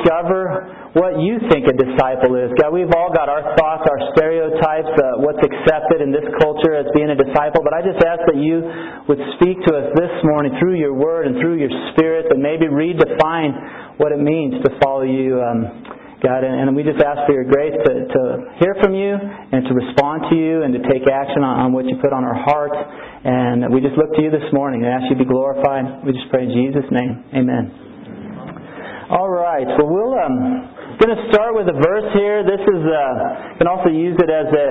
discover 0.00 0.90
what 0.96 1.20
you 1.22 1.38
think 1.52 1.68
a 1.68 1.76
disciple 1.76 2.34
is. 2.34 2.50
God, 2.58 2.72
we've 2.74 2.90
all 2.96 3.12
got 3.12 3.28
our 3.28 3.54
thoughts, 3.54 3.86
our 3.86 4.00
stereotypes, 4.16 4.90
uh, 4.98 5.22
what's 5.22 5.38
accepted 5.38 6.02
in 6.02 6.10
this 6.10 6.26
culture 6.42 6.74
as 6.74 6.88
being 6.96 7.12
a 7.12 7.18
disciple, 7.18 7.62
but 7.62 7.76
I 7.76 7.84
just 7.84 8.02
ask 8.02 8.24
that 8.26 8.40
you 8.40 8.64
would 9.06 9.20
speak 9.38 9.62
to 9.68 9.70
us 9.76 9.86
this 9.94 10.10
morning 10.24 10.56
through 10.58 10.80
your 10.80 10.94
word 10.94 11.28
and 11.28 11.38
through 11.38 11.62
your 11.62 11.70
spirit, 11.94 12.26
and 12.30 12.42
maybe 12.42 12.66
redefine 12.66 14.00
what 14.02 14.10
it 14.10 14.18
means 14.18 14.58
to 14.64 14.70
follow 14.82 15.06
you. 15.06 15.38
Um, 15.38 16.00
God, 16.20 16.44
and, 16.44 16.68
and 16.68 16.76
we 16.76 16.82
just 16.84 17.00
ask 17.00 17.24
for 17.24 17.32
your 17.32 17.48
grace 17.48 17.72
to, 17.72 17.92
to 18.04 18.20
hear 18.60 18.76
from 18.82 18.92
you 18.92 19.16
and 19.16 19.64
to 19.64 19.72
respond 19.72 20.28
to 20.28 20.36
you 20.36 20.62
and 20.62 20.74
to 20.76 20.80
take 20.84 21.08
action 21.08 21.40
on, 21.40 21.64
on 21.64 21.72
what 21.72 21.86
you 21.88 21.96
put 21.96 22.12
on 22.12 22.24
our 22.24 22.36
hearts. 22.36 22.76
And 23.24 23.72
we 23.72 23.80
just 23.80 23.96
look 23.96 24.12
to 24.16 24.20
you 24.20 24.30
this 24.30 24.44
morning 24.52 24.84
and 24.84 24.92
ask 24.92 25.08
you 25.08 25.16
to 25.16 25.24
be 25.24 25.28
glorified. 25.28 26.04
We 26.04 26.12
just 26.12 26.28
pray 26.28 26.44
in 26.44 26.52
Jesus' 26.52 26.88
name. 26.92 27.24
Amen. 27.32 27.89
All 29.10 29.28
right. 29.28 29.66
Well, 29.66 29.90
we'll 29.90 30.14
um, 30.14 30.70
going 31.02 31.10
to 31.10 31.22
start 31.34 31.58
with 31.58 31.66
a 31.66 31.74
verse 31.74 32.06
here. 32.14 32.46
This 32.46 32.62
is 32.62 32.82
uh, 32.86 33.58
can 33.58 33.66
also 33.66 33.90
use 33.90 34.14
it 34.22 34.30
as 34.30 34.46
a 34.46 34.64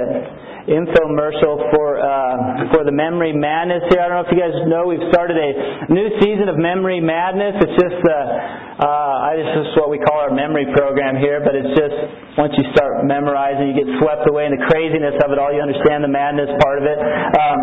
infomercial 0.69 1.73
for 1.73 1.97
uh, 1.97 2.69
for 2.71 2.85
the 2.85 2.93
Memory 2.93 3.33
Madness 3.33 3.89
here. 3.89 4.01
I 4.01 4.07
don't 4.07 4.21
know 4.21 4.27
if 4.29 4.33
you 4.33 4.39
guys 4.39 4.53
know 4.69 4.85
we've 4.85 5.09
started 5.09 5.35
a 5.35 5.89
new 5.89 6.13
season 6.21 6.45
of 6.45 6.61
Memory 6.61 7.01
Madness. 7.01 7.57
It's 7.57 7.77
just 7.81 8.01
uh, 8.05 8.79
uh, 8.79 9.27
I 9.27 9.35
this 9.35 9.67
is 9.67 9.75
what 9.75 9.89
we 9.89 9.99
call 9.99 10.21
our 10.21 10.31
memory 10.31 10.69
program 10.71 11.17
here, 11.17 11.41
but 11.41 11.57
it's 11.57 11.73
just 11.73 11.95
once 12.37 12.53
you 12.55 12.63
start 12.77 13.03
memorizing, 13.03 13.73
you 13.73 13.75
get 13.75 13.89
swept 13.99 14.29
away 14.29 14.45
in 14.45 14.55
the 14.55 14.63
craziness 14.69 15.17
of 15.25 15.33
it 15.33 15.37
all. 15.41 15.51
You 15.51 15.59
understand 15.59 16.05
the 16.05 16.11
madness 16.11 16.47
part 16.61 16.77
of 16.79 16.85
it. 16.85 16.99
Um, 16.99 17.59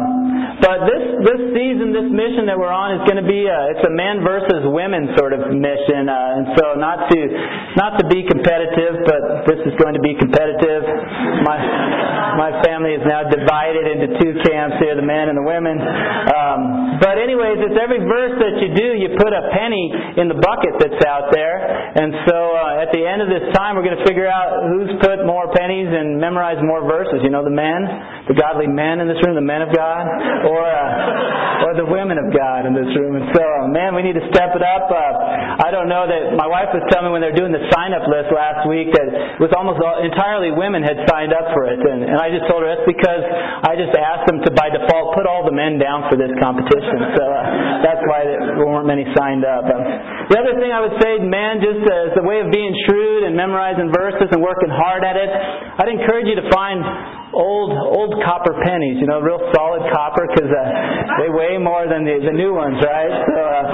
but 0.60 0.88
this 0.88 1.04
this 1.24 1.40
season, 1.52 1.92
this 1.92 2.08
mission 2.08 2.48
that 2.48 2.56
we're 2.56 2.72
on 2.72 2.96
is 2.96 3.02
going 3.04 3.20
to 3.20 3.28
be 3.28 3.44
a, 3.44 3.58
it's 3.76 3.84
a 3.84 3.92
men 3.92 4.24
versus 4.24 4.64
women 4.68 5.12
sort 5.16 5.36
of 5.36 5.52
mission, 5.52 6.08
uh, 6.08 6.36
and 6.40 6.44
so 6.56 6.64
not 6.80 7.08
to 7.12 7.18
not 7.76 8.00
to 8.00 8.04
be 8.08 8.24
competitive, 8.24 9.04
but 9.04 9.44
this 9.48 9.60
is 9.68 9.76
going 9.76 9.92
to 9.92 10.00
be 10.00 10.16
competitive. 10.16 10.84
My 11.44 11.60
my 12.40 12.50
family 12.64 12.95
is 12.96 13.04
now 13.04 13.28
divided 13.28 13.84
into 13.84 14.16
two 14.16 14.32
camps 14.40 14.80
here, 14.80 14.96
the 14.96 15.04
men 15.04 15.28
and 15.28 15.36
the 15.36 15.44
women. 15.44 15.76
Um, 15.76 16.96
but 16.98 17.20
anyways, 17.20 17.60
it's 17.60 17.76
every 17.76 18.00
verse 18.00 18.34
that 18.40 18.56
you 18.64 18.72
do, 18.72 18.88
you 18.96 19.12
put 19.20 19.36
a 19.36 19.52
penny 19.52 19.92
in 20.16 20.32
the 20.32 20.38
bucket 20.40 20.80
that's 20.80 21.02
out 21.04 21.28
there. 21.28 21.60
And 21.92 22.12
so 22.24 22.36
uh, 22.56 22.84
at 22.84 22.90
the 22.96 23.04
end 23.04 23.20
of 23.20 23.28
this 23.28 23.44
time, 23.52 23.76
we're 23.76 23.84
going 23.84 24.00
to 24.00 24.06
figure 24.08 24.28
out 24.28 24.64
who's 24.72 24.96
put 25.04 25.24
more 25.28 25.52
pennies 25.52 25.92
and 25.92 26.16
memorized 26.16 26.64
more 26.64 26.80
verses. 26.88 27.20
You 27.20 27.28
know, 27.28 27.44
the 27.44 27.52
men, 27.52 27.84
the 28.32 28.36
godly 28.36 28.68
men 28.68 29.04
in 29.04 29.06
this 29.08 29.20
room, 29.24 29.36
the 29.36 29.44
men 29.44 29.60
of 29.60 29.70
God, 29.76 30.04
or 30.48 30.64
uh, 30.64 31.64
or 31.68 31.72
the 31.76 31.88
women 31.88 32.16
of 32.16 32.32
God 32.32 32.64
in 32.64 32.72
this 32.72 32.88
room. 32.96 33.16
And 33.16 33.26
so, 33.32 33.42
uh, 33.42 33.68
man, 33.68 33.92
we 33.96 34.04
need 34.04 34.16
to 34.16 34.26
step 34.32 34.56
it 34.56 34.64
up. 34.64 34.88
Uh, 34.88 35.65
don't 35.76 35.92
know 35.92 36.08
that 36.08 36.32
my 36.32 36.48
wife 36.48 36.72
was 36.72 36.80
telling 36.88 37.12
me 37.12 37.12
when 37.12 37.20
they 37.20 37.28
were 37.28 37.40
doing 37.40 37.52
the 37.52 37.60
sign-up 37.68 38.08
list 38.08 38.32
last 38.32 38.64
week 38.64 38.88
that 38.96 39.36
it 39.36 39.40
was 39.40 39.52
almost 39.52 39.84
all, 39.84 40.00
entirely 40.00 40.48
women 40.48 40.80
had 40.80 40.96
signed 41.04 41.36
up 41.36 41.52
for 41.52 41.68
it, 41.68 41.76
and, 41.76 42.08
and 42.08 42.16
I 42.16 42.32
just 42.32 42.48
told 42.48 42.64
her 42.64 42.68
that's 42.72 42.88
because 42.88 43.22
I 43.62 43.76
just 43.76 43.92
asked 43.92 44.24
them 44.26 44.40
to 44.40 44.50
by 44.56 44.72
default 44.72 45.12
put 45.12 45.28
all 45.28 45.44
the 45.44 45.52
men 45.52 45.76
down 45.76 46.08
for 46.08 46.16
this 46.16 46.32
competition. 46.40 47.12
So 47.12 47.22
uh, 47.22 47.84
that's 47.84 48.02
why 48.08 48.24
there 48.24 48.64
weren't 48.64 48.88
many 48.88 49.04
signed 49.12 49.44
up. 49.44 49.68
Um, 49.68 49.82
the 50.32 50.36
other 50.40 50.56
thing 50.56 50.72
I 50.72 50.80
would 50.80 50.96
say, 51.04 51.20
man, 51.20 51.60
just 51.60 51.84
as 51.84 52.16
a 52.16 52.24
way 52.24 52.40
of 52.40 52.48
being 52.48 52.72
shrewd 52.88 53.28
and 53.28 53.36
memorizing 53.36 53.92
verses 53.92 54.32
and 54.32 54.40
working 54.40 54.72
hard 54.72 55.04
at 55.04 55.14
it, 55.14 55.28
I'd 55.28 55.92
encourage 55.92 56.26
you 56.26 56.40
to 56.40 56.46
find 56.48 56.80
old 57.36 57.70
old 57.70 58.16
copper 58.24 58.56
pennies, 58.64 58.96
you 58.98 59.06
know, 59.06 59.20
real 59.20 59.38
solid 59.52 59.84
copper 59.92 60.24
because 60.32 60.48
uh, 60.48 60.62
they 61.20 61.28
weigh 61.28 61.60
more 61.60 61.84
than 61.84 62.02
the, 62.02 62.16
the 62.24 62.34
new 62.34 62.56
ones, 62.56 62.80
right? 62.80 63.12
So 63.28 63.38
uh, 63.38 63.64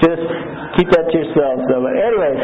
just 0.00 0.24
keep 0.80 0.88
that 0.96 1.12
to 1.12 1.16
yourself. 1.20 1.60
So, 1.68 1.76
but 1.84 1.92
anyways, 1.92 2.40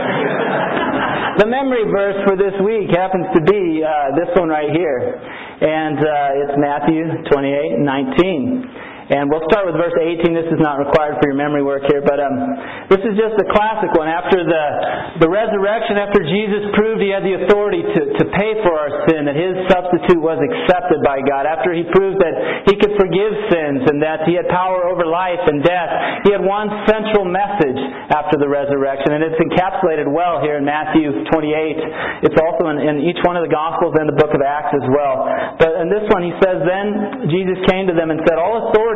the 1.41 1.49
memory 1.49 1.89
verse 1.89 2.21
for 2.29 2.37
this 2.37 2.53
week 2.61 2.93
happens 2.93 3.25
to 3.33 3.41
be 3.41 3.81
uh, 3.81 4.13
this 4.13 4.29
one 4.37 4.53
right 4.53 4.69
here, 4.69 5.17
and 5.65 5.97
uh, 5.97 6.43
it's 6.45 6.55
Matthew 6.61 7.01
28, 7.33 7.81
19. 7.81 8.86
And 9.07 9.31
we'll 9.31 9.47
start 9.47 9.71
with 9.71 9.79
verse 9.79 9.95
18. 9.95 10.35
This 10.35 10.51
is 10.51 10.59
not 10.59 10.83
required 10.83 11.23
for 11.23 11.31
your 11.31 11.39
memory 11.39 11.63
work 11.63 11.87
here, 11.87 12.03
but 12.03 12.19
um, 12.19 12.35
this 12.91 12.99
is 13.07 13.15
just 13.15 13.39
a 13.39 13.47
classic 13.55 13.95
one. 13.95 14.11
After 14.11 14.43
the, 14.43 14.65
the 15.23 15.31
resurrection, 15.31 15.95
after 15.95 16.27
Jesus 16.27 16.75
proved 16.75 16.99
he 16.99 17.15
had 17.15 17.23
the 17.23 17.47
authority 17.47 17.87
to, 17.87 18.01
to 18.19 18.25
pay 18.35 18.59
for 18.67 18.75
our 18.75 19.07
sin, 19.07 19.31
that 19.31 19.39
his 19.39 19.55
substitute 19.71 20.19
was 20.19 20.43
accepted 20.43 21.07
by 21.07 21.23
God, 21.23 21.47
after 21.47 21.71
he 21.71 21.87
proved 21.95 22.19
that 22.19 22.67
he 22.67 22.75
could 22.75 22.99
forgive 22.99 23.31
sins 23.47 23.87
and 23.87 24.03
that 24.03 24.27
he 24.27 24.35
had 24.35 24.51
power 24.51 24.91
over 24.91 25.07
life 25.07 25.43
and 25.47 25.63
death, 25.63 26.27
he 26.27 26.35
had 26.35 26.43
one 26.43 26.67
central 26.91 27.23
message 27.23 27.79
after 28.11 28.43
the 28.43 28.51
resurrection, 28.51 29.15
and 29.15 29.23
it's 29.23 29.39
encapsulated 29.39 30.11
well 30.11 30.43
here 30.43 30.59
in 30.59 30.67
Matthew 30.67 31.15
28. 31.31 32.27
It's 32.27 32.39
also 32.43 32.75
in, 32.75 32.83
in 32.83 33.07
each 33.07 33.23
one 33.23 33.39
of 33.39 33.47
the 33.47 33.55
Gospels 33.55 33.95
and 34.03 34.11
the 34.11 34.19
book 34.19 34.35
of 34.35 34.43
Acts 34.43 34.75
as 34.75 34.87
well. 34.91 35.31
But 35.63 35.79
in 35.79 35.95
this 35.95 36.11
one, 36.11 36.27
he 36.27 36.35
says, 36.43 36.59
Then 36.67 37.31
Jesus 37.31 37.63
came 37.71 37.87
to 37.87 37.95
them 37.95 38.11
and 38.11 38.19
said, 38.27 38.43
All 38.43 38.67
authority 38.67 38.96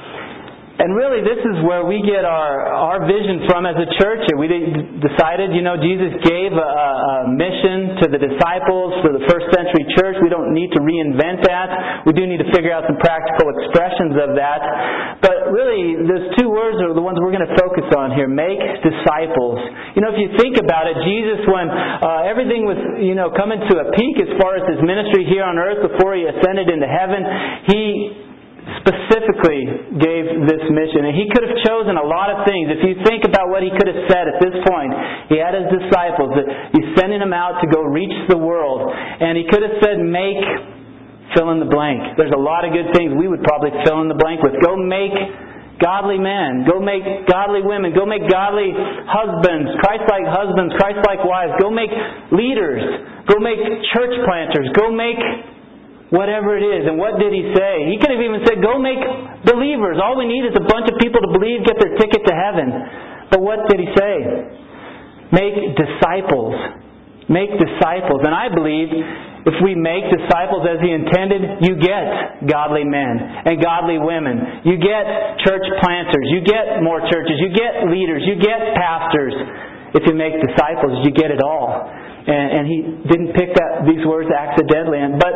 And 0.81 0.97
really, 0.97 1.21
this 1.21 1.37
is 1.37 1.61
where 1.61 1.85
we 1.85 2.01
get 2.01 2.25
our, 2.25 2.65
our 2.73 3.05
vision 3.05 3.45
from 3.45 3.69
as 3.69 3.77
a 3.77 3.85
church. 4.01 4.25
We 4.33 4.49
decided, 4.97 5.53
you 5.53 5.61
know, 5.61 5.77
Jesus 5.77 6.09
gave 6.25 6.49
a, 6.57 6.57
a 6.57 7.29
mission 7.29 8.01
to 8.01 8.05
the 8.09 8.17
disciples 8.17 8.97
for 9.05 9.13
the 9.13 9.21
first 9.29 9.45
century 9.53 9.85
church. 9.93 10.17
We 10.25 10.33
don't 10.33 10.57
need 10.57 10.73
to 10.73 10.81
reinvent 10.81 11.45
that. 11.45 12.01
We 12.09 12.17
do 12.17 12.25
need 12.25 12.41
to 12.41 12.49
figure 12.49 12.73
out 12.73 12.89
some 12.89 12.97
practical 12.97 13.53
expressions 13.61 14.17
of 14.25 14.33
that. 14.41 15.21
But 15.21 15.53
really, 15.53 16.01
those 16.01 16.33
two 16.41 16.49
words 16.49 16.81
are 16.81 16.97
the 16.97 17.05
ones 17.05 17.21
we're 17.21 17.29
going 17.29 17.45
to 17.45 17.57
focus 17.61 17.85
on 17.93 18.17
here. 18.17 18.25
Make 18.25 18.57
disciples. 18.81 19.61
You 19.93 20.01
know, 20.01 20.09
if 20.09 20.17
you 20.17 20.33
think 20.41 20.57
about 20.57 20.89
it, 20.89 20.97
Jesus, 21.05 21.45
when 21.45 21.69
uh, 21.69 22.25
everything 22.25 22.65
was, 22.65 22.81
you 22.97 23.13
know, 23.13 23.29
coming 23.37 23.61
to 23.69 23.73
a 23.85 23.93
peak 23.93 24.17
as 24.17 24.33
far 24.41 24.57
as 24.57 24.65
his 24.65 24.81
ministry 24.81 25.29
here 25.29 25.45
on 25.45 25.61
earth 25.61 25.93
before 25.93 26.17
he 26.17 26.25
ascended 26.25 26.73
into 26.73 26.89
heaven, 26.89 27.21
he 27.69 27.81
specifically 28.79 29.91
gave 29.99 30.47
this 30.47 30.63
mission. 30.71 31.11
And 31.11 31.13
he 31.17 31.27
could 31.27 31.43
have 31.43 31.57
chosen 31.67 31.99
a 31.99 32.05
lot 32.07 32.31
of 32.31 32.47
things. 32.47 32.71
If 32.71 32.81
you 32.87 32.95
think 33.03 33.27
about 33.27 33.51
what 33.51 33.65
he 33.65 33.69
could 33.75 33.91
have 33.91 34.07
said 34.07 34.31
at 34.31 34.39
this 34.39 34.55
point, 34.63 34.91
he 35.27 35.35
had 35.35 35.51
his 35.51 35.67
disciples. 35.67 36.31
He's 36.71 36.89
sending 36.95 37.19
them 37.19 37.35
out 37.35 37.59
to 37.59 37.67
go 37.67 37.83
reach 37.83 38.15
the 38.31 38.39
world. 38.39 38.87
And 38.87 39.35
he 39.35 39.43
could 39.51 39.61
have 39.61 39.77
said, 39.83 39.99
make 39.99 40.39
fill 41.35 41.51
in 41.55 41.63
the 41.63 41.71
blank. 41.71 42.19
There's 42.19 42.35
a 42.35 42.39
lot 42.39 42.67
of 42.67 42.75
good 42.75 42.91
things 42.91 43.15
we 43.15 43.27
would 43.27 43.43
probably 43.43 43.71
fill 43.87 44.03
in 44.03 44.11
the 44.11 44.19
blank 44.19 44.43
with. 44.43 44.55
Go 44.59 44.75
make 44.75 45.15
godly 45.79 46.19
men. 46.19 46.67
Go 46.67 46.83
make 46.83 47.03
godly 47.25 47.63
women. 47.63 47.95
Go 47.95 48.05
make 48.05 48.27
godly 48.27 48.69
husbands, 49.07 49.71
Christ-like 49.79 50.27
husbands, 50.27 50.75
Christ-like 50.77 51.23
wives. 51.23 51.55
Go 51.57 51.71
make 51.71 51.89
leaders. 52.35 52.83
Go 53.31 53.39
make 53.39 53.57
church 53.95 54.13
planters. 54.27 54.69
Go 54.75 54.91
make 54.91 55.17
whatever 56.11 56.59
it 56.59 56.63
is. 56.67 56.83
And 56.85 56.99
what 56.99 57.17
did 57.17 57.31
he 57.31 57.55
say? 57.55 57.87
He 57.87 57.95
could 57.97 58.11
have 58.11 58.21
even 58.21 58.43
said, 58.43 58.59
go 58.59 58.77
make 58.77 58.99
believers. 59.47 59.97
All 59.97 60.19
we 60.19 60.27
need 60.27 60.43
is 60.43 60.55
a 60.59 60.65
bunch 60.67 60.91
of 60.91 60.99
people 60.99 61.23
to 61.23 61.31
believe, 61.31 61.63
get 61.63 61.79
their 61.79 61.95
ticket 61.95 62.21
to 62.27 62.35
heaven. 62.35 62.67
But 63.31 63.39
what 63.39 63.63
did 63.71 63.79
he 63.79 63.89
say? 63.95 64.15
Make 65.31 65.55
disciples. 65.79 66.55
Make 67.31 67.55
disciples. 67.55 68.27
And 68.27 68.35
I 68.35 68.51
believe 68.51 68.91
if 69.47 69.57
we 69.63 69.73
make 69.73 70.05
disciples 70.11 70.67
as 70.67 70.83
he 70.83 70.91
intended, 70.91 71.63
you 71.63 71.79
get 71.79 72.43
godly 72.45 72.83
men 72.83 73.47
and 73.47 73.55
godly 73.63 73.97
women. 73.97 74.67
You 74.67 74.75
get 74.77 75.39
church 75.47 75.63
planters. 75.79 76.27
You 76.27 76.43
get 76.43 76.83
more 76.83 76.99
churches. 77.07 77.39
You 77.39 77.55
get 77.55 77.87
leaders. 77.87 78.27
You 78.27 78.35
get 78.35 78.75
pastors. 78.75 79.33
If 79.95 80.03
you 80.07 80.13
make 80.13 80.35
disciples, 80.43 81.07
you 81.07 81.11
get 81.15 81.31
it 81.31 81.39
all. 81.39 81.87
And, 81.87 82.47
and 82.51 82.63
he 82.67 82.77
didn't 83.07 83.31
pick 83.33 83.55
that, 83.55 83.87
these 83.87 84.05
words 84.05 84.29
accidentally. 84.29 84.99
And, 84.99 85.17
but 85.17 85.33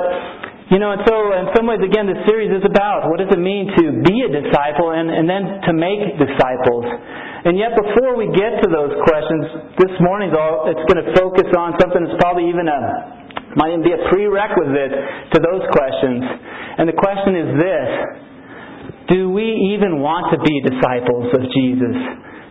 you 0.74 0.82
know, 0.82 0.98
and 0.98 1.06
so 1.06 1.14
in 1.38 1.54
some 1.54 1.70
ways, 1.70 1.78
again, 1.86 2.10
this 2.10 2.26
series 2.26 2.50
is 2.50 2.66
about 2.66 3.06
what 3.14 3.22
does 3.22 3.30
it 3.30 3.38
mean 3.38 3.70
to 3.78 3.84
be 4.02 4.16
a 4.26 4.32
disciple 4.34 4.98
and, 4.98 5.14
and 5.14 5.30
then 5.30 5.62
to 5.70 5.72
make 5.78 6.18
disciples. 6.18 6.86
And 7.46 7.54
yet, 7.54 7.78
before 7.78 8.18
we 8.18 8.26
get 8.34 8.58
to 8.66 8.68
those 8.74 8.98
questions, 9.06 9.78
this 9.78 9.94
morning's 10.02 10.34
all 10.34 10.66
it's 10.66 10.82
going 10.90 11.06
to 11.06 11.14
focus 11.14 11.46
on 11.54 11.78
something 11.78 12.02
that's 12.02 12.18
probably 12.18 12.50
even 12.50 12.66
a 12.66 12.82
might 13.56 13.72
even 13.72 13.86
be 13.86 13.94
a 13.94 14.02
prerequisite 14.12 14.94
to 15.32 15.38
those 15.40 15.64
questions. 15.72 16.26
And 16.82 16.90
the 16.90 16.98
question 16.98 17.34
is 17.38 17.50
this: 17.62 17.90
Do 19.14 19.30
we 19.30 19.78
even 19.78 20.02
want 20.02 20.34
to 20.34 20.42
be 20.42 20.66
disciples 20.66 21.30
of 21.30 21.46
Jesus? 21.54 21.96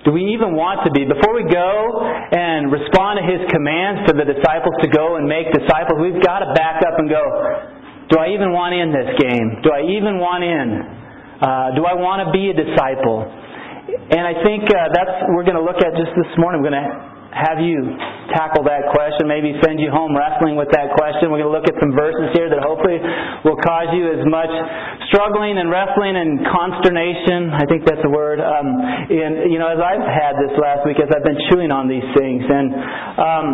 Do 0.06 0.12
we 0.12 0.22
even 0.36 0.54
want 0.54 0.86
to 0.86 0.92
be? 0.94 1.02
Before 1.08 1.34
we 1.34 1.48
go 1.50 1.98
and 2.30 2.70
respond 2.70 3.18
to 3.18 3.24
his 3.24 3.40
commands 3.50 4.06
to 4.06 4.12
the 4.14 4.28
disciples 4.28 4.76
to 4.84 4.88
go 4.92 5.16
and 5.16 5.26
make 5.26 5.50
disciples, 5.50 5.98
we've 5.98 6.22
got 6.22 6.44
to 6.44 6.52
back 6.52 6.84
up 6.84 7.00
and 7.00 7.08
go, 7.08 7.24
do 8.12 8.20
I 8.20 8.34
even 8.36 8.52
want 8.52 8.76
in 8.76 8.92
this 8.92 9.10
game? 9.16 9.64
Do 9.64 9.72
I 9.72 9.82
even 9.96 10.20
want 10.20 10.44
in? 10.44 10.68
Uh, 11.40 11.76
do 11.76 11.82
I 11.88 11.96
want 11.96 12.24
to 12.24 12.28
be 12.30 12.52
a 12.52 12.56
disciple? 12.56 13.24
And 13.24 14.22
I 14.24 14.40
think 14.44 14.64
uh, 14.68 14.92
that's 14.92 15.28
we're 15.32 15.44
going 15.44 15.60
to 15.60 15.64
look 15.64 15.80
at 15.80 15.92
just 15.96 16.12
this 16.12 16.32
morning. 16.36 16.60
We're 16.60 16.72
going 16.72 16.84
to 16.84 17.14
have 17.34 17.58
you 17.58 17.82
tackle 18.30 18.62
that 18.62 18.94
question, 18.94 19.26
maybe 19.26 19.50
send 19.58 19.82
you 19.82 19.90
home 19.90 20.14
wrestling 20.14 20.54
with 20.54 20.70
that 20.70 20.94
question. 20.94 21.34
We're 21.34 21.42
going 21.42 21.50
to 21.50 21.56
look 21.58 21.66
at 21.66 21.74
some 21.82 21.90
verses 21.90 22.30
here 22.30 22.46
that 22.46 22.62
hopefully 22.62 23.02
will 23.42 23.58
cause 23.58 23.90
you 23.90 24.06
as 24.06 24.22
much 24.30 24.50
struggling 25.10 25.58
and 25.58 25.66
wrestling 25.66 26.14
and 26.14 26.46
consternation. 26.46 27.50
I 27.50 27.66
think 27.66 27.82
that's 27.84 28.02
a 28.06 28.12
word. 28.12 28.38
Um, 28.38 28.68
and 29.10 29.50
you 29.50 29.58
know, 29.58 29.66
as 29.66 29.82
I've 29.82 30.06
had 30.06 30.38
this 30.38 30.54
last 30.62 30.86
week, 30.86 31.02
as 31.02 31.10
I've 31.10 31.26
been 31.26 31.40
chewing 31.50 31.74
on 31.74 31.90
these 31.90 32.06
things, 32.14 32.46
and 32.46 32.66
um, 33.18 33.46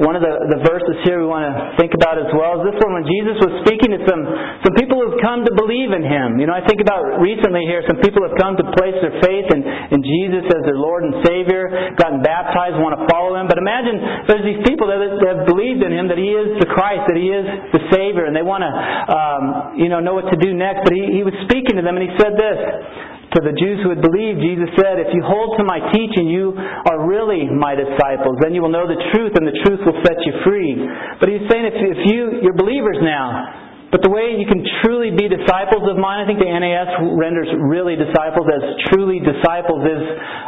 one 0.00 0.16
of 0.16 0.24
the, 0.24 0.32
the 0.48 0.60
verses 0.64 0.96
here 1.04 1.20
we 1.20 1.28
want 1.28 1.44
to 1.44 1.52
think 1.76 1.92
about 1.92 2.16
as 2.16 2.32
well 2.32 2.56
is 2.60 2.72
this 2.72 2.78
one 2.80 2.96
when 2.96 3.04
Jesus 3.04 3.36
was 3.44 3.52
speaking 3.68 3.92
to 3.92 4.00
some, 4.08 4.22
some 4.64 4.74
people 4.80 4.96
who've 4.96 5.20
come 5.20 5.44
to 5.44 5.52
believe 5.52 5.92
in 5.92 6.00
Him. 6.00 6.40
You 6.40 6.48
know, 6.48 6.56
I 6.56 6.64
think 6.64 6.80
about 6.80 7.20
recently 7.20 7.68
here, 7.68 7.84
some 7.84 8.00
people 8.00 8.24
have 8.24 8.32
come 8.40 8.56
to 8.56 8.64
place 8.80 8.96
their 9.04 9.20
faith 9.20 9.48
in, 9.52 9.60
in 9.92 10.00
Jesus 10.00 10.48
as 10.48 10.64
their 10.64 10.80
Lord 10.80 11.04
and 11.04 11.20
Savior, 11.20 11.92
gotten 12.00 12.24
baptized, 12.24 12.80
want 12.80 12.96
to 12.96 13.04
follow 13.12 13.36
Him. 13.36 13.44
But 13.44 13.60
imagine 13.60 14.24
there's 14.24 14.46
these 14.48 14.62
people 14.64 14.88
that, 14.88 15.00
that 15.00 15.28
have 15.36 15.44
believed 15.44 15.84
in 15.84 15.92
Him, 15.92 16.08
that 16.08 16.16
He 16.16 16.32
is 16.32 16.56
the 16.64 16.68
Christ, 16.72 17.04
that 17.04 17.20
He 17.20 17.28
is 17.28 17.44
the 17.76 17.82
Savior, 17.92 18.24
and 18.24 18.32
they 18.32 18.44
want 18.44 18.64
to, 18.64 18.72
um, 18.72 19.76
you 19.76 19.92
know, 19.92 20.00
know 20.00 20.16
what 20.16 20.32
to 20.32 20.38
do 20.40 20.56
next. 20.56 20.88
But 20.88 20.96
he, 20.96 21.20
he 21.20 21.22
was 21.22 21.36
speaking 21.44 21.76
to 21.76 21.84
them, 21.84 22.00
and 22.00 22.08
He 22.08 22.12
said 22.16 22.40
this, 22.40 23.19
to 23.36 23.38
the 23.38 23.54
Jews 23.54 23.78
who 23.86 23.94
had 23.94 24.02
believed, 24.02 24.42
Jesus 24.42 24.70
said, 24.74 24.98
If 24.98 25.14
you 25.14 25.22
hold 25.22 25.54
to 25.58 25.64
my 25.64 25.78
teaching, 25.94 26.26
you 26.26 26.50
are 26.58 26.98
really 27.06 27.46
my 27.46 27.78
disciples. 27.78 28.42
Then 28.42 28.54
you 28.54 28.62
will 28.62 28.74
know 28.74 28.90
the 28.90 28.98
truth, 29.14 29.38
and 29.38 29.46
the 29.46 29.54
truth 29.62 29.80
will 29.86 29.98
set 30.02 30.18
you 30.26 30.34
free. 30.42 30.82
But 31.22 31.30
he's 31.30 31.46
saying 31.46 31.64
if, 31.70 31.76
if 31.78 32.00
you, 32.10 32.42
you're 32.42 32.58
believers 32.58 32.98
now, 32.98 33.69
but 33.90 34.06
the 34.06 34.10
way 34.10 34.38
you 34.38 34.46
can 34.46 34.62
truly 34.86 35.10
be 35.10 35.26
disciples 35.26 35.82
of 35.90 35.98
mine, 35.98 36.22
I 36.22 36.26
think 36.26 36.38
the 36.38 36.46
NAS 36.46 36.94
renders 37.18 37.50
really 37.58 37.98
disciples 37.98 38.46
as 38.46 38.62
truly 38.94 39.18
disciples 39.18 39.82
is 39.82 40.02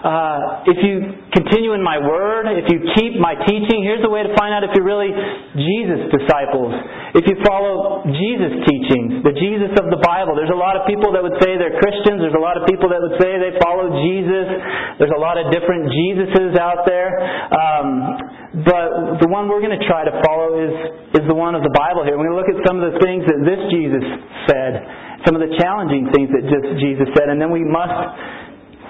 uh, 0.06 0.70
if 0.70 0.78
you 0.78 0.94
continue 1.34 1.74
in 1.74 1.82
my 1.82 1.98
word, 1.98 2.46
if 2.54 2.70
you 2.70 2.86
keep 2.94 3.18
my 3.18 3.34
teaching, 3.34 3.82
here's 3.82 4.02
the 4.02 4.10
way 4.10 4.22
to 4.22 4.30
find 4.38 4.54
out 4.54 4.62
if 4.62 4.70
you're 4.78 4.86
really 4.86 5.10
Jesus 5.58 6.06
disciples. 6.14 6.70
If 7.18 7.26
you 7.26 7.36
follow 7.42 8.06
Jesus 8.06 8.62
teachings, 8.62 9.26
the 9.26 9.34
Jesus 9.34 9.74
of 9.74 9.90
the 9.90 9.98
Bible. 9.98 10.38
There's 10.38 10.54
a 10.54 10.56
lot 10.56 10.78
of 10.78 10.86
people 10.86 11.10
that 11.12 11.20
would 11.20 11.36
say 11.42 11.58
they're 11.58 11.82
Christians. 11.82 12.22
There's 12.22 12.38
a 12.38 12.40
lot 12.40 12.54
of 12.54 12.64
people 12.70 12.88
that 12.94 13.02
would 13.02 13.18
say 13.18 13.42
they 13.42 13.58
follow 13.58 13.90
Jesus. 14.06 14.46
There's 15.02 15.12
a 15.12 15.20
lot 15.20 15.34
of 15.34 15.50
different 15.50 15.90
Jesuses 15.90 16.54
out 16.62 16.86
there. 16.86 17.10
Um, 17.50 18.41
but 18.52 19.16
the 19.24 19.28
one 19.32 19.48
we're 19.48 19.64
going 19.64 19.72
to 19.72 19.86
try 19.88 20.04
to 20.04 20.12
follow 20.20 20.60
is, 20.60 20.74
is 21.16 21.24
the 21.24 21.32
one 21.32 21.56
of 21.56 21.64
the 21.64 21.72
Bible 21.72 22.04
here. 22.04 22.20
We're 22.20 22.28
going 22.28 22.36
to 22.36 22.40
look 22.44 22.52
at 22.52 22.60
some 22.68 22.76
of 22.76 22.84
the 22.92 23.00
things 23.00 23.24
that 23.24 23.40
this 23.48 23.60
Jesus 23.72 24.04
said, 24.44 25.24
some 25.24 25.32
of 25.32 25.40
the 25.40 25.56
challenging 25.56 26.12
things 26.12 26.28
that 26.36 26.44
just 26.44 26.68
Jesus 26.76 27.08
said, 27.16 27.32
and 27.32 27.40
then 27.40 27.48
we 27.48 27.64
must 27.64 27.96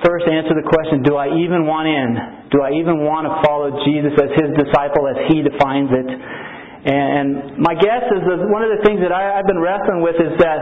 first 0.03 0.27
answer 0.27 0.59
the 0.59 0.67
question, 0.67 1.07
do 1.07 1.15
I 1.15 1.31
even 1.39 1.63
want 1.63 1.87
in? 1.87 2.11
Do 2.51 2.67
I 2.67 2.75
even 2.75 3.07
want 3.07 3.31
to 3.31 3.39
follow 3.47 3.71
Jesus 3.87 4.19
as 4.19 4.35
his 4.35 4.51
disciple 4.59 5.07
as 5.07 5.31
he 5.31 5.47
defines 5.47 5.95
it? 5.95 6.09
And 6.83 7.63
my 7.63 7.79
guess 7.79 8.03
is 8.11 8.23
that 8.27 8.43
one 8.51 8.67
of 8.67 8.75
the 8.75 8.83
things 8.83 8.99
that 9.07 9.15
I, 9.15 9.39
I've 9.39 9.47
been 9.47 9.63
wrestling 9.63 10.03
with 10.03 10.19
is 10.19 10.35
that 10.43 10.59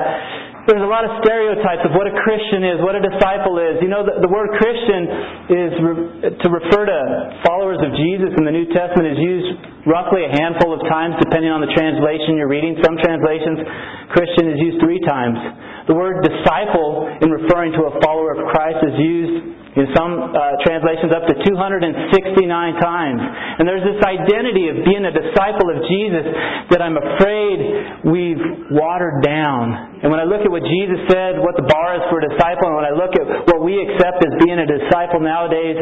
there's 0.69 0.85
a 0.85 0.93
lot 0.93 1.09
of 1.09 1.17
stereotypes 1.25 1.81
of 1.89 1.97
what 1.97 2.05
a 2.05 2.13
Christian 2.21 2.61
is, 2.61 2.77
what 2.85 2.93
a 2.93 3.01
disciple 3.01 3.57
is. 3.57 3.81
You 3.81 3.89
know, 3.89 4.05
the, 4.05 4.21
the 4.21 4.29
word 4.29 4.53
Christian 4.61 5.03
is 5.49 5.73
re, 5.81 5.93
to 6.37 6.47
refer 6.53 6.85
to 6.85 7.01
followers 7.49 7.81
of 7.81 7.97
Jesus 7.97 8.37
in 8.37 8.45
the 8.45 8.53
New 8.53 8.69
Testament 8.69 9.17
is 9.17 9.21
used 9.25 9.51
roughly 9.89 10.29
a 10.29 10.33
handful 10.37 10.77
of 10.77 10.85
times 10.93 11.17
depending 11.25 11.49
on 11.49 11.65
the 11.65 11.73
translation 11.73 12.37
you're 12.37 12.53
reading. 12.53 12.77
Some 12.85 13.01
translations, 13.01 13.65
Christian 14.13 14.53
is 14.53 14.59
used 14.61 14.79
three 14.85 15.01
times. 15.09 15.41
The 15.89 15.97
word 15.97 16.21
disciple 16.21 17.09
in 17.25 17.33
referring 17.33 17.73
to 17.81 17.89
a 17.89 17.93
follower 18.05 18.37
of 18.37 18.45
Christ 18.53 18.85
is 18.85 18.97
used 19.01 19.60
in 19.71 19.87
some 19.95 20.35
uh, 20.35 20.59
translations, 20.67 21.15
up 21.15 21.31
to 21.31 21.35
269 21.47 22.43
times. 22.83 23.23
And 23.23 23.63
there's 23.63 23.87
this 23.87 24.03
identity 24.03 24.67
of 24.67 24.83
being 24.83 25.07
a 25.07 25.15
disciple 25.15 25.71
of 25.71 25.79
Jesus 25.87 26.27
that 26.75 26.83
I'm 26.83 26.99
afraid 26.99 28.03
we've 28.03 28.43
watered 28.75 29.23
down. 29.23 30.03
And 30.03 30.11
when 30.11 30.19
I 30.19 30.27
look 30.27 30.43
at 30.43 30.51
what 30.51 30.67
Jesus 30.67 30.99
said, 31.07 31.39
what 31.39 31.55
the 31.55 31.67
bar 31.71 32.03
is 32.03 32.05
for 32.11 32.19
a 32.19 32.27
disciple, 32.35 32.67
and 32.67 32.77
when 32.83 32.89
I 32.89 32.95
look 32.99 33.15
at 33.15 33.27
what 33.47 33.63
we 33.63 33.79
accept 33.79 34.27
as 34.27 34.33
being 34.43 34.59
a 34.59 34.67
disciple 34.67 35.23
nowadays, 35.23 35.79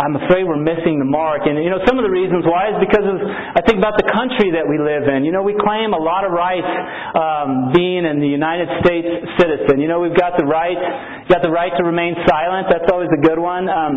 I'm 0.00 0.16
afraid 0.16 0.48
we're 0.48 0.56
missing 0.56 0.96
the 0.96 1.04
mark. 1.04 1.44
And, 1.44 1.60
you 1.60 1.68
know, 1.68 1.76
some 1.84 2.00
of 2.00 2.08
the 2.08 2.10
reasons 2.12 2.48
why 2.48 2.72
is 2.72 2.80
because 2.80 3.04
of, 3.04 3.20
I 3.20 3.60
think 3.68 3.76
about 3.76 4.00
the 4.00 4.08
country 4.08 4.48
that 4.56 4.64
we 4.64 4.80
live 4.80 5.04
in. 5.04 5.28
You 5.28 5.32
know, 5.36 5.44
we 5.44 5.52
claim 5.60 5.92
a 5.92 6.00
lot 6.00 6.24
of 6.24 6.32
rights 6.32 6.64
um, 7.12 7.76
being 7.76 8.08
in 8.08 8.16
the 8.16 8.32
United 8.32 8.72
States 8.80 9.04
citizen. 9.36 9.76
You 9.76 9.92
know, 9.92 10.00
we've 10.00 10.16
got 10.16 10.40
the 10.40 10.48
right, 10.48 10.80
got 11.28 11.44
the 11.44 11.52
right 11.52 11.68
to 11.76 11.84
remain 11.84 12.16
silent. 12.24 12.72
That's 12.72 12.88
always 12.88 13.12
a 13.12 13.20
good 13.20 13.36
one. 13.36 13.68
Um, 13.68 13.92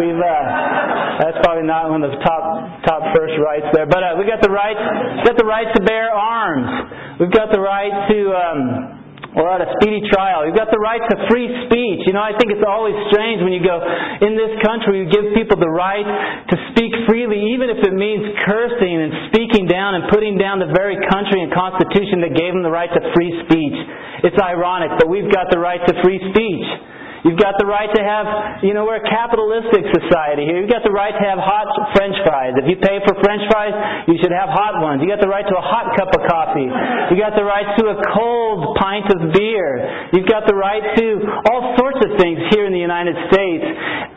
we've, 0.00 0.16
uh, 0.16 1.20
that's 1.20 1.38
probably 1.44 1.68
not 1.68 1.92
one 1.92 2.00
of 2.00 2.16
the 2.16 2.22
top, 2.24 2.42
top 2.88 3.12
first 3.12 3.36
rights 3.36 3.68
there. 3.76 3.84
But 3.84 4.00
uh, 4.00 4.16
we 4.16 4.24
got 4.24 4.40
the 4.40 4.48
right, 4.48 4.78
got 5.20 5.36
the 5.36 5.44
right 5.44 5.68
to 5.68 5.80
bear 5.84 6.16
arms. 6.16 7.20
We've 7.20 7.34
got 7.34 7.52
the 7.52 7.60
right 7.60 7.92
to, 8.08 8.18
um, 8.32 9.01
or 9.32 9.48
at 9.48 9.64
a 9.64 9.68
speedy 9.80 10.04
trial. 10.12 10.44
You've 10.44 10.58
got 10.58 10.68
the 10.68 10.80
right 10.80 11.00
to 11.00 11.16
free 11.32 11.48
speech. 11.68 12.04
You 12.04 12.12
know, 12.12 12.20
I 12.20 12.36
think 12.36 12.52
it's 12.52 12.64
always 12.64 12.92
strange 13.08 13.40
when 13.40 13.56
you 13.56 13.64
go, 13.64 13.80
in 14.20 14.36
this 14.36 14.52
country, 14.60 15.00
you 15.00 15.06
give 15.08 15.32
people 15.32 15.56
the 15.56 15.72
right 15.72 16.04
to 16.04 16.56
speak 16.72 16.92
freely, 17.08 17.56
even 17.56 17.72
if 17.72 17.80
it 17.80 17.96
means 17.96 18.36
cursing 18.44 18.96
and 19.00 19.32
speaking 19.32 19.64
down 19.64 19.96
and 19.96 20.12
putting 20.12 20.36
down 20.36 20.60
the 20.60 20.68
very 20.76 21.00
country 21.08 21.40
and 21.40 21.48
constitution 21.48 22.20
that 22.20 22.36
gave 22.36 22.52
them 22.52 22.60
the 22.60 22.72
right 22.72 22.92
to 22.92 23.00
free 23.16 23.32
speech. 23.48 23.76
It's 24.22 24.38
ironic, 24.38 25.00
but 25.00 25.08
we've 25.08 25.32
got 25.32 25.48
the 25.48 25.58
right 25.58 25.80
to 25.80 25.92
free 26.04 26.20
speech. 26.30 26.68
You've 27.22 27.38
got 27.38 27.54
the 27.54 27.70
right 27.70 27.86
to 27.86 28.02
have, 28.02 28.26
you 28.66 28.74
know, 28.74 28.82
we're 28.82 28.98
a 28.98 29.06
capitalistic 29.06 29.86
society 29.94 30.42
here. 30.42 30.58
You've 30.58 30.74
got 30.74 30.82
the 30.82 30.90
right 30.90 31.14
to 31.14 31.24
have 31.30 31.38
hot 31.38 31.70
French 31.94 32.18
fries. 32.26 32.58
If 32.58 32.66
you 32.66 32.82
pay 32.82 32.98
for 33.06 33.14
French 33.22 33.46
fries, 33.46 33.70
you 34.10 34.18
should 34.18 34.34
have 34.34 34.50
hot 34.50 34.82
ones. 34.82 34.98
You've 34.98 35.14
got 35.14 35.22
the 35.22 35.30
right 35.30 35.46
to 35.46 35.54
a 35.54 35.62
hot 35.62 35.94
cup 35.94 36.10
of 36.10 36.26
coffee. 36.26 36.66
You've 36.66 37.22
got 37.22 37.38
the 37.38 37.46
right 37.46 37.66
to 37.78 37.82
a 37.94 37.96
cold 38.10 38.74
pint 38.74 39.06
of 39.14 39.30
beer. 39.30 40.10
You've 40.10 40.26
got 40.26 40.50
the 40.50 40.58
right 40.58 40.82
to 40.82 41.06
all 41.46 41.78
sorts 41.78 42.02
of 42.02 42.18
things 42.18 42.42
here 42.50 42.66
in 42.66 42.74
the 42.74 42.82
United 42.82 43.14
States. 43.30 43.70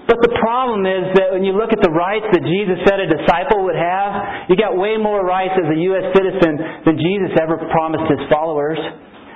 But 0.10 0.25
the 0.25 0.34
problem 0.42 0.90
is 0.90 1.13
that 1.22 1.30
when 1.30 1.46
you 1.46 1.54
look 1.54 1.74
at 1.74 1.86
the 1.86 1.94
rights 1.94 2.25
that 2.34 2.42
Jesus 2.42 2.81
said 2.90 3.02
a 3.02 3.10
disciple 3.10 3.69
would 3.69 3.78
have, 3.78 4.50
you 4.50 4.57
got 4.57 4.74
way 4.78 4.98
more 4.98 5.22
rights 5.22 5.54
as 5.62 5.69
a 5.69 5.78
U.S. 5.94 6.10
citizen 6.18 6.57
than 6.90 6.98
Jesus 6.98 7.38
ever 7.38 7.62
promised 7.69 8.10
his 8.10 8.22
followers. 8.34 8.81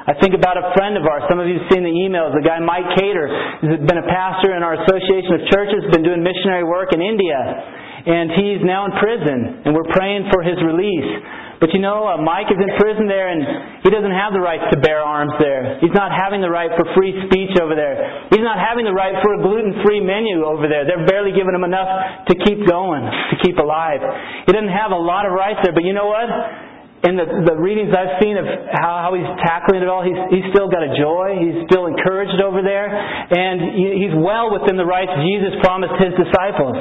I 0.09 0.17
think 0.17 0.33
about 0.33 0.57
a 0.57 0.73
friend 0.73 0.97
of 0.97 1.06
ours. 1.06 1.29
Some 1.29 1.38
of 1.38 1.45
you 1.45 1.61
have 1.61 1.69
seen 1.69 1.85
the 1.85 1.94
emails. 1.94 2.33
The 2.33 2.41
guy 2.41 2.57
Mike 2.57 2.97
Cater 2.97 3.29
has 3.61 3.77
been 3.85 4.01
a 4.01 4.09
pastor 4.09 4.57
in 4.57 4.65
our 4.65 4.73
Association 4.81 5.38
of 5.38 5.41
Churches, 5.53 5.85
been 5.94 6.01
doing 6.01 6.25
missionary 6.25 6.65
work 6.65 6.89
in 6.97 6.97
India, 6.97 7.38
and 7.38 8.33
he's 8.33 8.57
now 8.65 8.89
in 8.89 8.97
prison, 8.97 9.69
and 9.69 9.78
we're 9.78 9.85
praying 9.94 10.25
for 10.33 10.42
his 10.42 10.57
release. 10.66 11.06
But 11.61 11.78
you 11.78 11.83
know, 11.83 12.09
uh, 12.09 12.18
Mike 12.25 12.49
is 12.49 12.57
in 12.57 12.73
prison 12.81 13.06
there, 13.06 13.30
and 13.30 13.85
he 13.85 13.94
doesn't 13.94 14.16
have 14.16 14.33
the 14.33 14.42
right 14.42 14.57
to 14.73 14.81
bear 14.81 15.06
arms 15.06 15.37
there. 15.37 15.78
He's 15.78 15.94
not 15.94 16.09
having 16.09 16.42
the 16.42 16.49
right 16.49 16.73
for 16.73 16.89
free 16.97 17.13
speech 17.30 17.54
over 17.61 17.78
there. 17.78 18.25
He's 18.33 18.42
not 18.42 18.57
having 18.57 18.89
the 18.89 18.95
right 18.95 19.13
for 19.21 19.37
a 19.37 19.39
gluten-free 19.45 20.01
menu 20.01 20.42
over 20.42 20.66
there. 20.66 20.89
They're 20.89 21.06
barely 21.06 21.37
giving 21.37 21.54
him 21.54 21.68
enough 21.68 22.25
to 22.25 22.33
keep 22.49 22.66
going, 22.66 23.06
to 23.06 23.35
keep 23.45 23.61
alive. 23.61 24.01
He 24.47 24.57
doesn't 24.57 24.73
have 24.73 24.89
a 24.89 24.97
lot 24.97 25.30
of 25.30 25.37
rights 25.37 25.61
there, 25.61 25.75
but 25.75 25.85
you 25.85 25.94
know 25.94 26.09
what? 26.09 26.69
In 26.99 27.15
the, 27.15 27.23
the 27.47 27.56
readings 27.56 27.95
I've 27.95 28.19
seen 28.19 28.35
of 28.35 28.44
how, 28.75 29.07
how 29.07 29.11
he's 29.15 29.31
tackling 29.39 29.79
it 29.79 29.87
all, 29.87 30.03
he's, 30.03 30.19
he's 30.35 30.47
still 30.51 30.68
got 30.68 30.83
a 30.83 30.91
joy. 30.99 31.39
He's 31.39 31.63
still 31.71 31.87
encouraged 31.87 32.44
over 32.44 32.59
there. 32.59 32.91
And 32.91 33.79
he, 33.79 34.03
he's 34.03 34.15
well 34.19 34.51
within 34.51 34.75
the 34.75 34.83
rights 34.83 35.11
Jesus 35.23 35.56
promised 35.63 35.95
his 35.95 36.11
disciples. 36.19 36.75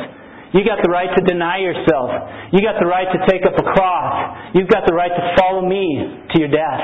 You 0.50 0.64
got 0.64 0.80
the 0.82 0.90
right 0.90 1.12
to 1.12 1.22
deny 1.22 1.60
yourself. 1.62 2.10
You 2.50 2.64
got 2.64 2.80
the 2.80 2.88
right 2.88 3.06
to 3.06 3.20
take 3.30 3.44
up 3.44 3.54
a 3.54 3.66
cross. 3.76 4.56
You've 4.56 4.72
got 4.72 4.88
the 4.88 4.96
right 4.96 5.12
to 5.12 5.24
follow 5.38 5.62
me 5.62 6.26
to 6.34 6.36
your 6.40 6.50
death. 6.50 6.82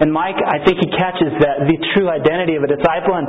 And 0.00 0.08
Mike, 0.08 0.38
I 0.38 0.64
think 0.64 0.80
he 0.80 0.88
catches 0.96 1.34
that, 1.44 1.66
the 1.66 1.76
true 1.92 2.08
identity 2.08 2.56
of 2.56 2.62
a 2.64 2.70
disciple. 2.70 3.18
And 3.18 3.26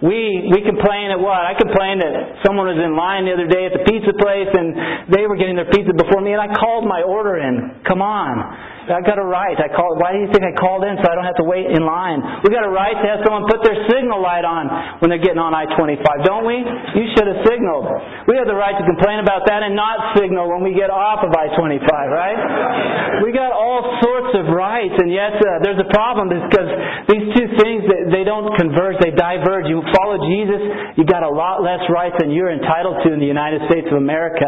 we 0.00 0.48
we 0.48 0.64
complain 0.64 1.12
at 1.12 1.20
what? 1.20 1.44
I 1.44 1.52
complained 1.52 2.00
that 2.00 2.40
someone 2.40 2.72
was 2.72 2.80
in 2.80 2.96
line 2.96 3.28
the 3.28 3.36
other 3.36 3.44
day 3.44 3.68
at 3.68 3.76
the 3.76 3.84
pizza 3.84 4.16
place 4.16 4.48
and 4.48 5.12
they 5.12 5.28
were 5.28 5.36
getting 5.36 5.60
their 5.60 5.68
pizza 5.68 5.92
before 5.92 6.24
me 6.24 6.32
and 6.32 6.40
I 6.40 6.48
called 6.56 6.88
my 6.88 7.04
order 7.04 7.36
in. 7.36 7.84
Come 7.84 8.00
on. 8.00 8.32
I 8.90 9.00
got 9.00 9.16
a 9.16 9.24
right. 9.24 9.54
I 9.56 9.70
called. 9.70 10.02
Why 10.02 10.12
do 10.12 10.18
you 10.20 10.30
think 10.34 10.42
I 10.42 10.52
called 10.58 10.82
in 10.82 10.98
so 11.00 11.06
I 11.06 11.14
don't 11.14 11.26
have 11.26 11.38
to 11.38 11.46
wait 11.46 11.70
in 11.70 11.82
line? 11.86 12.20
We 12.42 12.50
got 12.50 12.66
a 12.66 12.72
right 12.72 12.94
to 12.98 13.06
have 13.06 13.20
someone 13.22 13.46
put 13.46 13.62
their 13.62 13.78
signal 13.86 14.18
light 14.18 14.42
on 14.42 14.98
when 14.98 15.08
they're 15.08 15.22
getting 15.22 15.40
on 15.40 15.54
I-25, 15.54 16.02
don't 16.26 16.44
we? 16.44 16.58
You 16.60 17.06
should 17.14 17.30
have 17.30 17.40
signaled. 17.46 17.86
We 18.26 18.34
have 18.36 18.50
the 18.50 18.58
right 18.58 18.74
to 18.74 18.84
complain 18.84 19.22
about 19.22 19.46
that 19.46 19.62
and 19.62 19.78
not 19.78 20.18
signal 20.18 20.50
when 20.50 20.66
we 20.66 20.74
get 20.74 20.90
off 20.90 21.22
of 21.22 21.30
I-25, 21.30 21.86
right? 22.10 22.38
We 23.22 23.30
got 23.30 23.52
all 23.54 23.98
sorts 24.02 24.32
of 24.34 24.50
rights, 24.50 24.96
and 24.98 25.12
yet 25.12 25.38
uh, 25.38 25.62
there's 25.62 25.80
a 25.80 25.90
problem 25.92 26.32
because 26.32 26.68
these 27.10 27.26
two 27.36 27.48
things 27.60 27.84
they, 28.10 28.24
don't 28.24 28.48
converge; 28.56 28.96
they 29.02 29.12
diverge. 29.12 29.68
You 29.68 29.84
follow 29.94 30.18
Jesus, 30.24 30.96
you 30.96 31.04
got 31.04 31.22
a 31.22 31.30
lot 31.30 31.62
less 31.62 31.84
rights 31.92 32.16
than 32.18 32.30
you're 32.30 32.50
entitled 32.50 33.02
to 33.04 33.12
in 33.12 33.20
the 33.20 33.28
United 33.28 33.62
States 33.68 33.86
of 33.90 33.98
America. 33.98 34.46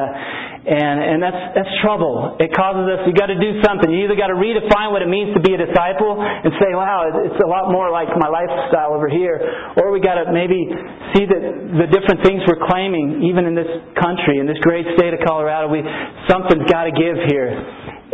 And, 0.62 1.02
and 1.02 1.18
that's, 1.18 1.58
that's 1.58 1.72
trouble. 1.82 2.38
It 2.38 2.54
causes 2.54 2.86
us, 2.86 3.02
you 3.02 3.10
got 3.18 3.34
to 3.34 3.38
do 3.38 3.58
something. 3.66 3.90
You 3.90 4.06
either 4.06 4.14
got 4.14 4.30
to 4.30 4.38
redefine 4.38 4.94
what 4.94 5.02
it 5.02 5.10
means 5.10 5.34
to 5.34 5.42
be 5.42 5.58
a 5.58 5.60
disciple 5.60 6.14
and 6.22 6.54
say, 6.62 6.70
wow, 6.70 7.10
it's 7.10 7.42
a 7.42 7.50
lot 7.50 7.74
more 7.74 7.90
like 7.90 8.06
my 8.14 8.30
lifestyle 8.30 8.94
over 8.94 9.10
here. 9.10 9.42
Or 9.82 9.90
we 9.90 9.98
got 9.98 10.22
to 10.22 10.30
maybe 10.30 10.70
see 11.18 11.26
that 11.26 11.42
the 11.82 11.88
different 11.90 12.22
things 12.22 12.46
we're 12.46 12.62
claiming, 12.70 13.26
even 13.26 13.50
in 13.50 13.58
this 13.58 13.70
country, 13.98 14.38
in 14.38 14.46
this 14.46 14.58
great 14.62 14.86
state 14.94 15.10
of 15.10 15.18
Colorado, 15.26 15.66
we, 15.66 15.82
something's 16.30 16.70
got 16.70 16.86
to 16.86 16.94
give 16.94 17.18
here. 17.26 17.50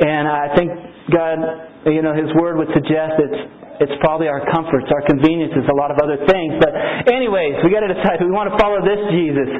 And 0.00 0.24
I 0.24 0.48
think 0.56 0.72
God, 1.12 1.36
you 1.84 2.00
know, 2.00 2.16
His 2.16 2.32
Word 2.32 2.56
would 2.56 2.72
suggest 2.72 3.20
it's 3.28 3.57
it's 3.78 3.94
probably 4.02 4.26
our 4.26 4.42
comforts, 4.50 4.90
our 4.90 5.04
conveniences, 5.06 5.62
a 5.70 5.76
lot 5.78 5.94
of 5.94 5.98
other 6.02 6.18
things. 6.26 6.58
But 6.58 6.74
anyways, 7.06 7.62
we 7.62 7.70
got 7.70 7.86
to 7.86 7.92
decide 7.94 8.18
we 8.18 8.34
want 8.34 8.50
to 8.50 8.56
follow 8.58 8.82
this 8.82 8.98
Jesus. 9.14 9.50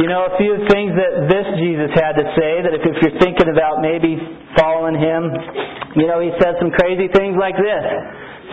You 0.00 0.08
know, 0.08 0.32
a 0.32 0.34
few 0.40 0.64
things 0.72 0.96
that 0.96 1.28
this 1.28 1.46
Jesus 1.60 1.92
had 1.92 2.16
to 2.16 2.24
say 2.36 2.64
that 2.64 2.72
if, 2.72 2.82
if 2.84 2.96
you're 3.04 3.18
thinking 3.20 3.52
about 3.52 3.84
maybe 3.84 4.16
following 4.56 4.96
him, 4.96 5.28
you 5.96 6.08
know, 6.08 6.20
he 6.20 6.32
said 6.40 6.56
some 6.60 6.72
crazy 6.72 7.08
things 7.12 7.36
like 7.36 7.56
this. 7.56 7.84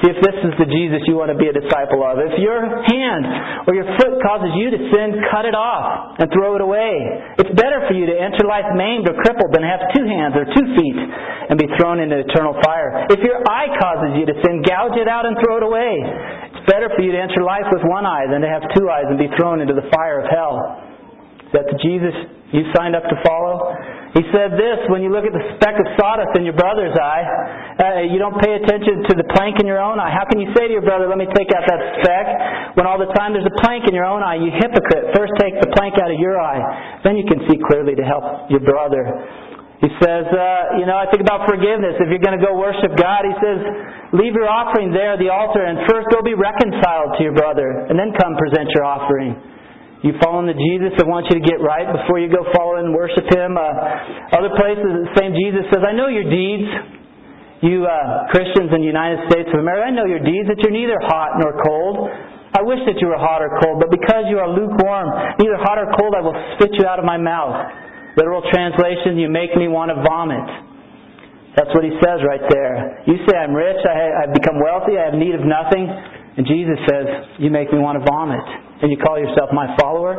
If 0.03 0.19
this 0.19 0.35
is 0.35 0.51
the 0.59 0.67
Jesus 0.67 0.99
you 1.07 1.15
want 1.15 1.31
to 1.31 1.39
be 1.39 1.47
a 1.47 1.55
disciple 1.55 2.03
of. 2.03 2.19
If 2.19 2.35
your 2.35 2.59
hand 2.59 3.23
or 3.63 3.71
your 3.71 3.87
foot 3.95 4.19
causes 4.19 4.51
you 4.51 4.67
to 4.75 4.79
sin, 4.91 5.15
cut 5.31 5.47
it 5.47 5.55
off 5.55 6.19
and 6.19 6.27
throw 6.27 6.59
it 6.59 6.63
away. 6.63 6.91
It's 7.39 7.55
better 7.55 7.87
for 7.87 7.95
you 7.95 8.03
to 8.11 8.15
enter 8.19 8.43
life 8.43 8.67
maimed 8.75 9.07
or 9.07 9.15
crippled 9.23 9.55
than 9.55 9.63
have 9.63 9.79
two 9.95 10.03
hands 10.03 10.35
or 10.35 10.43
two 10.43 10.65
feet 10.75 10.99
and 11.47 11.55
be 11.55 11.71
thrown 11.79 12.03
into 12.03 12.19
eternal 12.19 12.51
fire. 12.67 13.07
If 13.15 13.23
your 13.23 13.39
eye 13.47 13.71
causes 13.79 14.19
you 14.19 14.27
to 14.27 14.35
sin, 14.43 14.59
gouge 14.67 14.99
it 14.99 15.07
out 15.07 15.23
and 15.23 15.39
throw 15.39 15.63
it 15.63 15.65
away. 15.71 15.95
It's 16.51 16.67
better 16.67 16.91
for 16.91 16.99
you 16.99 17.15
to 17.15 17.21
enter 17.23 17.39
life 17.39 17.71
with 17.71 17.87
one 17.87 18.03
eye 18.03 18.27
than 18.27 18.43
to 18.43 18.49
have 18.51 18.67
two 18.75 18.91
eyes 18.91 19.07
and 19.07 19.15
be 19.15 19.31
thrown 19.39 19.63
into 19.63 19.71
the 19.71 19.87
fire 19.87 20.19
of 20.19 20.27
hell. 20.27 20.83
Is 21.47 21.51
that 21.55 21.71
the 21.71 21.79
Jesus 21.79 22.11
you 22.51 22.67
signed 22.75 22.99
up 22.99 23.07
to 23.07 23.15
follow? 23.23 23.71
He 24.13 24.21
said 24.29 24.53
this, 24.53 24.77
when 24.93 25.01
you 25.01 25.09
look 25.09 25.25
at 25.25 25.33
the 25.33 25.41
speck 25.57 25.73
of 25.73 25.89
sawdust 25.97 26.37
in 26.37 26.45
your 26.45 26.53
brother's 26.53 26.93
eye, 26.93 27.25
uh, 27.25 27.85
you 28.05 28.21
don't 28.21 28.37
pay 28.37 28.53
attention 28.61 29.01
to 29.09 29.13
the 29.17 29.25
plank 29.33 29.57
in 29.57 29.65
your 29.65 29.81
own 29.81 29.97
eye. 29.97 30.13
How 30.13 30.21
can 30.29 30.37
you 30.37 30.53
say 30.53 30.69
to 30.69 30.73
your 30.73 30.85
brother, 30.85 31.09
let 31.09 31.17
me 31.17 31.25
take 31.33 31.49
out 31.49 31.65
that 31.65 31.81
speck, 31.97 32.25
when 32.77 32.85
all 32.85 33.01
the 33.01 33.09
time 33.17 33.33
there's 33.33 33.49
a 33.49 33.57
plank 33.65 33.89
in 33.89 33.93
your 33.97 34.05
own 34.05 34.21
eye? 34.21 34.37
You 34.37 34.53
hypocrite. 34.53 35.17
First 35.17 35.33
take 35.41 35.57
the 35.57 35.73
plank 35.73 35.97
out 35.97 36.13
of 36.13 36.19
your 36.21 36.37
eye. 36.37 37.01
Then 37.01 37.17
you 37.17 37.25
can 37.25 37.41
see 37.49 37.57
clearly 37.65 37.97
to 37.97 38.05
help 38.05 38.53
your 38.53 38.61
brother. 38.61 39.01
He 39.81 39.89
says, 39.97 40.29
uh, 40.29 40.77
you 40.77 40.85
know, 40.85 40.95
I 40.95 41.09
think 41.09 41.25
about 41.25 41.49
forgiveness. 41.49 41.97
If 41.97 42.13
you're 42.13 42.21
going 42.21 42.37
to 42.37 42.45
go 42.45 42.53
worship 42.53 42.93
God, 42.93 43.25
he 43.25 43.33
says, 43.41 43.59
leave 44.13 44.37
your 44.37 44.47
offering 44.47 44.93
there 44.93 45.17
at 45.17 45.19
the 45.19 45.33
altar 45.33 45.65
and 45.65 45.89
first 45.89 46.07
go 46.13 46.21
be 46.21 46.37
reconciled 46.37 47.17
to 47.17 47.21
your 47.25 47.33
brother 47.33 47.89
and 47.89 47.97
then 47.97 48.13
come 48.15 48.37
present 48.37 48.69
your 48.77 48.85
offering. 48.85 49.33
You 50.03 50.11
following 50.19 50.51
the 50.51 50.59
Jesus 50.59 50.91
that 50.99 51.07
wants 51.07 51.31
you 51.31 51.39
to 51.39 51.45
get 51.47 51.63
right 51.63 51.87
before 51.87 52.19
you 52.19 52.27
go 52.27 52.43
follow 52.51 52.75
and 52.75 52.91
worship 52.91 53.23
Him. 53.31 53.55
Uh, 53.55 54.35
other 54.35 54.51
places, 54.59 54.83
the 54.83 55.15
same 55.15 55.31
Jesus 55.31 55.63
says, 55.71 55.79
I 55.79 55.95
know 55.95 56.11
your 56.11 56.27
deeds. 56.27 56.67
You 57.63 57.87
uh, 57.87 58.27
Christians 58.35 58.75
in 58.75 58.83
the 58.83 58.91
United 58.91 59.23
States 59.31 59.47
of 59.55 59.63
America, 59.63 59.87
I 59.87 59.95
know 59.95 60.03
your 60.03 60.19
deeds, 60.19 60.51
that 60.51 60.59
you're 60.59 60.75
neither 60.75 60.99
hot 61.07 61.39
nor 61.39 61.55
cold. 61.63 62.11
I 62.51 62.59
wish 62.67 62.83
that 62.83 62.99
you 62.99 63.07
were 63.07 63.17
hot 63.17 63.39
or 63.39 63.55
cold, 63.63 63.79
but 63.79 63.87
because 63.87 64.27
you 64.27 64.43
are 64.43 64.51
lukewarm, 64.51 65.07
neither 65.39 65.55
hot 65.63 65.79
or 65.79 65.87
cold, 65.95 66.11
I 66.11 66.21
will 66.21 66.35
spit 66.59 66.75
you 66.75 66.83
out 66.83 66.99
of 66.99 67.07
my 67.07 67.15
mouth. 67.15 67.55
Literal 68.19 68.43
translation, 68.51 69.15
you 69.15 69.31
make 69.31 69.55
me 69.55 69.71
want 69.71 69.89
to 69.89 69.97
vomit. 70.03 70.43
That's 71.55 71.71
what 71.71 71.87
he 71.87 71.95
says 72.03 72.19
right 72.27 72.43
there. 72.51 73.01
You 73.07 73.23
say, 73.23 73.39
I'm 73.39 73.55
rich, 73.55 73.79
I, 73.87 74.27
have 74.27 74.35
become 74.35 74.59
wealthy, 74.59 74.99
I 74.99 75.07
have 75.09 75.15
need 75.15 75.33
of 75.33 75.47
nothing. 75.47 75.87
And 76.37 76.45
Jesus 76.49 76.77
says, 76.89 77.05
You 77.37 77.53
make 77.53 77.69
me 77.69 77.77
want 77.77 78.01
to 78.01 78.03
vomit 78.05 78.41
and 78.83 78.91
you 78.91 78.99
call 78.99 79.15
yourself 79.15 79.47
my 79.55 79.71
follower. 79.79 80.17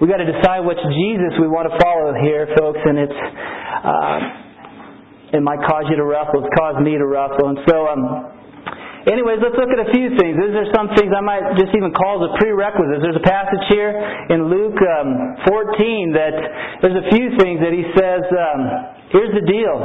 We've 0.00 0.10
got 0.10 0.24
to 0.24 0.26
decide 0.26 0.64
which 0.64 0.80
Jesus 0.80 1.36
we 1.38 1.46
want 1.46 1.68
to 1.68 1.76
follow 1.78 2.16
here, 2.24 2.48
folks, 2.58 2.80
and 2.80 2.96
it's 2.98 3.20
uh, 3.84 5.36
it 5.38 5.42
might 5.44 5.60
cause 5.68 5.86
you 5.92 5.94
to 6.00 6.06
ruffle. 6.08 6.42
It's 6.42 6.54
caused 6.56 6.80
me 6.80 6.96
to 6.96 7.06
ruffle, 7.06 7.52
and 7.52 7.58
so 7.68 7.86
um, 7.86 8.02
anyways, 9.06 9.44
let's 9.44 9.54
look 9.54 9.70
at 9.70 9.78
a 9.78 9.90
few 9.92 10.10
things. 10.16 10.40
These 10.40 10.56
are 10.56 10.68
some 10.74 10.90
things 10.96 11.12
I 11.12 11.22
might 11.22 11.54
just 11.60 11.70
even 11.76 11.92
call 11.92 12.24
as 12.24 12.32
a 12.32 12.32
prerequisite. 12.40 12.98
There's 13.04 13.20
a 13.20 13.28
passage 13.28 13.62
here 13.70 13.92
in 14.32 14.48
Luke 14.50 14.80
um, 14.80 15.38
14 15.46 16.18
that 16.18 16.34
there's 16.82 16.98
a 16.98 17.06
few 17.12 17.36
things 17.38 17.60
that 17.62 17.70
he 17.76 17.84
says. 17.94 18.24
Um, 18.26 18.60
here's 19.12 19.32
the 19.36 19.44
deal. 19.44 19.76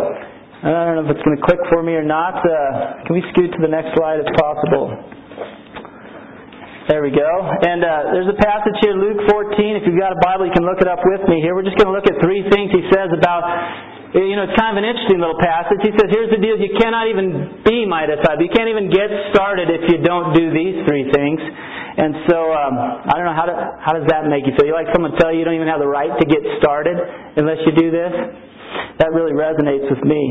I 0.66 0.90
don't 0.90 0.98
know 0.98 1.06
if 1.06 1.14
it's 1.14 1.22
going 1.28 1.38
to 1.38 1.44
click 1.46 1.62
for 1.70 1.86
me 1.86 1.94
or 1.94 2.08
not. 2.08 2.42
Uh, 2.42 3.06
can 3.06 3.14
we 3.14 3.22
scoot 3.36 3.54
to 3.54 3.62
the 3.62 3.70
next 3.70 3.94
slide 3.94 4.18
if 4.18 4.30
possible? 4.34 5.17
There 6.88 7.04
we 7.04 7.12
go. 7.12 7.20
And 7.20 7.84
uh, 7.84 8.16
there's 8.16 8.32
a 8.32 8.40
passage 8.40 8.80
here, 8.80 8.96
Luke 8.96 9.20
14. 9.28 9.60
If 9.76 9.84
you've 9.84 10.00
got 10.00 10.16
a 10.16 10.22
Bible, 10.24 10.48
you 10.48 10.56
can 10.56 10.64
look 10.64 10.80
it 10.80 10.88
up 10.88 11.04
with 11.04 11.20
me 11.28 11.44
here. 11.44 11.52
We're 11.52 11.68
just 11.68 11.76
going 11.76 11.92
to 11.92 11.96
look 11.96 12.08
at 12.08 12.16
three 12.24 12.48
things 12.48 12.72
he 12.72 12.80
says 12.88 13.12
about, 13.12 13.44
you 14.16 14.40
know, 14.40 14.48
it's 14.48 14.56
kind 14.56 14.72
of 14.72 14.80
an 14.80 14.88
interesting 14.88 15.20
little 15.20 15.36
passage. 15.36 15.84
He 15.84 15.92
says, 16.00 16.08
here's 16.08 16.32
the 16.32 16.40
deal, 16.40 16.56
you 16.56 16.80
cannot 16.80 17.12
even 17.12 17.60
be 17.68 17.84
my 17.84 18.08
disciple. 18.08 18.40
You 18.40 18.56
can't 18.56 18.72
even 18.72 18.88
get 18.88 19.12
started 19.36 19.68
if 19.68 19.84
you 19.92 20.00
don't 20.00 20.32
do 20.32 20.48
these 20.56 20.88
three 20.88 21.12
things. 21.12 21.44
And 21.44 22.24
so, 22.32 22.56
um, 22.56 22.80
I 22.80 23.20
don't 23.20 23.28
know, 23.28 23.36
how, 23.36 23.48
do, 23.52 23.56
how 23.84 23.92
does 23.92 24.08
that 24.08 24.32
make 24.32 24.48
you 24.48 24.56
feel? 24.56 24.72
You 24.72 24.78
like 24.78 24.88
someone 24.96 25.12
tell 25.20 25.28
you 25.28 25.44
you 25.44 25.46
don't 25.46 25.60
even 25.60 25.68
have 25.68 25.84
the 25.84 25.92
right 25.92 26.16
to 26.16 26.24
get 26.24 26.40
started 26.64 26.96
unless 27.36 27.68
you 27.68 27.76
do 27.76 27.92
this? 27.92 28.47
That 28.98 29.14
really 29.14 29.38
resonates 29.38 29.86
with 29.94 30.02
me. 30.02 30.22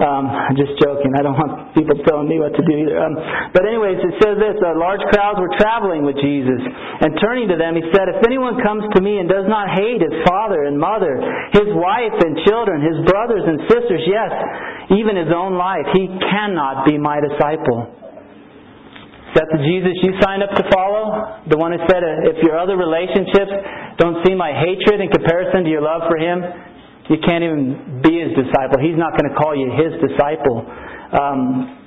Um, 0.00 0.30
I'm 0.32 0.56
just 0.56 0.80
joking. 0.80 1.12
I 1.12 1.20
don't 1.20 1.36
want 1.36 1.76
people 1.76 1.92
telling 2.08 2.24
me 2.24 2.40
what 2.40 2.56
to 2.56 2.62
do 2.64 2.72
either. 2.72 2.96
Um, 2.96 3.14
but 3.52 3.68
anyways, 3.68 4.00
it 4.00 4.16
says 4.24 4.40
this: 4.40 4.56
uh, 4.64 4.78
large 4.80 5.04
crowds 5.12 5.36
were 5.36 5.52
traveling 5.60 6.08
with 6.08 6.16
Jesus, 6.16 6.60
and 7.04 7.20
turning 7.20 7.52
to 7.52 7.56
them, 7.60 7.76
he 7.76 7.84
said, 7.92 8.08
"If 8.08 8.24
anyone 8.24 8.56
comes 8.64 8.88
to 8.96 9.04
me 9.04 9.20
and 9.20 9.28
does 9.28 9.44
not 9.44 9.76
hate 9.76 10.00
his 10.00 10.16
father 10.24 10.64
and 10.64 10.80
mother, 10.80 11.20
his 11.52 11.68
wife 11.76 12.16
and 12.16 12.40
children, 12.48 12.80
his 12.80 12.98
brothers 13.04 13.44
and 13.44 13.68
sisters, 13.68 14.02
yes, 14.08 14.32
even 14.96 15.18
his 15.18 15.28
own 15.34 15.60
life, 15.60 15.84
he 15.92 16.08
cannot 16.32 16.88
be 16.88 16.96
my 16.96 17.20
disciple." 17.20 17.98
Is 19.28 19.36
that 19.36 19.52
the 19.52 19.60
Jesus 19.60 19.92
you 20.00 20.16
signed 20.24 20.40
up 20.40 20.56
to 20.56 20.64
follow? 20.72 21.44
The 21.52 21.60
one 21.60 21.76
who 21.76 21.80
said, 21.84 22.00
if 22.32 22.40
your 22.40 22.56
other 22.56 22.80
relationships 22.80 23.52
don't 24.00 24.24
see 24.24 24.32
my 24.32 24.56
hatred 24.56 25.04
in 25.04 25.12
comparison 25.12 25.68
to 25.68 25.70
your 25.70 25.84
love 25.84 26.08
for 26.08 26.16
Him, 26.16 26.40
you 27.08 27.18
can't 27.24 27.44
even 27.44 28.04
be 28.04 28.20
his 28.20 28.36
disciple. 28.36 28.80
He's 28.80 29.00
not 29.00 29.16
going 29.16 29.28
to 29.32 29.36
call 29.36 29.56
you 29.56 29.72
his 29.72 29.96
disciple. 30.00 30.64
Um, 31.16 31.78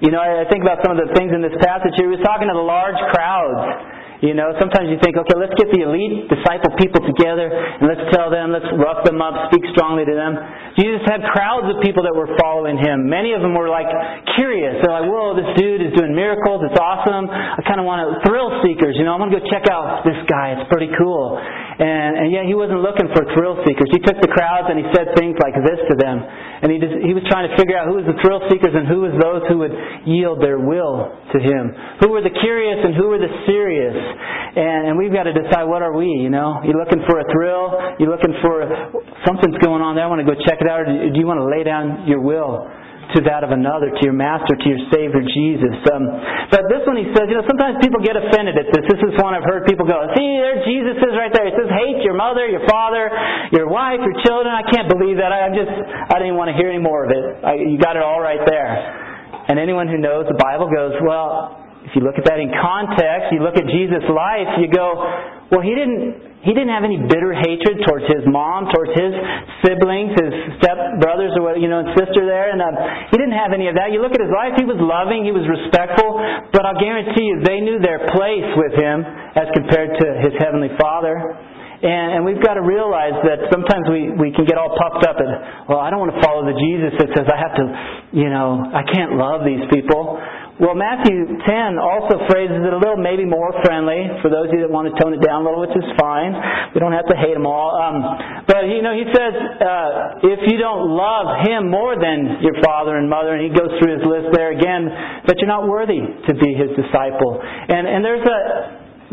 you 0.00 0.08
know, 0.08 0.20
I 0.24 0.48
think 0.48 0.64
about 0.64 0.80
some 0.80 0.96
of 0.96 1.00
the 1.00 1.12
things 1.12 1.28
in 1.36 1.44
this 1.44 1.56
passage 1.60 1.92
here. 2.00 2.08
He 2.08 2.16
was 2.16 2.24
talking 2.24 2.48
to 2.48 2.56
the 2.56 2.64
large 2.64 2.96
crowds. 3.12 4.00
You 4.20 4.36
know, 4.36 4.52
sometimes 4.60 4.92
you 4.92 5.00
think, 5.00 5.16
okay, 5.16 5.32
let's 5.32 5.56
get 5.56 5.72
the 5.72 5.80
elite 5.80 6.28
disciple 6.28 6.76
people 6.76 7.00
together 7.08 7.48
and 7.48 7.88
let's 7.88 8.04
tell 8.12 8.28
them, 8.28 8.52
let's 8.52 8.68
rough 8.76 9.00
them 9.08 9.16
up, 9.24 9.48
speak 9.48 9.64
strongly 9.72 10.04
to 10.04 10.12
them. 10.12 10.36
Jesus 10.76 11.00
had 11.08 11.24
crowds 11.32 11.72
of 11.72 11.80
people 11.80 12.04
that 12.04 12.12
were 12.12 12.28
following 12.36 12.76
him. 12.76 13.08
Many 13.08 13.32
of 13.32 13.40
them 13.40 13.56
were 13.56 13.72
like 13.72 13.88
curious. 14.36 14.76
They're 14.84 14.92
like, 14.92 15.08
whoa, 15.08 15.32
this 15.40 15.48
dude 15.56 15.80
is 15.80 15.96
doing 15.96 16.12
miracles. 16.12 16.60
It's 16.68 16.76
awesome. 16.76 17.32
I 17.32 17.64
kind 17.64 17.80
of 17.80 17.88
want 17.88 18.04
to, 18.04 18.20
thrill 18.28 18.60
seekers, 18.60 18.92
you 19.00 19.08
know, 19.08 19.16
I'm 19.16 19.24
going 19.24 19.32
to 19.32 19.40
go 19.40 19.44
check 19.48 19.64
out 19.72 20.04
this 20.04 20.20
guy. 20.28 20.52
It's 20.52 20.68
pretty 20.68 20.92
cool. 21.00 21.40
And, 21.80 22.12
and 22.20 22.28
yet 22.28 22.44
he 22.44 22.52
wasn't 22.52 22.84
looking 22.84 23.08
for 23.16 23.24
thrill 23.32 23.56
seekers. 23.64 23.88
He 23.88 24.04
took 24.04 24.20
the 24.20 24.28
crowds 24.28 24.68
and 24.68 24.76
he 24.76 24.84
said 24.92 25.16
things 25.16 25.32
like 25.40 25.56
this 25.64 25.80
to 25.88 25.96
them. 25.96 26.20
And 26.20 26.68
he, 26.68 26.76
just, 26.76 26.92
he 27.00 27.16
was 27.16 27.24
trying 27.32 27.48
to 27.48 27.56
figure 27.56 27.72
out 27.72 27.88
who 27.88 27.96
was 27.96 28.04
the 28.04 28.20
thrill 28.20 28.44
seekers 28.52 28.76
and 28.76 28.84
who 28.84 29.08
was 29.08 29.16
those 29.16 29.40
who 29.48 29.64
would 29.64 29.72
yield 30.04 30.44
their 30.44 30.60
will 30.60 31.08
to 31.32 31.38
him. 31.40 31.72
Who 32.04 32.12
were 32.12 32.20
the 32.20 32.36
curious 32.44 32.84
and 32.84 32.92
who 32.92 33.08
were 33.08 33.16
the 33.16 33.32
serious. 33.48 33.96
And, 33.96 34.92
and 34.92 34.94
we've 35.00 35.14
got 35.14 35.24
to 35.24 35.32
decide 35.32 35.64
what 35.64 35.80
are 35.80 35.96
we, 35.96 36.20
you 36.20 36.28
know? 36.28 36.60
You 36.68 36.76
looking 36.76 37.00
for 37.08 37.16
a 37.16 37.26
thrill? 37.32 37.96
You 37.96 38.12
looking 38.12 38.36
for 38.44 38.60
something's 39.24 39.56
going 39.64 39.80
on 39.80 39.96
there? 39.96 40.04
I 40.04 40.10
want 40.12 40.20
to 40.20 40.28
go 40.28 40.36
check 40.44 40.60
it 40.60 40.68
out. 40.68 40.84
Or 40.84 40.86
do 40.86 41.16
you 41.16 41.24
want 41.24 41.40
to 41.40 41.48
lay 41.48 41.64
down 41.64 42.04
your 42.04 42.20
will? 42.20 42.68
To 43.16 43.20
that 43.26 43.42
of 43.42 43.50
another, 43.50 43.90
to 43.90 44.02
your 44.02 44.14
master, 44.14 44.54
to 44.54 44.66
your 44.66 44.82
Savior 44.94 45.22
Jesus. 45.22 45.74
Um, 45.90 46.06
but 46.50 46.66
this 46.70 46.82
one 46.86 46.98
he 46.98 47.06
says, 47.10 47.26
you 47.26 47.36
know, 47.36 47.46
sometimes 47.46 47.78
people 47.82 47.98
get 48.02 48.14
offended 48.14 48.54
at 48.54 48.70
this. 48.70 48.84
This 48.86 49.02
is 49.02 49.12
one 49.18 49.34
I've 49.34 49.46
heard 49.46 49.66
people 49.66 49.86
go, 49.86 49.98
see, 50.14 50.30
there 50.38 50.62
Jesus 50.62 50.98
is 50.98 51.14
right 51.18 51.30
there. 51.34 51.46
He 51.50 51.54
says, 51.54 51.70
hate 51.70 52.00
your 52.06 52.14
mother, 52.14 52.46
your 52.46 52.62
father, 52.70 53.10
your 53.50 53.66
wife, 53.66 53.98
your 54.02 54.16
children. 54.22 54.54
I 54.54 54.62
can't 54.66 54.86
believe 54.86 55.18
that. 55.18 55.34
I, 55.34 55.50
am 55.50 55.54
just, 55.54 55.70
I 55.70 56.16
didn't 56.22 56.38
want 56.38 56.50
to 56.50 56.56
hear 56.56 56.70
any 56.70 56.82
more 56.82 57.04
of 57.06 57.10
it. 57.10 57.24
I, 57.42 57.58
you 57.58 57.76
got 57.76 57.98
it 57.98 58.02
all 58.02 58.22
right 58.22 58.42
there. 58.46 58.70
And 59.50 59.58
anyone 59.58 59.90
who 59.90 59.98
knows 59.98 60.30
the 60.30 60.38
Bible 60.38 60.70
goes, 60.70 60.94
well, 61.02 61.58
if 61.82 61.96
you 61.98 62.06
look 62.06 62.14
at 62.20 62.24
that 62.30 62.38
in 62.38 62.54
context, 62.54 63.34
you 63.34 63.42
look 63.42 63.58
at 63.58 63.66
Jesus' 63.66 64.06
life, 64.06 64.62
you 64.62 64.70
go, 64.70 64.94
well, 65.50 65.64
he 65.64 65.74
didn't 65.74 66.29
he 66.40 66.56
didn't 66.56 66.72
have 66.72 66.88
any 66.88 66.96
bitter 66.96 67.36
hatred 67.36 67.84
towards 67.84 68.08
his 68.08 68.24
mom, 68.24 68.72
towards 68.72 68.96
his 68.96 69.12
siblings, 69.60 70.16
his 70.16 70.32
step 70.56 70.78
brothers, 70.96 71.36
or 71.36 71.52
you 71.60 71.68
know, 71.68 71.84
and 71.84 71.92
sister 71.92 72.24
there, 72.24 72.48
and 72.48 72.60
uh, 72.64 73.12
he 73.12 73.20
didn't 73.20 73.36
have 73.36 73.52
any 73.52 73.68
of 73.68 73.76
that. 73.76 73.92
You 73.92 74.00
look 74.00 74.16
at 74.16 74.22
his 74.24 74.32
life; 74.32 74.56
he 74.56 74.64
was 74.64 74.80
loving, 74.80 75.28
he 75.28 75.36
was 75.36 75.44
respectful, 75.44 76.16
but 76.56 76.64
I'll 76.64 76.80
guarantee 76.80 77.28
you, 77.28 77.44
they 77.44 77.60
knew 77.60 77.76
their 77.76 78.08
place 78.08 78.48
with 78.56 78.72
him 78.72 79.04
as 79.36 79.52
compared 79.52 80.00
to 80.00 80.06
his 80.24 80.32
heavenly 80.40 80.72
Father. 80.80 81.16
And, 81.80 82.20
and 82.20 82.20
we've 82.28 82.44
got 82.44 82.60
to 82.60 82.64
realize 82.64 83.16
that 83.24 83.48
sometimes 83.48 83.88
we, 83.88 84.12
we 84.12 84.28
can 84.36 84.44
get 84.44 84.60
all 84.60 84.76
puffed 84.76 85.00
up 85.08 85.16
and, 85.16 85.64
well, 85.64 85.80
I 85.80 85.88
don't 85.88 85.96
want 85.96 86.12
to 86.12 86.20
follow 86.20 86.44
the 86.44 86.52
Jesus 86.52 86.92
that 87.00 87.08
says 87.16 87.24
I 87.24 87.40
have 87.40 87.56
to, 87.56 87.64
you 88.12 88.28
know, 88.28 88.68
I 88.68 88.84
can't 88.84 89.16
love 89.16 89.48
these 89.48 89.64
people. 89.72 90.20
Well, 90.60 90.76
Matthew 90.76 91.24
10 91.24 91.80
also 91.80 92.20
phrases 92.28 92.60
it 92.60 92.68
a 92.68 92.76
little 92.76 93.00
maybe 93.00 93.24
more 93.24 93.48
friendly 93.64 94.12
for 94.20 94.28
those 94.28 94.52
of 94.52 94.54
you 94.54 94.60
that 94.60 94.68
want 94.68 94.92
to 94.92 94.94
tone 95.00 95.16
it 95.16 95.24
down 95.24 95.40
a 95.40 95.44
little, 95.48 95.64
which 95.64 95.72
is 95.72 95.88
fine. 95.96 96.36
We 96.76 96.84
don't 96.84 96.92
have 96.92 97.08
to 97.08 97.16
hate 97.16 97.32
them 97.32 97.48
all. 97.48 97.80
Um, 97.80 98.44
But 98.44 98.68
you 98.68 98.84
know, 98.84 98.92
he 98.92 99.08
says, 99.08 99.32
uh, 99.56 100.20
if 100.20 100.44
you 100.52 100.60
don't 100.60 100.84
love 100.92 101.48
him 101.48 101.72
more 101.72 101.96
than 101.96 102.44
your 102.44 102.60
father 102.60 103.00
and 103.00 103.08
mother, 103.08 103.32
and 103.32 103.40
he 103.40 103.48
goes 103.48 103.72
through 103.80 103.98
his 103.98 104.04
list 104.04 104.36
there 104.36 104.52
again, 104.52 104.84
that 105.24 105.40
you're 105.40 105.48
not 105.48 105.64
worthy 105.64 106.04
to 106.04 106.32
be 106.36 106.52
his 106.52 106.68
disciple. 106.76 107.40
And 107.40 107.88
and 107.88 108.04
there's 108.04 108.26
a 108.28 108.38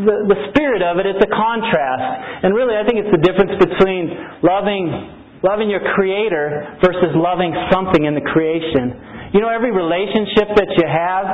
the, 0.04 0.16
the 0.28 0.40
spirit 0.52 0.84
of 0.84 1.00
it, 1.00 1.08
it's 1.08 1.24
a 1.24 1.32
contrast. 1.32 2.44
And 2.44 2.54
really 2.54 2.76
I 2.76 2.84
think 2.84 3.08
it's 3.08 3.14
the 3.16 3.24
difference 3.24 3.56
between 3.56 4.12
loving 4.44 5.16
loving 5.48 5.70
your 5.72 5.82
creator 5.96 6.76
versus 6.84 7.16
loving 7.16 7.56
something 7.72 8.04
in 8.04 8.20
the 8.20 8.26
creation. 8.36 9.16
You 9.34 9.44
know, 9.44 9.52
every 9.52 9.76
relationship 9.76 10.56
that 10.56 10.72
you 10.80 10.88
have, 10.88 11.26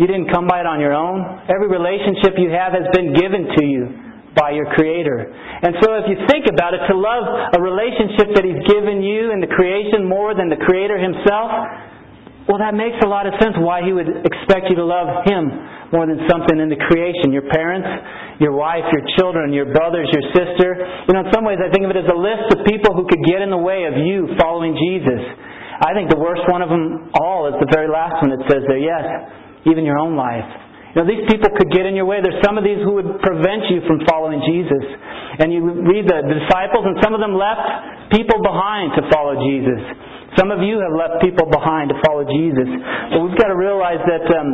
you 0.00 0.06
didn't 0.08 0.32
come 0.32 0.48
by 0.48 0.60
it 0.60 0.68
on 0.68 0.80
your 0.80 0.92
own. 0.92 1.20
Every 1.48 1.68
relationship 1.68 2.36
you 2.36 2.52
have 2.52 2.72
has 2.72 2.88
been 2.92 3.12
given 3.12 3.48
to 3.56 3.62
you 3.64 3.82
by 4.36 4.52
your 4.52 4.68
Creator. 4.76 5.32
And 5.64 5.72
so 5.80 5.96
if 5.96 6.12
you 6.12 6.20
think 6.28 6.44
about 6.48 6.76
it, 6.76 6.84
to 6.88 6.94
love 6.96 7.56
a 7.56 7.60
relationship 7.60 8.36
that 8.36 8.44
He's 8.44 8.60
given 8.68 9.00
you 9.00 9.32
in 9.32 9.40
the 9.40 9.48
creation 9.48 10.04
more 10.04 10.36
than 10.36 10.52
the 10.52 10.60
Creator 10.60 11.00
Himself, 11.00 11.48
well, 12.44 12.60
that 12.62 12.76
makes 12.76 13.00
a 13.02 13.08
lot 13.08 13.26
of 13.26 13.34
sense 13.40 13.56
why 13.58 13.82
He 13.82 13.96
would 13.96 14.22
expect 14.22 14.68
you 14.68 14.76
to 14.76 14.86
love 14.86 15.24
Him 15.24 15.50
more 15.90 16.04
than 16.04 16.28
something 16.28 16.60
in 16.60 16.68
the 16.68 16.78
creation. 16.78 17.32
Your 17.32 17.48
parents, 17.48 17.88
your 18.38 18.52
wife, 18.52 18.84
your 18.92 19.02
children, 19.16 19.56
your 19.56 19.72
brothers, 19.72 20.06
your 20.12 20.24
sister. 20.36 20.76
You 21.08 21.12
know, 21.16 21.24
in 21.26 21.30
some 21.32 21.42
ways 21.42 21.58
I 21.58 21.72
think 21.72 21.88
of 21.88 21.90
it 21.90 21.98
as 21.98 22.08
a 22.12 22.18
list 22.18 22.52
of 22.52 22.68
people 22.68 22.92
who 22.92 23.08
could 23.08 23.24
get 23.24 23.40
in 23.40 23.48
the 23.48 23.58
way 23.58 23.88
of 23.88 23.96
you 23.96 24.36
following 24.36 24.76
Jesus. 24.76 25.45
I 25.82 25.92
think 25.92 26.08
the 26.08 26.16
worst 26.16 26.44
one 26.48 26.64
of 26.64 26.72
them 26.72 27.12
all 27.20 27.52
is 27.52 27.56
the 27.60 27.68
very 27.68 27.88
last 27.88 28.24
one 28.24 28.32
that 28.32 28.42
says 28.48 28.64
there, 28.64 28.80
yes, 28.80 29.04
even 29.68 29.84
your 29.84 29.98
own 30.00 30.16
life. 30.16 30.46
You 30.96 31.04
know, 31.04 31.06
these 31.12 31.28
people 31.28 31.52
could 31.52 31.68
get 31.68 31.84
in 31.84 31.92
your 31.92 32.08
way. 32.08 32.24
There's 32.24 32.40
some 32.40 32.56
of 32.56 32.64
these 32.64 32.80
who 32.80 32.96
would 32.96 33.20
prevent 33.20 33.68
you 33.68 33.84
from 33.84 34.00
following 34.08 34.40
Jesus. 34.48 34.80
And 35.36 35.52
you 35.52 35.60
read 35.60 36.08
the, 36.08 36.24
disciples, 36.24 36.88
and 36.88 36.96
some 37.04 37.12
of 37.12 37.20
them 37.20 37.36
left 37.36 38.08
people 38.16 38.40
behind 38.40 38.96
to 38.96 39.04
follow 39.12 39.36
Jesus. 39.36 39.76
Some 40.40 40.48
of 40.48 40.64
you 40.64 40.80
have 40.80 40.96
left 40.96 41.20
people 41.20 41.44
behind 41.52 41.92
to 41.92 42.00
follow 42.00 42.24
Jesus. 42.24 42.64
But 43.12 43.20
we've 43.20 43.36
got 43.36 43.52
to 43.52 43.58
realize 43.60 44.00
that 44.08 44.24
um, 44.32 44.48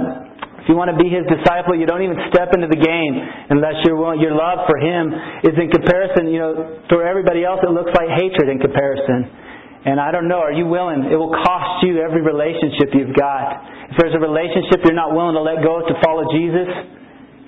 if 0.63 0.67
you 0.67 0.75
want 0.75 0.91
to 0.91 0.99
be 0.99 1.07
His 1.07 1.23
disciple, 1.31 1.79
you 1.79 1.87
don't 1.87 2.03
even 2.03 2.19
step 2.35 2.51
into 2.55 2.67
the 2.67 2.79
game 2.79 3.15
unless 3.51 3.83
your 3.87 3.99
your 4.19 4.35
love 4.35 4.67
for 4.67 4.79
Him 4.79 5.15
is 5.47 5.55
in 5.55 5.71
comparison. 5.71 6.27
You 6.31 6.39
know, 6.39 6.53
for 6.91 7.07
everybody 7.07 7.47
else, 7.47 7.63
it 7.63 7.71
looks 7.71 7.91
like 7.95 8.11
hatred 8.19 8.51
in 8.51 8.59
comparison. 8.59 9.42
And 9.83 9.99
I 9.99 10.15
don't 10.15 10.31
know, 10.31 10.39
are 10.39 10.55
you 10.55 10.67
willing? 10.71 11.11
It 11.11 11.19
will 11.19 11.35
cost 11.43 11.83
you 11.83 11.99
every 11.99 12.23
relationship 12.23 12.95
you've 12.95 13.19
got. 13.19 13.91
If 13.91 13.99
there's 13.99 14.15
a 14.15 14.23
relationship 14.23 14.79
you're 14.87 14.95
not 14.95 15.11
willing 15.11 15.35
to 15.35 15.43
let 15.43 15.59
go 15.59 15.83
to 15.83 15.95
follow 16.07 16.23
Jesus, 16.31 16.71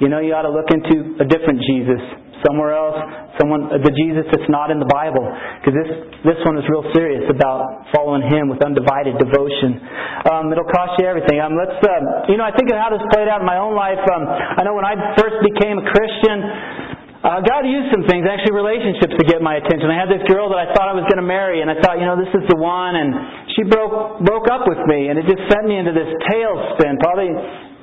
you 0.03 0.11
know 0.11 0.19
you 0.19 0.35
ought 0.35 0.43
to 0.43 0.51
look 0.51 0.67
into 0.75 1.15
a 1.23 1.27
different 1.31 1.63
Jesus. 1.63 2.03
Somewhere 2.43 2.77
else, 2.77 2.99
someone 3.41 3.73
the 3.73 3.95
Jesus 3.95 4.29
that's 4.29 4.51
not 4.53 4.69
in 4.69 4.77
the 4.77 4.91
Bible. 4.91 5.25
Because 5.63 5.73
this 5.81 5.91
this 6.29 6.41
one 6.45 6.61
is 6.61 6.67
real 6.69 6.85
serious 6.93 7.25
about 7.31 7.89
following 7.95 8.21
Him 8.27 8.53
with 8.53 8.61
undivided 8.61 9.17
devotion. 9.17 9.81
Um, 10.29 10.53
it'll 10.53 10.69
cost 10.69 11.01
you 11.01 11.09
everything. 11.09 11.41
Um, 11.41 11.57
let's, 11.57 11.79
uh, 11.81 12.29
you 12.29 12.37
know, 12.37 12.45
I 12.45 12.53
think 12.53 12.69
of 12.69 12.77
how 12.77 12.93
this 12.93 13.01
played 13.17 13.33
out 13.33 13.41
in 13.41 13.49
my 13.49 13.57
own 13.57 13.73
life. 13.73 14.03
Um, 14.13 14.29
I 14.29 14.61
know 14.61 14.77
when 14.77 14.85
I 14.85 15.17
first 15.17 15.41
became 15.41 15.81
a 15.81 15.87
Christian, 15.89 16.37
uh, 17.25 17.41
God 17.41 17.65
used 17.65 17.89
some 17.89 18.05
things, 18.05 18.29
actually 18.29 18.53
relationships, 18.53 19.17
to 19.17 19.25
get 19.25 19.41
my 19.41 19.57
attention. 19.57 19.89
I 19.89 19.97
had 19.97 20.13
this 20.13 20.21
girl 20.29 20.53
that 20.53 20.61
I 20.61 20.77
thought 20.77 20.93
I 20.93 20.97
was 20.97 21.09
going 21.09 21.17
to 21.17 21.25
marry, 21.25 21.65
and 21.65 21.73
I 21.73 21.81
thought, 21.81 21.97
you 21.97 22.05
know, 22.05 22.21
this 22.21 22.29
is 22.37 22.45
the 22.53 22.61
one, 22.61 23.01
and 23.01 23.49
she 23.57 23.65
broke 23.65 24.21
broke 24.21 24.45
up 24.53 24.69
with 24.69 24.85
me, 24.85 25.09
and 25.09 25.17
it 25.17 25.25
just 25.25 25.41
sent 25.49 25.65
me 25.65 25.81
into 25.81 25.97
this 25.97 26.13
tailspin. 26.29 27.01
Probably 27.01 27.33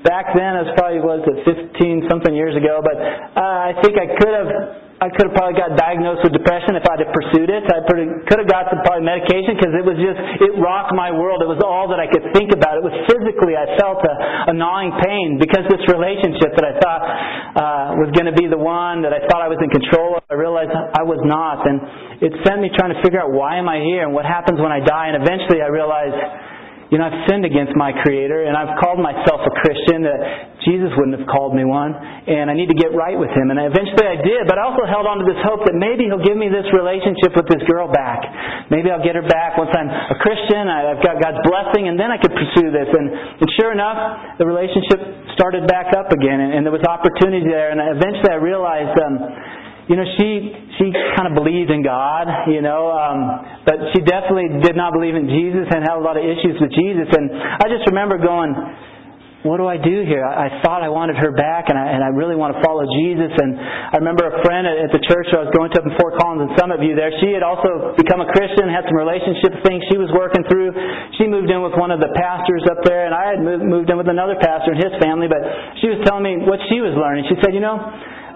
back 0.06 0.38
then, 0.38 0.62
was 0.62 0.70
probably 0.78 1.02
was 1.02 1.26
it 1.26 1.74
15 1.74 2.06
something 2.06 2.34
years 2.38 2.54
ago, 2.54 2.86
but 2.86 2.94
uh, 3.02 3.42
I 3.42 3.82
think 3.82 3.98
I 3.98 4.14
could 4.14 4.30
have 4.30 4.50
I 5.02 5.10
could 5.10 5.34
have 5.34 5.36
probably 5.36 5.58
got 5.58 5.74
diagnosed 5.74 6.22
with 6.22 6.30
depression 6.30 6.78
if 6.78 6.86
I'd 6.86 7.02
have 7.02 7.10
pursued 7.10 7.50
it. 7.50 7.66
I 7.66 7.82
could 7.90 8.38
have 8.38 8.46
got 8.46 8.70
some 8.70 8.86
probably 8.86 9.02
medication 9.02 9.58
because 9.58 9.74
it 9.74 9.82
was 9.82 9.98
just, 9.98 10.14
it 10.46 10.54
rocked 10.62 10.94
my 10.94 11.10
world. 11.10 11.42
It 11.42 11.50
was 11.50 11.58
all 11.66 11.90
that 11.90 11.98
I 11.98 12.06
could 12.06 12.22
think 12.38 12.54
about. 12.54 12.78
It 12.78 12.86
was 12.86 12.94
physically, 13.10 13.58
I 13.58 13.66
felt 13.82 13.98
a, 14.06 14.14
a 14.50 14.54
gnawing 14.54 14.94
pain 15.02 15.42
because 15.42 15.66
this 15.74 15.82
relationship 15.90 16.54
that 16.54 16.66
I 16.70 16.74
thought 16.78 17.02
uh, 17.02 17.98
was 17.98 18.14
going 18.14 18.30
to 18.30 18.38
be 18.38 18.46
the 18.46 18.62
one 18.62 19.02
that 19.02 19.10
I 19.10 19.26
thought 19.26 19.42
I 19.42 19.50
was 19.50 19.58
in 19.58 19.74
control 19.74 20.22
of, 20.22 20.24
I 20.30 20.38
realized 20.38 20.70
I 20.70 21.02
was 21.02 21.18
not. 21.26 21.66
And 21.66 22.22
it 22.22 22.38
sent 22.46 22.62
me 22.62 22.70
trying 22.78 22.94
to 22.94 23.02
figure 23.02 23.18
out 23.18 23.34
why 23.34 23.58
am 23.58 23.66
I 23.66 23.82
here 23.82 24.06
and 24.06 24.14
what 24.14 24.30
happens 24.30 24.62
when 24.62 24.70
I 24.70 24.86
die. 24.86 25.10
And 25.10 25.18
eventually 25.18 25.66
I 25.66 25.70
realized 25.74 26.14
you 26.92 27.00
know, 27.00 27.08
I've 27.08 27.24
sinned 27.32 27.48
against 27.48 27.72
my 27.80 27.96
Creator, 28.04 28.52
and 28.52 28.52
I've 28.52 28.76
called 28.84 29.00
myself 29.00 29.40
a 29.48 29.54
Christian. 29.64 30.04
That 30.04 30.60
Jesus 30.68 30.92
wouldn't 31.00 31.16
have 31.16 31.28
called 31.32 31.56
me 31.56 31.64
one, 31.64 31.96
and 31.96 32.52
I 32.52 32.54
need 32.54 32.68
to 32.68 32.76
get 32.76 32.92
right 32.92 33.16
with 33.16 33.32
Him. 33.32 33.48
And 33.48 33.56
eventually 33.64 34.04
I 34.04 34.20
did, 34.20 34.44
but 34.44 34.60
I 34.60 34.68
also 34.68 34.84
held 34.84 35.08
on 35.08 35.24
to 35.24 35.26
this 35.26 35.40
hope 35.40 35.64
that 35.64 35.74
maybe 35.80 36.12
He'll 36.12 36.20
give 36.20 36.36
me 36.36 36.52
this 36.52 36.68
relationship 36.76 37.32
with 37.32 37.48
this 37.48 37.64
girl 37.64 37.88
back. 37.88 38.28
Maybe 38.68 38.92
I'll 38.92 39.00
get 39.00 39.16
her 39.16 39.24
back 39.24 39.56
once 39.56 39.72
I'm 39.72 39.88
a 39.88 40.18
Christian. 40.20 40.68
I've 40.68 41.00
got 41.00 41.16
God's 41.24 41.40
blessing, 41.48 41.88
and 41.88 41.96
then 41.96 42.12
I 42.12 42.20
could 42.20 42.36
pursue 42.36 42.76
this. 42.76 42.92
And, 42.92 43.08
and 43.40 43.48
sure 43.56 43.72
enough, 43.72 44.36
the 44.36 44.44
relationship 44.44 45.32
started 45.40 45.72
back 45.72 45.96
up 45.96 46.12
again, 46.12 46.44
and, 46.44 46.60
and 46.60 46.62
there 46.68 46.76
was 46.76 46.84
opportunity 46.84 47.48
there. 47.48 47.72
And 47.72 47.80
eventually 47.80 48.36
I 48.36 48.40
realized. 48.44 49.00
Um, 49.00 49.61
you 49.92 50.00
know, 50.00 50.08
she 50.16 50.56
she 50.80 50.88
kind 51.20 51.28
of 51.28 51.36
believed 51.36 51.68
in 51.68 51.84
God, 51.84 52.48
you 52.48 52.64
know, 52.64 52.88
um, 52.96 53.20
but 53.68 53.76
she 53.92 54.00
definitely 54.00 54.64
did 54.64 54.80
not 54.80 54.96
believe 54.96 55.20
in 55.20 55.28
Jesus 55.28 55.68
and 55.68 55.84
had 55.84 56.00
a 56.00 56.04
lot 56.04 56.16
of 56.16 56.24
issues 56.24 56.56
with 56.64 56.72
Jesus. 56.72 57.12
And 57.12 57.28
I 57.60 57.68
just 57.68 57.84
remember 57.92 58.16
going, 58.16 58.56
what 59.44 59.60
do 59.60 59.68
I 59.68 59.76
do 59.76 60.08
here? 60.08 60.24
I, 60.24 60.48
I 60.48 60.50
thought 60.64 60.80
I 60.80 60.88
wanted 60.88 61.20
her 61.20 61.36
back, 61.36 61.68
and 61.68 61.76
I, 61.76 61.92
and 61.92 62.06
I 62.06 62.14
really 62.14 62.40
want 62.40 62.56
to 62.56 62.64
follow 62.64 62.88
Jesus. 62.88 63.36
And 63.36 63.60
I 63.60 64.00
remember 64.00 64.32
a 64.32 64.40
friend 64.48 64.64
at, 64.64 64.80
at 64.80 64.92
the 64.96 65.04
church 65.12 65.28
I 65.36 65.44
was 65.44 65.52
going 65.52 65.76
to 65.76 65.84
up 65.84 65.86
in 65.90 65.92
Fort 66.00 66.16
Collins 66.24 66.48
and 66.48 66.56
Summit 66.56 66.80
View 66.80 66.96
there. 66.96 67.12
She 67.20 67.36
had 67.36 67.44
also 67.44 67.92
become 68.00 68.24
a 68.24 68.30
Christian, 68.32 68.72
had 68.72 68.88
some 68.88 68.96
relationship 68.96 69.60
things 69.68 69.84
she 69.92 70.00
was 70.00 70.08
working 70.16 70.48
through. 70.48 70.72
She 71.20 71.28
moved 71.28 71.52
in 71.52 71.60
with 71.60 71.76
one 71.76 71.92
of 71.92 72.00
the 72.00 72.16
pastors 72.16 72.64
up 72.72 72.80
there, 72.88 73.10
and 73.10 73.14
I 73.18 73.36
had 73.36 73.44
moved, 73.44 73.68
moved 73.68 73.90
in 73.92 74.00
with 74.00 74.08
another 74.08 74.40
pastor 74.40 74.72
and 74.72 74.80
his 74.80 74.96
family. 75.04 75.28
But 75.28 75.44
she 75.84 75.92
was 75.92 76.00
telling 76.08 76.24
me 76.24 76.48
what 76.48 76.64
she 76.72 76.80
was 76.80 76.96
learning. 76.96 77.28
She 77.28 77.36
said, 77.44 77.52
you 77.52 77.60
know 77.60 77.76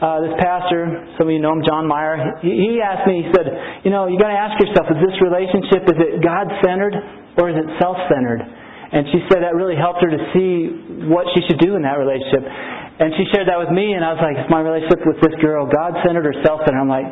uh, 0.01 0.19
this 0.25 0.35
pastor, 0.39 1.07
some 1.15 1.27
of 1.27 1.33
you 1.33 1.39
know 1.39 1.55
him, 1.55 1.63
John 1.63 1.87
Meyer, 1.87 2.39
he, 2.43 2.51
he 2.51 2.71
asked 2.83 3.07
me, 3.07 3.23
he 3.23 3.29
said, 3.31 3.47
you 3.83 3.91
know, 3.91 4.07
you 4.11 4.19
got 4.19 4.31
to 4.31 4.39
ask 4.39 4.59
yourself, 4.59 4.91
is 4.91 4.99
this 4.99 5.17
relationship, 5.23 5.87
is 5.87 5.99
it 5.99 6.11
God-centered 6.19 6.95
or 7.39 7.51
is 7.51 7.57
it 7.59 7.67
self-centered? 7.79 8.41
And 8.95 9.07
she 9.11 9.19
said 9.27 9.43
that 9.43 9.55
really 9.55 9.75
helped 9.75 9.99
her 10.03 10.11
to 10.11 10.21
see 10.31 11.07
what 11.11 11.27
she 11.35 11.43
should 11.47 11.59
do 11.59 11.75
in 11.75 11.83
that 11.83 11.99
relationship. 11.99 12.43
And 12.95 13.11
she 13.19 13.27
shared 13.35 13.51
that 13.51 13.59
with 13.59 13.75
me, 13.75 13.91
and 13.91 14.07
I 14.07 14.15
was 14.15 14.23
like, 14.23 14.39
is 14.39 14.47
my 14.47 14.63
relationship 14.63 15.03
with 15.03 15.19
this 15.19 15.35
girl 15.43 15.67
God-centered 15.67 16.23
or 16.23 16.35
self-centered? 16.47 16.79
I'm 16.79 16.87
like, 16.87 17.07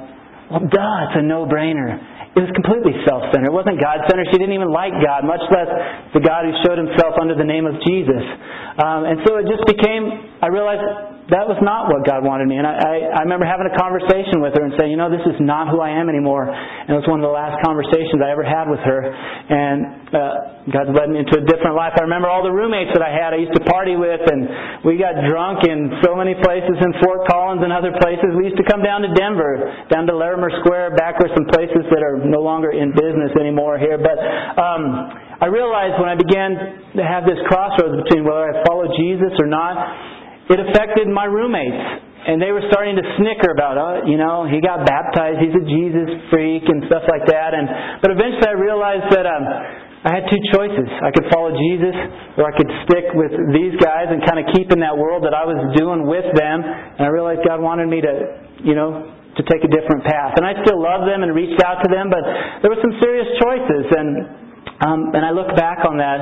well, 0.47 0.63
duh, 0.63 1.07
it's 1.07 1.17
a 1.19 1.25
no-brainer. 1.25 1.99
It 2.33 2.39
was 2.39 2.49
completely 2.55 2.97
self-centered. 3.03 3.51
It 3.51 3.53
wasn't 3.53 3.83
God-centered. 3.83 4.31
She 4.31 4.39
didn't 4.39 4.55
even 4.55 4.71
like 4.71 4.95
God, 5.03 5.27
much 5.27 5.43
less 5.51 5.69
the 6.15 6.23
God 6.23 6.47
who 6.47 6.53
showed 6.63 6.79
himself 6.79 7.19
under 7.19 7.35
the 7.35 7.45
name 7.45 7.67
of 7.67 7.77
Jesus. 7.83 8.23
Um, 8.79 9.05
and 9.05 9.21
so 9.27 9.37
it 9.37 9.45
just 9.45 9.67
became, 9.69 10.33
I 10.41 10.49
realized 10.49 10.81
that 11.31 11.47
was 11.47 11.55
not 11.63 11.87
what 11.87 12.03
God 12.03 12.19
wanted 12.27 12.51
me. 12.51 12.59
And 12.59 12.67
I, 12.67 12.75
I, 12.75 12.95
I 13.15 13.21
remember 13.23 13.47
having 13.47 13.63
a 13.63 13.75
conversation 13.79 14.43
with 14.43 14.51
her 14.59 14.63
and 14.67 14.75
saying, 14.75 14.91
you 14.91 14.99
know, 14.99 15.07
this 15.07 15.23
is 15.23 15.39
not 15.39 15.71
who 15.71 15.79
I 15.79 15.95
am 15.95 16.11
anymore. 16.11 16.51
And 16.51 16.91
it 16.91 16.99
was 16.99 17.07
one 17.07 17.23
of 17.23 17.25
the 17.27 17.31
last 17.31 17.63
conversations 17.63 18.19
I 18.19 18.27
ever 18.27 18.43
had 18.43 18.67
with 18.67 18.83
her. 18.83 19.01
And 19.07 20.11
uh, 20.11 20.67
God's 20.67 20.91
led 20.91 21.07
me 21.07 21.23
into 21.23 21.39
a 21.39 21.43
different 21.47 21.79
life. 21.79 21.95
I 21.95 22.03
remember 22.03 22.27
all 22.27 22.43
the 22.43 22.51
roommates 22.51 22.91
that 22.91 22.99
I 22.99 23.07
had 23.07 23.31
I 23.31 23.39
used 23.39 23.55
to 23.55 23.63
party 23.63 23.95
with, 23.95 24.19
and 24.19 24.83
we 24.83 24.99
got 24.99 25.15
drunk 25.23 25.63
in 25.63 25.95
so 26.03 26.11
many 26.11 26.35
places 26.43 26.75
in 26.75 26.91
Fort 26.99 27.23
Collins 27.31 27.63
and 27.63 27.71
other 27.71 27.95
places. 28.03 28.35
We 28.35 28.51
used 28.51 28.59
to 28.59 28.67
come 28.67 28.83
down 28.83 29.07
to 29.07 29.11
Denver, 29.15 29.87
down 29.87 30.03
to 30.11 30.15
Larimer 30.15 30.51
Square, 30.59 30.99
back 30.99 31.23
where 31.23 31.31
some 31.31 31.47
places 31.55 31.87
that 31.87 32.03
are 32.03 32.19
no 32.19 32.43
longer 32.43 32.75
in 32.75 32.91
business 32.91 33.31
anymore 33.39 33.79
here. 33.79 33.95
But 33.95 34.19
um, 34.59 35.39
I 35.39 35.47
realized 35.47 35.99
when 35.99 36.11
I 36.11 36.15
began 36.15 36.99
to 36.99 37.03
have 37.03 37.23
this 37.23 37.39
crossroads 37.47 37.99
between 38.07 38.23
whether 38.23 38.47
I 38.47 38.63
follow 38.67 38.87
Jesus 38.95 39.31
or 39.39 39.47
not, 39.47 39.75
it 40.49 40.59
affected 40.59 41.07
my 41.07 41.25
roommates. 41.25 42.11
And 42.23 42.39
they 42.39 42.55
were 42.55 42.63
starting 42.71 42.95
to 42.95 43.03
snicker 43.19 43.51
about, 43.51 43.75
oh, 43.75 44.07
you 44.07 44.15
know, 44.15 44.47
he 44.47 44.63
got 44.63 44.87
baptized, 44.87 45.43
he's 45.43 45.51
a 45.51 45.65
Jesus 45.67 46.07
freak 46.31 46.63
and 46.71 46.87
stuff 46.87 47.03
like 47.11 47.27
that. 47.27 47.51
And 47.51 47.99
but 47.99 48.15
eventually 48.15 48.47
I 48.47 48.55
realized 48.55 49.11
that 49.11 49.27
um, 49.27 49.43
I 50.07 50.19
had 50.19 50.31
two 50.31 50.39
choices. 50.55 50.87
I 51.03 51.11
could 51.11 51.27
follow 51.31 51.51
Jesus, 51.51 51.95
or 52.39 52.47
I 52.47 52.55
could 52.55 52.71
stick 52.87 53.11
with 53.15 53.31
these 53.51 53.75
guys 53.79 54.07
and 54.07 54.23
kind 54.23 54.39
of 54.39 54.47
keep 54.55 54.71
in 54.71 54.79
that 54.79 54.95
world 54.95 55.27
that 55.27 55.35
I 55.35 55.43
was 55.43 55.59
doing 55.75 56.07
with 56.07 56.27
them. 56.31 56.63
And 56.63 57.03
I 57.03 57.11
realized 57.11 57.43
God 57.43 57.59
wanted 57.59 57.91
me 57.91 57.99
to, 57.99 58.13
you 58.63 58.75
know, 58.75 59.11
to 59.35 59.41
take 59.47 59.63
a 59.67 59.71
different 59.71 60.07
path. 60.07 60.39
And 60.39 60.47
I 60.47 60.59
still 60.63 60.79
love 60.79 61.03
them 61.03 61.27
and 61.27 61.35
reached 61.35 61.59
out 61.59 61.83
to 61.83 61.89
them, 61.91 62.07
but 62.07 62.23
there 62.63 62.71
were 62.71 62.79
some 62.79 62.95
serious 63.03 63.27
choices. 63.39 63.83
And 63.99 64.07
um, 64.83 65.15
and 65.15 65.23
I 65.23 65.31
look 65.31 65.55
back 65.55 65.83
on 65.87 65.95
that 65.99 66.19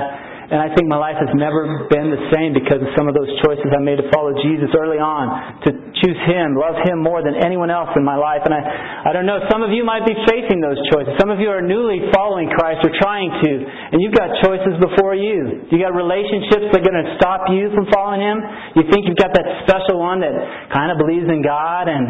and 0.52 0.60
I 0.60 0.68
think 0.76 0.92
my 0.92 1.00
life 1.00 1.16
has 1.16 1.32
never 1.32 1.88
been 1.88 2.12
the 2.12 2.28
same 2.28 2.52
because 2.52 2.84
of 2.84 2.92
some 3.00 3.08
of 3.08 3.16
those 3.16 3.32
choices 3.40 3.72
I 3.72 3.80
made 3.80 4.04
to 4.04 4.08
follow 4.12 4.36
Jesus 4.44 4.68
early 4.76 5.00
on, 5.00 5.64
to 5.64 5.72
choose 6.04 6.20
Him, 6.28 6.60
love 6.60 6.76
Him 6.84 7.00
more 7.00 7.24
than 7.24 7.40
anyone 7.40 7.72
else 7.72 7.88
in 7.96 8.04
my 8.04 8.20
life. 8.20 8.44
And 8.44 8.52
I, 8.52 8.60
I 9.08 9.16
don't 9.16 9.24
know, 9.24 9.40
some 9.48 9.64
of 9.64 9.72
you 9.72 9.88
might 9.88 10.04
be 10.04 10.12
facing 10.28 10.60
those 10.60 10.76
choices. 10.92 11.16
Some 11.24 11.32
of 11.32 11.40
you 11.40 11.48
are 11.48 11.64
newly 11.64 12.04
following 12.12 12.52
Christ 12.52 12.84
or 12.84 12.92
trying 13.00 13.32
to, 13.32 13.52
and 13.96 14.04
you've 14.04 14.12
got 14.12 14.44
choices 14.44 14.76
before 14.84 15.16
you. 15.16 15.72
You 15.72 15.80
got 15.80 15.96
relationships 15.96 16.68
that 16.76 16.84
are 16.84 16.88
going 16.88 17.00
to 17.00 17.16
stop 17.16 17.48
you 17.48 17.72
from 17.72 17.88
following 17.88 18.20
Him. 18.20 18.44
You 18.76 18.84
think 18.92 19.08
you've 19.08 19.24
got 19.24 19.32
that 19.32 19.48
special 19.64 20.04
one 20.04 20.20
that 20.20 20.36
kind 20.76 20.92
of 20.92 21.00
believes 21.00 21.32
in 21.32 21.40
God 21.40 21.88
and, 21.88 22.04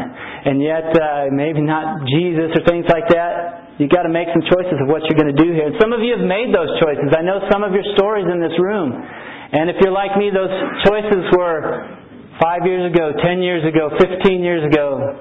and 0.49 0.57
yet 0.65 0.89
uh, 0.97 1.29
maybe 1.29 1.61
not 1.61 2.09
Jesus 2.09 2.57
or 2.57 2.65
things 2.65 2.89
like 2.89 3.05
that. 3.13 3.60
You 3.81 3.89
got 3.89 4.05
to 4.05 4.13
make 4.13 4.29
some 4.29 4.45
choices 4.45 4.77
of 4.77 4.85
what 4.85 5.01
you're 5.09 5.17
going 5.17 5.33
to 5.33 5.41
do 5.41 5.49
here. 5.57 5.65
And 5.65 5.75
some 5.81 5.89
of 5.89 6.05
you 6.05 6.13
have 6.13 6.21
made 6.21 6.53
those 6.53 6.69
choices. 6.77 7.09
I 7.17 7.25
know 7.25 7.41
some 7.49 7.65
of 7.65 7.73
your 7.73 7.83
stories 7.97 8.29
in 8.29 8.37
this 8.37 8.53
room. 8.61 8.93
And 8.93 9.73
if 9.73 9.81
you're 9.81 9.91
like 9.91 10.13
me, 10.21 10.29
those 10.29 10.53
choices 10.85 11.25
were 11.33 11.89
five 12.37 12.61
years 12.63 12.93
ago, 12.93 13.11
ten 13.25 13.41
years 13.41 13.65
ago, 13.65 13.89
fifteen 13.97 14.45
years 14.45 14.61
ago, 14.63 15.19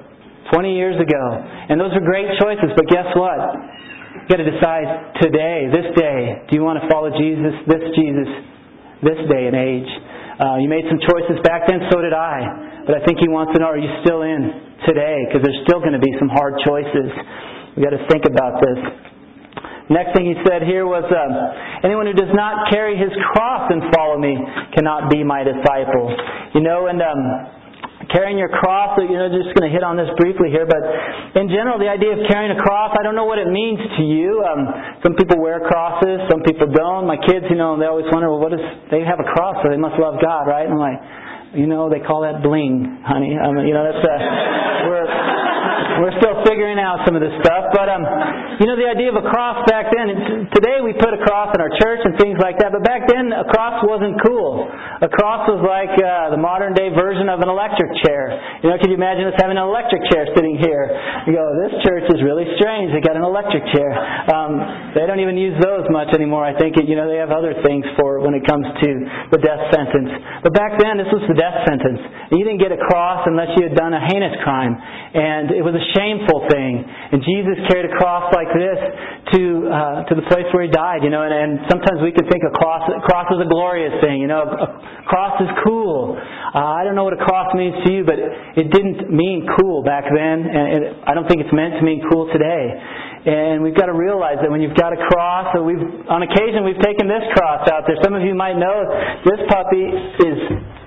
twenty 0.53 0.77
years 0.77 0.95
ago. 1.01 1.23
And 1.41 1.81
those 1.81 1.91
are 1.97 2.05
great 2.05 2.29
choices, 2.37 2.69
but 2.77 2.85
guess 2.87 3.09
what? 3.17 3.41
You've 4.23 4.29
got 4.29 4.39
to 4.39 4.47
decide 4.47 4.87
today, 5.19 5.67
this 5.73 5.89
day, 5.97 6.45
do 6.47 6.55
you 6.55 6.63
want 6.63 6.77
to 6.79 6.85
follow 6.87 7.09
Jesus, 7.17 7.57
this 7.65 7.83
Jesus, 7.97 8.29
this 9.01 9.19
day 9.27 9.49
and 9.49 9.57
age? 9.57 9.89
Uh, 10.37 10.61
you 10.61 10.69
made 10.69 10.85
some 10.87 11.01
choices 11.01 11.41
back 11.43 11.65
then, 11.67 11.83
so 11.91 11.99
did 11.99 12.13
I. 12.13 12.85
But 12.87 12.97
I 12.97 13.05
think 13.05 13.19
he 13.19 13.29
wants 13.29 13.53
to 13.53 13.59
know, 13.59 13.73
are 13.73 13.77
you 13.77 13.91
still 14.01 14.21
in 14.23 14.77
today? 14.87 15.27
Because 15.27 15.43
there's 15.45 15.61
still 15.67 15.83
going 15.83 15.93
to 15.93 16.01
be 16.01 16.13
some 16.17 16.29
hard 16.29 16.57
choices. 16.65 17.09
We've 17.75 17.85
got 17.87 17.95
to 17.95 18.03
think 18.11 18.27
about 18.27 18.59
this. 18.59 18.79
Next 19.91 20.15
thing 20.15 20.23
he 20.23 20.39
said 20.47 20.63
here 20.63 20.87
was, 20.87 21.03
uh, 21.03 21.83
anyone 21.83 22.07
who 22.07 22.15
does 22.15 22.31
not 22.31 22.71
carry 22.71 22.95
his 22.95 23.11
cross 23.35 23.67
and 23.67 23.91
follow 23.91 24.15
me 24.15 24.39
cannot 24.71 25.11
be 25.11 25.19
my 25.19 25.43
disciple. 25.43 26.15
You 26.55 26.63
know, 26.63 26.87
and 26.87 26.99
um, 27.03 27.21
carrying 28.07 28.39
your 28.39 28.51
cross, 28.51 28.95
you 28.99 29.19
know, 29.19 29.27
just 29.27 29.51
going 29.55 29.67
to 29.67 29.73
hit 29.73 29.83
on 29.83 29.99
this 29.99 30.07
briefly 30.15 30.51
here, 30.51 30.63
but 30.67 30.79
in 31.35 31.51
general, 31.51 31.79
the 31.79 31.91
idea 31.91 32.15
of 32.15 32.23
carrying 32.27 32.55
a 32.55 32.59
cross, 32.59 32.95
I 32.95 33.03
don't 33.03 33.15
know 33.15 33.27
what 33.27 33.39
it 33.39 33.47
means 33.51 33.79
to 33.79 34.03
you. 34.03 34.43
Um, 34.43 34.99
some 35.03 35.15
people 35.15 35.39
wear 35.39 35.63
crosses, 35.63 36.23
some 36.31 36.43
people 36.43 36.71
don't. 36.71 37.07
My 37.07 37.19
kids, 37.19 37.47
you 37.51 37.59
know, 37.59 37.79
they 37.79 37.87
always 37.87 38.07
wonder, 38.11 38.31
well, 38.31 38.43
what 38.43 38.55
is, 38.55 38.63
they 38.91 39.03
have 39.03 39.19
a 39.19 39.27
cross, 39.31 39.59
so 39.63 39.71
they 39.71 39.79
must 39.79 39.99
love 39.99 40.19
God, 40.23 40.47
right? 40.47 40.67
And 40.67 40.75
I'm 40.75 40.83
like, 40.83 40.99
you 41.55 41.67
know, 41.67 41.91
they 41.91 41.99
call 41.99 42.23
that 42.23 42.43
bling, 42.43 43.03
honey. 43.03 43.35
I 43.35 43.51
mean, 43.51 43.67
you 43.67 43.75
know, 43.75 43.83
that's, 43.83 44.03
uh, 44.03 44.87
we're, 44.87 45.07
we're 45.99 46.15
still 46.23 46.39
figuring 46.47 46.79
out 46.79 47.03
some 47.03 47.19
of 47.19 47.21
this 47.21 47.35
stuff, 47.43 47.75
but 47.75 47.91
um, 47.91 48.05
you 48.61 48.65
know 48.69 48.79
the 48.79 48.87
idea 48.87 49.11
of 49.11 49.17
a 49.19 49.25
cross 49.27 49.59
back 49.67 49.91
then. 49.91 50.47
Today 50.55 50.79
we 50.79 50.95
put 50.95 51.11
a 51.11 51.21
cross 51.25 51.51
in 51.51 51.59
our 51.59 51.73
church 51.81 51.99
and 52.07 52.15
things 52.15 52.39
like 52.39 52.55
that, 52.63 52.71
but 52.71 52.85
back 52.87 53.09
then 53.11 53.33
a 53.35 53.43
cross 53.51 53.83
wasn't 53.83 54.15
cool. 54.23 54.69
A 55.01 55.09
cross 55.09 55.49
was 55.51 55.59
like 55.65 55.91
uh, 55.99 56.31
the 56.31 56.39
modern 56.39 56.71
day 56.77 56.93
version 56.93 57.27
of 57.27 57.43
an 57.43 57.49
electric 57.49 57.91
chair. 58.05 58.37
You 58.63 58.69
know, 58.71 58.77
could 58.79 58.93
you 58.93 58.99
imagine 58.99 59.27
us 59.27 59.35
having 59.41 59.57
an 59.57 59.65
electric 59.65 60.05
chair 60.13 60.29
sitting 60.37 60.61
here? 60.61 60.93
You 61.27 61.35
go, 61.35 61.45
this 61.67 61.75
church 61.83 62.05
is 62.13 62.21
really 62.21 62.45
strange. 62.61 62.93
They 62.93 63.01
got 63.01 63.17
an 63.17 63.25
electric 63.25 63.65
chair. 63.73 63.89
Um, 64.29 64.93
they 64.93 65.09
don't 65.09 65.19
even 65.19 65.35
use 65.35 65.57
those 65.59 65.89
much 65.89 66.13
anymore. 66.13 66.45
I 66.45 66.53
think 66.55 66.77
you 66.77 66.95
know 66.95 67.09
they 67.09 67.19
have 67.19 67.33
other 67.33 67.57
things 67.65 67.83
for 67.97 68.21
when 68.21 68.37
it 68.37 68.45
comes 68.45 68.63
to 68.63 68.89
the 69.33 69.39
death 69.41 69.73
sentence. 69.73 70.13
But 70.45 70.53
back 70.53 70.77
then 70.77 71.01
this 71.01 71.09
was 71.09 71.25
the 71.25 71.37
death 71.37 71.65
sentence. 71.65 71.99
You 72.31 72.45
didn't 72.45 72.61
get 72.61 72.71
a 72.71 72.79
cross 72.79 73.25
unless 73.25 73.51
you 73.57 73.67
had 73.67 73.75
done 73.75 73.91
a 73.97 74.01
heinous 74.05 74.37
crime, 74.45 74.77
and 74.77 75.51
it 75.51 75.65
was 75.65 75.73
a 75.73 75.80
a 75.81 75.85
shameful 75.97 76.45
thing. 76.45 76.85
And 76.85 77.25
Jesus 77.25 77.57
carried 77.65 77.89
a 77.89 77.93
cross 77.97 78.29
like 78.37 78.53
this 78.53 78.79
to 79.33 79.41
uh, 79.65 80.07
to 80.07 80.13
the 80.13 80.25
place 80.29 80.45
where 80.53 80.63
he 80.63 80.71
died. 80.71 81.01
You 81.01 81.09
know, 81.09 81.25
and, 81.25 81.33
and 81.33 81.51
sometimes 81.67 82.05
we 82.05 82.13
can 82.13 82.29
think 82.29 82.45
a 82.45 82.53
cross 82.53 82.85
cross 83.09 83.27
is 83.33 83.41
a 83.41 83.49
glorious 83.49 83.97
thing. 84.05 84.21
You 84.21 84.29
know, 84.29 84.45
a, 84.45 84.67
cross 85.09 85.41
is 85.41 85.49
cool. 85.65 86.15
Uh, 86.15 86.77
I 86.77 86.85
don't 86.85 86.93
know 86.93 87.03
what 87.03 87.17
a 87.17 87.23
cross 87.23 87.49
means 87.57 87.75
to 87.85 87.89
you, 87.89 88.05
but 88.05 88.21
it 88.21 88.69
didn't 88.69 89.09
mean 89.09 89.49
cool 89.57 89.81
back 89.81 90.05
then, 90.05 90.37
and 90.45 90.65
it, 90.77 90.83
I 91.07 91.17
don't 91.17 91.27
think 91.27 91.41
it's 91.41 91.55
meant 91.55 91.75
to 91.79 91.83
mean 91.83 92.05
cool 92.11 92.29
today. 92.31 92.63
And 93.21 93.61
we've 93.61 93.77
got 93.77 93.85
to 93.85 93.93
realize 93.93 94.41
that 94.41 94.49
when 94.49 94.65
you've 94.65 94.77
got 94.77 94.97
a 94.97 95.01
cross, 95.13 95.53
so 95.53 95.61
we've 95.61 95.81
on 96.09 96.25
occasion 96.25 96.65
we've 96.65 96.81
taken 96.81 97.05
this 97.05 97.21
cross 97.37 97.69
out 97.69 97.85
there. 97.85 97.97
Some 98.01 98.17
of 98.17 98.25
you 98.25 98.33
might 98.33 98.57
know 98.57 98.81
this 99.21 99.41
puppy 99.45 99.85
is 100.25 100.37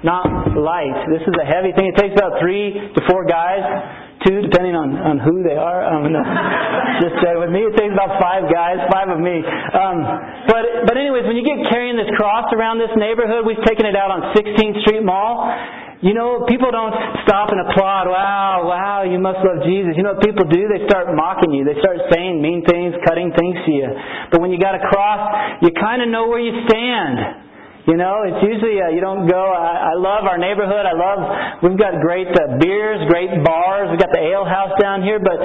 not 0.02 0.26
light. 0.58 0.98
This 1.14 1.22
is 1.22 1.34
a 1.38 1.46
heavy 1.46 1.70
thing. 1.78 1.94
It 1.94 1.96
takes 1.96 2.18
about 2.18 2.42
three 2.42 2.74
to 2.74 3.00
four 3.06 3.22
guys 3.24 3.62
two, 4.24 4.42
depending 4.42 4.74
on, 4.74 4.96
on 4.96 5.16
who 5.20 5.44
they 5.44 5.54
are. 5.54 5.84
Um, 5.84 6.10
no. 6.10 6.20
Just 7.04 7.18
uh, 7.20 7.38
with 7.42 7.50
me, 7.50 7.66
it 7.66 7.74
takes 7.76 7.92
about 7.92 8.16
five 8.18 8.48
guys, 8.48 8.80
five 8.90 9.10
of 9.12 9.20
me. 9.20 9.44
Um, 9.44 9.98
but 10.48 10.88
but 10.88 10.94
anyways, 10.96 11.28
when 11.28 11.36
you 11.36 11.44
get 11.44 11.68
carrying 11.68 11.96
this 11.96 12.10
cross 12.16 12.48
around 12.54 12.78
this 12.78 12.92
neighborhood, 12.96 13.44
we've 13.44 13.62
taken 13.66 13.84
it 13.84 13.94
out 13.94 14.10
on 14.10 14.34
16th 14.34 14.82
Street 14.86 15.02
Mall. 15.02 15.50
You 16.04 16.12
know, 16.12 16.44
people 16.44 16.68
don't 16.68 16.92
stop 17.24 17.48
and 17.48 17.64
applaud. 17.64 18.12
Wow, 18.12 18.68
wow, 18.68 19.08
you 19.08 19.16
must 19.16 19.40
love 19.40 19.64
Jesus. 19.64 19.96
You 19.96 20.04
know 20.04 20.12
what 20.12 20.22
people 20.22 20.44
do? 20.44 20.68
They 20.68 20.84
start 20.84 21.08
mocking 21.16 21.52
you. 21.56 21.64
They 21.64 21.80
start 21.80 21.96
saying 22.12 22.44
mean 22.44 22.60
things, 22.68 22.92
cutting 23.08 23.32
things 23.32 23.56
to 23.64 23.70
you. 23.72 23.88
But 24.28 24.44
when 24.44 24.52
you 24.52 24.60
got 24.60 24.76
a 24.76 24.82
cross, 24.84 25.64
you 25.64 25.72
kind 25.72 26.04
of 26.04 26.12
know 26.12 26.28
where 26.28 26.40
you 26.40 26.52
stand. 26.68 27.43
You 27.84 28.00
know, 28.00 28.24
it's 28.24 28.40
usually 28.40 28.80
uh, 28.80 28.88
you 28.96 29.04
don't 29.04 29.28
go. 29.28 29.52
I, 29.52 29.92
I 29.92 29.94
love 30.00 30.24
our 30.24 30.40
neighborhood. 30.40 30.88
I 30.88 30.96
love 30.96 31.20
we've 31.60 31.76
got 31.76 32.00
great 32.00 32.32
uh, 32.32 32.56
beers, 32.56 33.04
great 33.12 33.28
bars. 33.44 33.92
We've 33.92 34.00
got 34.00 34.08
the 34.08 34.24
ale 34.24 34.48
house 34.48 34.72
down 34.80 35.04
here, 35.04 35.20
but 35.20 35.36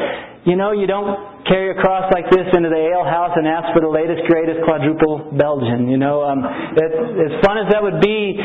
you 0.47 0.55
know, 0.55 0.71
you 0.71 0.87
don't 0.87 1.43
carry 1.43 1.75
a 1.75 1.77
cross 1.83 2.07
like 2.15 2.31
this 2.31 2.47
into 2.55 2.71
the 2.71 2.79
ale 2.95 3.03
house 3.03 3.35
and 3.35 3.43
ask 3.43 3.75
for 3.75 3.83
the 3.83 3.91
latest, 3.91 4.23
greatest 4.31 4.63
quadruple 4.63 5.35
Belgian. 5.35 5.91
You 5.91 5.99
know, 5.99 6.23
um, 6.23 6.39
it, 6.79 6.91
as 7.27 7.43
fun 7.43 7.59
as 7.59 7.67
that 7.75 7.83
would 7.83 7.99
be, 7.99 8.39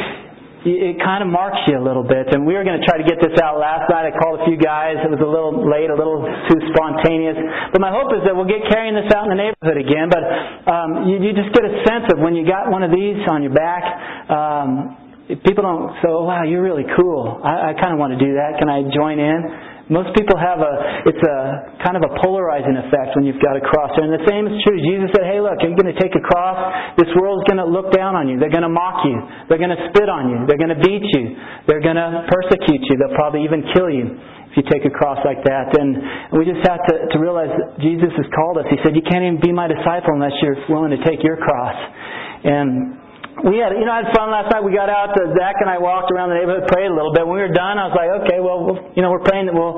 it 0.65 0.97
kind 1.05 1.21
of 1.21 1.29
marks 1.29 1.61
you 1.69 1.77
a 1.77 1.85
little 1.85 2.03
bit. 2.03 2.33
And 2.33 2.49
we 2.49 2.57
were 2.57 2.65
going 2.65 2.81
to 2.81 2.87
try 2.89 2.97
to 2.97 3.05
get 3.05 3.21
this 3.21 3.37
out 3.45 3.61
last 3.61 3.85
night. 3.93 4.09
I 4.09 4.13
called 4.17 4.41
a 4.41 4.45
few 4.49 4.57
guys. 4.57 4.97
It 5.05 5.13
was 5.13 5.21
a 5.21 5.29
little 5.29 5.61
late, 5.61 5.93
a 5.93 5.97
little 5.97 6.25
too 6.49 6.61
spontaneous. 6.73 7.37
But 7.69 7.85
my 7.85 7.93
hope 7.93 8.09
is 8.17 8.25
that 8.25 8.33
we'll 8.33 8.49
get 8.49 8.65
carrying 8.73 8.97
this 8.97 9.13
out 9.13 9.29
in 9.29 9.31
the 9.37 9.41
neighborhood 9.41 9.77
again. 9.77 10.09
But 10.09 10.25
um, 10.65 10.89
you, 11.05 11.21
you 11.21 11.31
just 11.37 11.53
get 11.53 11.69
a 11.69 11.85
sense 11.85 12.09
of 12.09 12.17
when 12.19 12.33
you 12.33 12.49
got 12.49 12.73
one 12.73 12.81
of 12.81 12.91
these 12.91 13.21
on 13.29 13.45
your 13.45 13.53
back. 13.53 13.85
Um, 14.33 14.97
people 15.45 15.65
don't 15.65 16.01
say, 16.01 16.09
oh, 16.09 16.25
wow, 16.25 16.49
you're 16.49 16.65
really 16.65 16.89
cool. 16.97 17.45
I, 17.45 17.73
I 17.73 17.81
kind 17.81 17.93
of 17.93 18.01
want 18.01 18.17
to 18.17 18.21
do 18.21 18.41
that. 18.41 18.57
Can 18.57 18.73
I 18.73 18.89
join 18.89 19.21
in? 19.21 19.74
Most 19.93 20.17
people 20.17 20.41
have 20.41 20.65
a, 20.65 21.05
it's 21.05 21.21
a 21.21 21.77
kind 21.85 22.01
of 22.01 22.09
a 22.09 22.13
polarizing 22.25 22.73
effect 22.81 23.13
when 23.21 23.29
you've 23.29 23.43
got 23.45 23.53
a 23.53 23.61
cross 23.61 23.93
there. 23.93 24.09
And 24.09 24.17
the 24.17 24.25
same 24.25 24.49
is 24.49 24.57
true. 24.65 24.81
Jesus 24.81 25.13
said, 25.13 25.29
hey, 25.29 25.45
look, 25.45 25.61
you're 25.61 25.77
going 25.77 25.93
to 25.93 26.01
take 26.01 26.17
a 26.17 26.25
cross. 26.25 26.57
This 26.97 27.13
world's 27.21 27.45
going 27.45 27.61
to 27.61 27.69
look 27.69 27.93
down 27.93 28.17
on 28.17 28.25
you. 28.25 28.41
They're 28.41 28.53
going 28.53 28.65
to 28.65 28.73
mock 28.73 29.05
you. 29.05 29.21
They're 29.53 29.61
going 29.61 29.77
to 29.77 29.83
spit 29.93 30.09
on 30.09 30.33
you. 30.33 30.49
They're 30.49 30.57
going 30.57 30.73
to 30.73 30.81
beat 30.81 31.05
you. 31.13 31.37
They're 31.69 31.85
going 31.85 32.01
to 32.01 32.25
persecute 32.33 32.81
you. 32.81 32.97
They'll 32.97 33.13
probably 33.13 33.45
even 33.45 33.61
kill 33.77 33.93
you 33.93 34.17
if 34.49 34.57
you 34.57 34.65
take 34.73 34.89
a 34.89 34.95
cross 34.97 35.21
like 35.21 35.45
that. 35.45 35.77
And 35.77 36.33
we 36.33 36.49
just 36.49 36.65
have 36.65 36.81
to, 36.89 37.05
to 37.13 37.17
realize 37.21 37.53
Jesus 37.85 38.09
has 38.17 38.29
called 38.33 38.57
us. 38.57 38.67
He 38.73 38.81
said, 38.81 38.97
you 38.97 39.05
can't 39.05 39.21
even 39.21 39.37
be 39.37 39.53
my 39.53 39.69
disciple 39.69 40.17
unless 40.17 40.33
you're 40.41 40.57
willing 40.73 40.97
to 40.97 41.03
take 41.05 41.21
your 41.21 41.37
cross. 41.37 41.77
And 42.41 43.04
we 43.43 43.59
had, 43.59 43.75
you 43.75 43.83
know, 43.83 43.91
I 43.91 44.07
had 44.07 44.15
fun 44.15 44.31
last 44.31 44.55
night. 44.55 44.63
We 44.63 44.71
got 44.71 44.87
out. 44.87 45.11
To, 45.19 45.21
Zach 45.35 45.59
and 45.59 45.67
I 45.67 45.83
walked 45.83 46.15
around 46.15 46.31
the 46.31 46.39
neighborhood, 46.39 46.71
prayed 46.71 46.87
a 46.87 46.95
little 46.95 47.11
bit. 47.11 47.27
When 47.27 47.35
we 47.35 47.43
were 47.43 47.51
done, 47.51 47.83
I 47.83 47.91
was 47.91 47.97
like, 47.99 48.11
okay, 48.23 48.39
well, 48.39 48.63
we'll 48.63 48.79
you 48.95 49.03
know, 49.03 49.11
we're 49.11 49.27
praying 49.27 49.51
that 49.51 49.57
we'll 49.59 49.75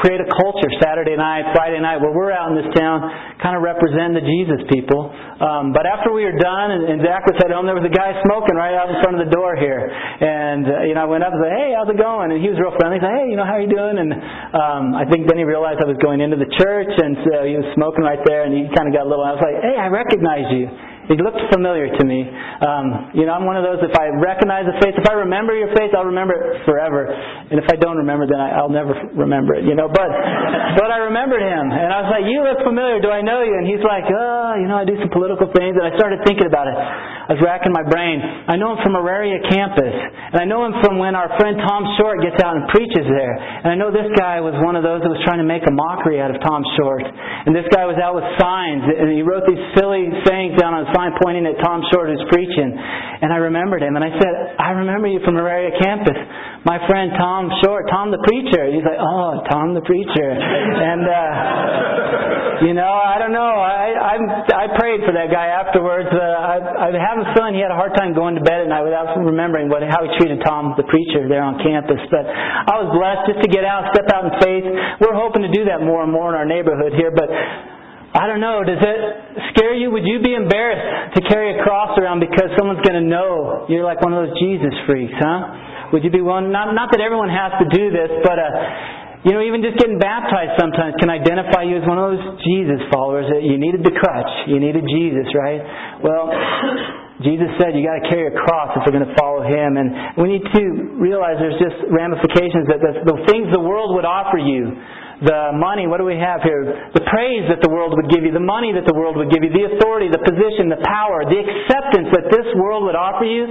create 0.00 0.24
a 0.24 0.28
culture 0.32 0.72
Saturday 0.80 1.12
night, 1.12 1.52
Friday 1.52 1.84
night, 1.84 2.00
where 2.00 2.16
we're 2.16 2.32
out 2.32 2.48
in 2.48 2.56
this 2.56 2.72
town, 2.72 3.04
kind 3.44 3.54
of 3.54 3.62
represent 3.62 4.16
the 4.16 4.24
Jesus 4.24 4.64
people. 4.72 5.12
Um, 5.12 5.76
but 5.76 5.84
after 5.84 6.16
we 6.16 6.24
were 6.24 6.34
done, 6.40 6.72
and, 6.72 6.96
and 6.96 6.98
Zach 7.04 7.28
was 7.28 7.36
headed 7.36 7.52
home, 7.52 7.68
there 7.68 7.76
was 7.76 7.84
a 7.84 7.92
guy 7.92 8.16
smoking 8.24 8.56
right 8.56 8.72
out 8.72 8.88
in 8.88 8.96
front 9.04 9.20
of 9.20 9.28
the 9.28 9.30
door 9.30 9.52
here. 9.52 9.84
And 9.84 10.64
uh, 10.64 10.88
you 10.88 10.96
know, 10.96 11.04
I 11.04 11.08
went 11.08 11.28
up 11.28 11.36
and 11.36 11.44
said, 11.44 11.52
hey, 11.52 11.76
how's 11.76 11.92
it 11.92 12.00
going? 12.00 12.32
And 12.32 12.40
he 12.40 12.48
was 12.48 12.56
real 12.56 12.72
friendly. 12.80 12.98
He 12.98 13.04
said, 13.04 13.12
hey, 13.20 13.28
you 13.28 13.36
know, 13.36 13.44
how 13.44 13.60
are 13.60 13.64
you 13.64 13.68
doing? 13.68 14.00
And 14.00 14.16
um, 14.56 14.96
I 14.96 15.04
think 15.12 15.28
then 15.28 15.36
he 15.36 15.44
realized 15.44 15.84
I 15.84 15.86
was 15.86 16.00
going 16.00 16.24
into 16.24 16.40
the 16.40 16.48
church, 16.56 16.88
and 16.88 17.20
so 17.28 17.44
he 17.44 17.60
was 17.60 17.68
smoking 17.76 18.00
right 18.00 18.24
there, 18.24 18.48
and 18.48 18.56
he 18.56 18.64
kind 18.72 18.88
of 18.88 18.96
got 18.96 19.04
a 19.04 19.10
little. 19.12 19.28
I 19.28 19.36
was 19.36 19.44
like, 19.44 19.60
hey, 19.60 19.76
I 19.76 19.92
recognize 19.92 20.48
you. 20.56 20.72
He 21.08 21.20
looked 21.20 21.40
familiar 21.52 21.92
to 21.92 22.02
me. 22.04 22.24
Um, 22.24 23.12
you 23.12 23.28
know, 23.28 23.36
I'm 23.36 23.44
one 23.44 23.60
of 23.60 23.64
those, 23.64 23.84
if 23.84 23.92
I 23.92 24.08
recognize 24.16 24.64
a 24.64 24.76
face, 24.80 24.96
if 24.96 25.04
I 25.04 25.12
remember 25.20 25.52
your 25.52 25.68
face, 25.76 25.92
I'll 25.92 26.08
remember 26.08 26.32
it 26.32 26.64
forever. 26.64 27.04
And 27.08 27.60
if 27.60 27.68
I 27.68 27.76
don't 27.76 28.00
remember, 28.00 28.24
then 28.24 28.40
I, 28.40 28.64
will 28.64 28.72
never 28.72 28.96
remember 29.12 29.52
it, 29.52 29.68
you 29.68 29.76
know. 29.76 29.88
But, 29.88 30.08
but 30.80 30.88
I 30.88 31.04
remembered 31.04 31.44
him. 31.44 31.64
And 31.68 31.88
I 31.92 31.98
was 32.04 32.10
like, 32.10 32.24
you 32.24 32.40
look 32.40 32.64
familiar. 32.64 33.04
Do 33.04 33.12
I 33.12 33.20
know 33.20 33.44
you? 33.44 33.52
And 33.52 33.68
he's 33.68 33.84
like, 33.84 34.08
oh, 34.08 34.56
you 34.56 34.64
know, 34.64 34.80
I 34.80 34.88
do 34.88 34.96
some 34.96 35.12
political 35.12 35.52
things. 35.52 35.76
And 35.76 35.84
I 35.84 35.92
started 36.00 36.24
thinking 36.24 36.48
about 36.48 36.72
it. 36.72 36.76
I 37.24 37.36
was 37.36 37.42
racking 37.42 37.72
my 37.72 37.84
brain. 37.88 38.20
I 38.20 38.60
know 38.60 38.76
him 38.76 38.84
from 38.84 39.00
Auraria 39.00 39.40
campus. 39.48 39.96
And 40.34 40.38
I 40.38 40.44
know 40.44 40.68
him 40.68 40.76
from 40.84 41.00
when 41.00 41.16
our 41.16 41.32
friend 41.40 41.56
Tom 41.56 41.88
Short 41.96 42.20
gets 42.20 42.36
out 42.44 42.52
and 42.52 42.68
preaches 42.68 43.08
there. 43.08 43.34
And 43.64 43.72
I 43.72 43.76
know 43.80 43.88
this 43.88 44.12
guy 44.12 44.44
was 44.44 44.52
one 44.60 44.76
of 44.76 44.84
those 44.84 45.00
that 45.00 45.08
was 45.08 45.22
trying 45.24 45.40
to 45.40 45.48
make 45.48 45.64
a 45.64 45.72
mockery 45.72 46.20
out 46.20 46.28
of 46.28 46.38
Tom 46.44 46.60
Short. 46.76 47.00
And 47.00 47.56
this 47.56 47.64
guy 47.72 47.88
was 47.88 47.96
out 47.96 48.12
with 48.12 48.28
signs. 48.36 48.84
And 48.84 49.08
he 49.16 49.24
wrote 49.24 49.48
these 49.48 49.60
silly 49.72 50.04
sayings 50.28 50.60
down 50.60 50.76
on 50.76 50.84
a 50.84 50.90
sign 50.92 51.16
pointing 51.24 51.48
at 51.48 51.56
Tom 51.64 51.80
Short 51.88 52.12
who's 52.12 52.24
preaching. 52.28 52.76
And 52.76 53.32
I 53.32 53.40
remembered 53.40 53.80
him. 53.80 53.96
And 53.96 54.04
I 54.04 54.12
said, 54.20 54.32
I 54.60 54.76
remember 54.76 55.08
you 55.08 55.24
from 55.24 55.40
Auraria 55.40 55.72
campus. 55.80 56.20
My 56.64 56.80
friend 56.88 57.12
Tom 57.20 57.52
Short, 57.60 57.84
Tom 57.92 58.08
the 58.08 58.24
preacher. 58.24 58.72
He's 58.72 58.84
like, 58.88 58.96
oh, 58.96 59.44
Tom 59.52 59.76
the 59.76 59.84
preacher. 59.84 60.32
And, 60.32 61.04
uh, 61.04 62.64
you 62.64 62.72
know, 62.72 62.88
I 62.88 63.20
don't 63.20 63.36
know. 63.36 63.52
I, 63.60 63.92
I, 63.92 64.14
I 64.48 64.64
prayed 64.72 65.04
for 65.04 65.12
that 65.12 65.28
guy 65.28 65.52
afterwards. 65.52 66.08
Uh, 66.08 66.24
I, 66.24 66.88
I 66.88 66.88
have 66.96 67.20
a 67.20 67.28
feeling 67.36 67.52
he 67.52 67.60
had 67.60 67.68
a 67.68 67.76
hard 67.76 67.92
time 67.92 68.16
going 68.16 68.40
to 68.40 68.44
bed 68.44 68.64
at 68.64 68.68
night 68.72 68.80
without 68.80 69.12
remembering 69.12 69.68
what, 69.68 69.84
how 69.84 70.08
he 70.08 70.10
treated 70.16 70.40
Tom 70.40 70.72
the 70.80 70.88
preacher 70.88 71.28
there 71.28 71.44
on 71.44 71.60
campus. 71.60 72.00
But 72.08 72.24
I 72.24 72.80
was 72.80 72.88
blessed 72.96 73.36
just 73.36 73.40
to 73.44 73.50
get 73.52 73.68
out, 73.68 73.92
step 73.92 74.08
out 74.08 74.24
in 74.24 74.32
faith. 74.40 74.64
We're 75.04 75.12
hoping 75.12 75.44
to 75.44 75.52
do 75.52 75.68
that 75.68 75.84
more 75.84 76.00
and 76.00 76.08
more 76.08 76.32
in 76.32 76.36
our 76.38 76.48
neighborhood 76.48 76.96
here. 76.96 77.12
But 77.12 77.28
I 77.28 78.24
don't 78.24 78.40
know. 78.40 78.64
Does 78.64 78.80
it 78.80 78.98
scare 79.52 79.76
you? 79.76 79.92
Would 79.92 80.08
you 80.08 80.24
be 80.24 80.32
embarrassed 80.32 81.18
to 81.18 81.20
carry 81.28 81.60
a 81.60 81.62
cross 81.66 81.92
around 82.00 82.24
because 82.24 82.56
someone's 82.56 82.80
going 82.86 82.96
to 82.96 83.04
know 83.04 83.68
you're 83.68 83.84
like 83.84 84.00
one 84.00 84.16
of 84.16 84.24
those 84.24 84.38
Jesus 84.40 84.72
freaks, 84.88 85.12
huh? 85.20 85.73
Would 85.92 86.04
you 86.04 86.10
be 86.10 86.22
willing? 86.22 86.52
Not, 86.52 86.72
not 86.72 86.88
that 86.92 87.00
everyone 87.00 87.28
has 87.28 87.52
to 87.60 87.66
do 87.68 87.90
this, 87.90 88.10
but 88.24 88.38
uh, 88.38 88.48
you 89.24 89.32
know, 89.32 89.40
even 89.40 89.64
just 89.64 89.80
getting 89.80 89.96
baptized 89.96 90.60
sometimes 90.60 91.00
can 91.00 91.08
identify 91.08 91.64
you 91.64 91.80
as 91.80 91.84
one 91.88 91.96
of 91.96 92.12
those 92.12 92.24
Jesus 92.44 92.76
followers 92.92 93.24
that 93.32 93.40
you 93.40 93.56
needed 93.56 93.80
the 93.80 93.96
crutch. 93.96 94.32
You 94.52 94.60
needed 94.60 94.84
Jesus, 94.84 95.24
right? 95.32 95.64
Well, 96.04 96.28
Jesus 97.24 97.48
said 97.56 97.72
you 97.72 97.80
got 97.80 98.04
to 98.04 98.06
carry 98.12 98.28
a 98.28 98.36
cross 98.36 98.76
if 98.76 98.84
you're 98.84 98.92
going 98.92 99.08
to 99.08 99.16
follow 99.16 99.40
Him. 99.40 99.80
And 99.80 100.20
we 100.20 100.28
need 100.28 100.44
to 100.44 100.62
realize 101.00 101.40
there's 101.40 101.56
just 101.56 101.88
ramifications 101.88 102.68
that 102.68 102.84
the, 102.84 102.92
the 103.00 103.16
things 103.24 103.48
the 103.48 103.64
world 103.64 103.96
would 103.96 104.04
offer 104.04 104.36
you, 104.36 104.76
the 105.24 105.56
money, 105.56 105.88
what 105.88 106.02
do 106.02 106.06
we 106.10 106.20
have 106.20 106.44
here? 106.44 106.92
The 106.92 107.04
praise 107.08 107.48
that 107.48 107.64
the 107.64 107.72
world 107.72 107.96
would 107.96 108.12
give 108.12 108.28
you, 108.28 108.34
the 108.34 108.44
money 108.44 108.76
that 108.76 108.84
the 108.84 108.92
world 108.92 109.16
would 109.16 109.32
give 109.32 109.40
you, 109.40 109.48
the 109.56 109.72
authority, 109.72 110.12
the 110.12 110.20
position, 110.20 110.68
the 110.68 110.84
power, 110.84 111.24
the 111.24 111.40
acceptance 111.40 112.12
that 112.12 112.28
this 112.28 112.44
world 112.60 112.84
would 112.84 112.98
offer 112.98 113.24
you, 113.24 113.48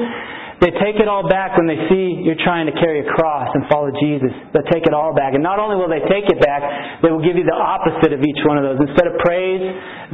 they 0.63 0.71
take 0.79 0.95
it 0.95 1.11
all 1.11 1.27
back 1.27 1.59
when 1.59 1.67
they 1.67 1.75
see 1.91 2.23
you're 2.23 2.39
trying 2.39 2.71
to 2.71 2.75
carry 2.79 3.03
a 3.03 3.07
cross 3.19 3.51
and 3.51 3.67
follow 3.67 3.91
Jesus. 3.99 4.31
They'll 4.55 4.71
take 4.71 4.87
it 4.87 4.95
all 4.95 5.11
back. 5.11 5.35
And 5.35 5.43
not 5.43 5.59
only 5.59 5.75
will 5.75 5.91
they 5.91 5.99
take 6.07 6.31
it 6.31 6.39
back, 6.39 6.63
they 7.03 7.11
will 7.11 7.19
give 7.19 7.35
you 7.35 7.43
the 7.43 7.53
opposite 7.53 8.15
of 8.15 8.23
each 8.23 8.39
one 8.47 8.55
of 8.55 8.63
those. 8.63 8.79
Instead 8.79 9.11
of 9.11 9.19
praise, 9.19 9.59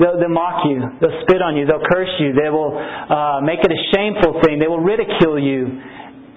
they'll, 0.02 0.18
they'll 0.18 0.34
mock 0.34 0.66
you. 0.66 0.82
They'll 0.98 1.22
spit 1.22 1.46
on 1.46 1.54
you. 1.54 1.70
They'll 1.70 1.86
curse 1.86 2.10
you. 2.18 2.34
They 2.34 2.50
will 2.50 2.74
uh, 2.74 3.46
make 3.46 3.62
it 3.62 3.70
a 3.70 3.82
shameful 3.94 4.42
thing. 4.42 4.58
They 4.58 4.66
will 4.66 4.82
ridicule 4.82 5.38
you. 5.38 5.70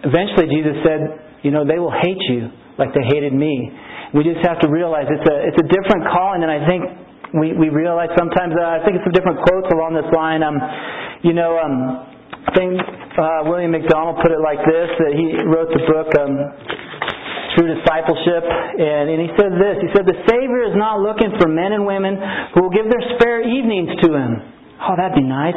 Eventually, 0.05 0.53
Jesus 0.53 0.77
said, 0.85 1.01
you 1.41 1.49
know, 1.49 1.65
they 1.65 1.81
will 1.81 1.95
hate 1.97 2.21
you 2.29 2.53
like 2.77 2.93
they 2.93 3.05
hated 3.09 3.33
me. 3.33 3.73
We 4.13 4.29
just 4.29 4.45
have 4.45 4.61
to 4.61 4.69
realize 4.69 5.09
it's 5.09 5.25
a, 5.25 5.37
it's 5.49 5.61
a 5.65 5.69
different 5.73 6.05
calling 6.13 6.45
and 6.45 6.53
I 6.53 6.61
think 6.69 6.85
we, 7.33 7.57
we 7.57 7.73
realize 7.73 8.13
sometimes. 8.13 8.53
Uh, 8.53 8.77
I 8.77 8.85
think 8.85 9.01
it's 9.01 9.09
some 9.09 9.17
different 9.17 9.41
quotes 9.49 9.73
along 9.73 9.97
this 9.97 10.05
line. 10.13 10.45
Um, 10.45 10.61
you 11.25 11.33
know, 11.33 11.57
um, 11.57 12.12
I 12.43 12.51
think 12.55 12.75
uh, 12.79 13.47
William 13.47 13.71
MacDonald 13.71 14.19
put 14.19 14.35
it 14.35 14.43
like 14.43 14.61
this: 14.67 14.89
that 14.99 15.13
he 15.15 15.27
wrote 15.47 15.71
the 15.71 15.83
book 15.87 16.11
um, 16.19 16.35
True 17.55 17.69
Discipleship, 17.71 18.45
and, 18.45 19.13
and 19.13 19.21
he 19.21 19.31
said 19.39 19.53
this. 19.55 19.77
He 19.85 19.89
said, 19.95 20.05
"The 20.09 20.19
Savior 20.27 20.67
is 20.67 20.75
not 20.75 20.99
looking 20.99 21.31
for 21.39 21.47
men 21.47 21.77
and 21.77 21.87
women 21.87 22.19
who 22.55 22.67
will 22.67 22.75
give 22.75 22.91
their 22.91 23.05
spare 23.17 23.47
evenings 23.47 23.95
to 24.03 24.09
Him." 24.17 24.33
Oh, 24.83 24.99
that'd 24.99 25.15
be 25.15 25.23
nice. 25.23 25.55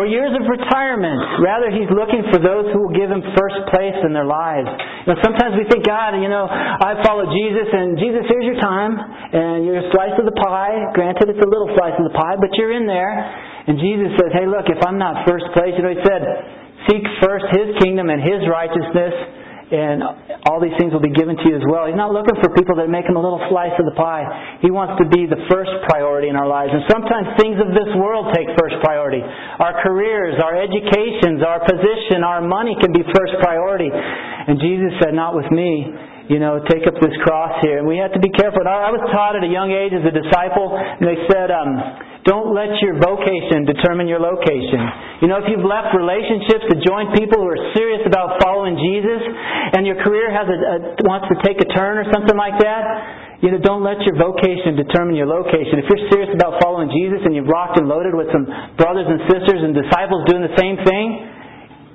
Or 0.00 0.08
years 0.08 0.32
of 0.32 0.48
retirement. 0.48 1.44
Rather, 1.44 1.68
He's 1.68 1.92
looking 1.92 2.24
for 2.32 2.40
those 2.40 2.72
who 2.72 2.88
will 2.88 2.96
give 2.96 3.12
Him 3.12 3.20
first 3.36 3.68
place 3.68 4.00
in 4.00 4.16
their 4.16 4.24
lives. 4.24 4.64
You 5.04 5.12
know, 5.12 5.20
sometimes 5.20 5.60
we 5.60 5.68
think, 5.68 5.84
God, 5.84 6.16
you 6.16 6.32
know, 6.32 6.48
I 6.48 6.96
follow 7.04 7.28
Jesus, 7.28 7.68
and 7.68 8.00
Jesus, 8.00 8.24
here's 8.32 8.48
your 8.48 8.60
time, 8.64 8.96
and 8.96 9.68
your 9.68 9.84
slice 9.92 10.16
of 10.16 10.24
the 10.24 10.32
pie. 10.40 10.88
Granted, 10.96 11.36
it's 11.36 11.44
a 11.44 11.50
little 11.52 11.68
slice 11.76 12.00
of 12.00 12.08
the 12.08 12.16
pie, 12.16 12.40
but 12.40 12.48
you're 12.56 12.72
in 12.72 12.88
there. 12.88 13.12
And 13.66 13.78
Jesus 13.78 14.18
says, 14.18 14.30
hey, 14.34 14.46
look, 14.46 14.66
if 14.66 14.82
I'm 14.82 14.98
not 14.98 15.22
first 15.26 15.46
place, 15.54 15.74
you 15.78 15.82
know, 15.86 15.94
He 15.94 16.02
said, 16.02 16.22
seek 16.90 17.04
first 17.22 17.46
His 17.54 17.78
kingdom 17.78 18.10
and 18.10 18.18
His 18.18 18.42
righteousness, 18.50 19.14
and 19.72 20.04
all 20.44 20.60
these 20.60 20.76
things 20.76 20.92
will 20.92 21.00
be 21.00 21.16
given 21.16 21.32
to 21.32 21.44
you 21.48 21.56
as 21.56 21.64
well. 21.64 21.88
He's 21.88 21.96
not 21.96 22.12
looking 22.12 22.36
for 22.44 22.52
people 22.52 22.76
that 22.76 22.92
make 22.92 23.08
him 23.08 23.16
a 23.16 23.22
little 23.24 23.40
slice 23.48 23.72
of 23.80 23.88
the 23.88 23.96
pie. 23.96 24.60
He 24.60 24.68
wants 24.68 25.00
to 25.00 25.08
be 25.08 25.24
the 25.24 25.40
first 25.48 25.72
priority 25.88 26.28
in 26.28 26.36
our 26.36 26.44
lives. 26.44 26.76
And 26.76 26.84
sometimes 26.92 27.32
things 27.40 27.56
of 27.56 27.72
this 27.72 27.88
world 27.96 28.36
take 28.36 28.52
first 28.60 28.76
priority. 28.84 29.24
Our 29.24 29.80
careers, 29.80 30.36
our 30.44 30.60
educations, 30.60 31.40
our 31.40 31.64
position, 31.64 32.20
our 32.20 32.44
money 32.44 32.76
can 32.84 32.92
be 32.92 33.00
first 33.16 33.32
priority. 33.40 33.88
And 33.88 34.60
Jesus 34.60 34.92
said, 35.00 35.16
not 35.16 35.32
with 35.32 35.48
me 35.48 35.88
you 36.28 36.38
know, 36.38 36.62
take 36.70 36.86
up 36.86 36.94
this 37.00 37.14
cross 37.24 37.58
here. 37.62 37.78
And 37.78 37.86
we 37.86 37.98
have 37.98 38.12
to 38.14 38.22
be 38.22 38.30
careful. 38.30 38.62
I 38.62 38.90
was 38.90 39.02
taught 39.10 39.34
at 39.34 39.42
a 39.42 39.50
young 39.50 39.70
age 39.70 39.94
as 39.94 40.04
a 40.06 40.14
disciple, 40.14 40.70
and 40.74 41.02
they 41.02 41.18
said, 41.26 41.50
um, 41.50 41.70
don't 42.22 42.54
let 42.54 42.70
your 42.78 43.02
vocation 43.02 43.66
determine 43.66 44.06
your 44.06 44.22
location. 44.22 44.78
You 45.22 45.26
know, 45.26 45.42
if 45.42 45.50
you've 45.50 45.66
left 45.66 45.90
relationships 45.90 46.62
to 46.70 46.78
join 46.78 47.10
people 47.18 47.42
who 47.42 47.50
are 47.50 47.62
serious 47.74 48.06
about 48.06 48.38
following 48.38 48.78
Jesus, 48.78 49.22
and 49.74 49.82
your 49.82 49.98
career 50.06 50.30
has 50.30 50.46
a, 50.46 50.58
a 50.58 50.76
wants 51.02 51.26
to 51.34 51.36
take 51.42 51.58
a 51.58 51.66
turn 51.74 51.98
or 51.98 52.06
something 52.14 52.38
like 52.38 52.62
that, 52.62 53.42
you 53.42 53.50
know, 53.50 53.58
don't 53.58 53.82
let 53.82 53.98
your 54.06 54.14
vocation 54.14 54.78
determine 54.78 55.18
your 55.18 55.26
location. 55.26 55.82
If 55.82 55.90
you're 55.90 56.06
serious 56.14 56.30
about 56.30 56.62
following 56.62 56.94
Jesus 56.94 57.26
and 57.26 57.34
you've 57.34 57.50
rocked 57.50 57.74
and 57.74 57.90
loaded 57.90 58.14
with 58.14 58.30
some 58.30 58.46
brothers 58.78 59.10
and 59.10 59.18
sisters 59.26 59.58
and 59.58 59.74
disciples 59.74 60.22
doing 60.30 60.46
the 60.46 60.54
same 60.54 60.78
thing, 60.86 61.06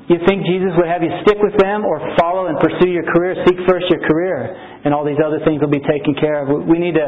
you 0.08 0.24
think 0.24 0.48
Jesus 0.48 0.72
would 0.80 0.88
have 0.88 1.04
you 1.04 1.12
stick 1.28 1.36
with 1.44 1.60
them 1.60 1.84
or 1.84 2.00
follow 2.16 2.48
and 2.48 2.56
pursue 2.64 2.88
your 2.88 3.04
career? 3.12 3.36
Seek 3.44 3.60
first 3.68 3.92
your 3.92 4.00
career, 4.08 4.56
and 4.88 4.96
all 4.96 5.04
these 5.04 5.20
other 5.20 5.44
things 5.44 5.60
will 5.60 5.74
be 5.74 5.84
taken 5.84 6.16
care 6.16 6.48
of. 6.48 6.64
We 6.64 6.80
need 6.80 6.96
to 6.96 7.08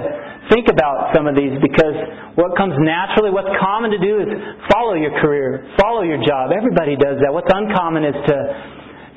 think 0.51 0.67
about 0.67 1.15
some 1.15 1.23
of 1.23 1.31
these 1.31 1.55
because 1.63 1.95
what 2.35 2.59
comes 2.59 2.75
naturally, 2.75 3.31
what's 3.31 3.55
common 3.55 3.95
to 3.95 4.01
do 4.03 4.19
is 4.19 4.27
follow 4.67 4.99
your 4.99 5.15
career, 5.23 5.63
follow 5.79 6.03
your 6.03 6.19
job. 6.27 6.51
Everybody 6.51 6.99
does 6.99 7.23
that. 7.23 7.31
What's 7.31 7.47
uncommon 7.47 8.03
is 8.03 8.19
to 8.27 8.38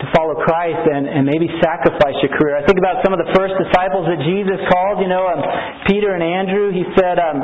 to 0.03 0.07
follow 0.19 0.35
Christ 0.35 0.83
and, 0.83 1.07
and 1.07 1.23
maybe 1.23 1.47
sacrifice 1.63 2.19
your 2.27 2.35
career. 2.35 2.59
I 2.59 2.67
think 2.67 2.75
about 2.75 3.07
some 3.07 3.15
of 3.15 3.23
the 3.23 3.31
first 3.39 3.55
disciples 3.55 4.11
that 4.11 4.19
Jesus 4.27 4.59
called, 4.67 4.99
you 4.99 5.07
know, 5.07 5.31
um, 5.31 5.39
Peter 5.87 6.11
and 6.19 6.23
Andrew. 6.27 6.75
He 6.75 6.83
said, 6.99 7.23
um, 7.23 7.39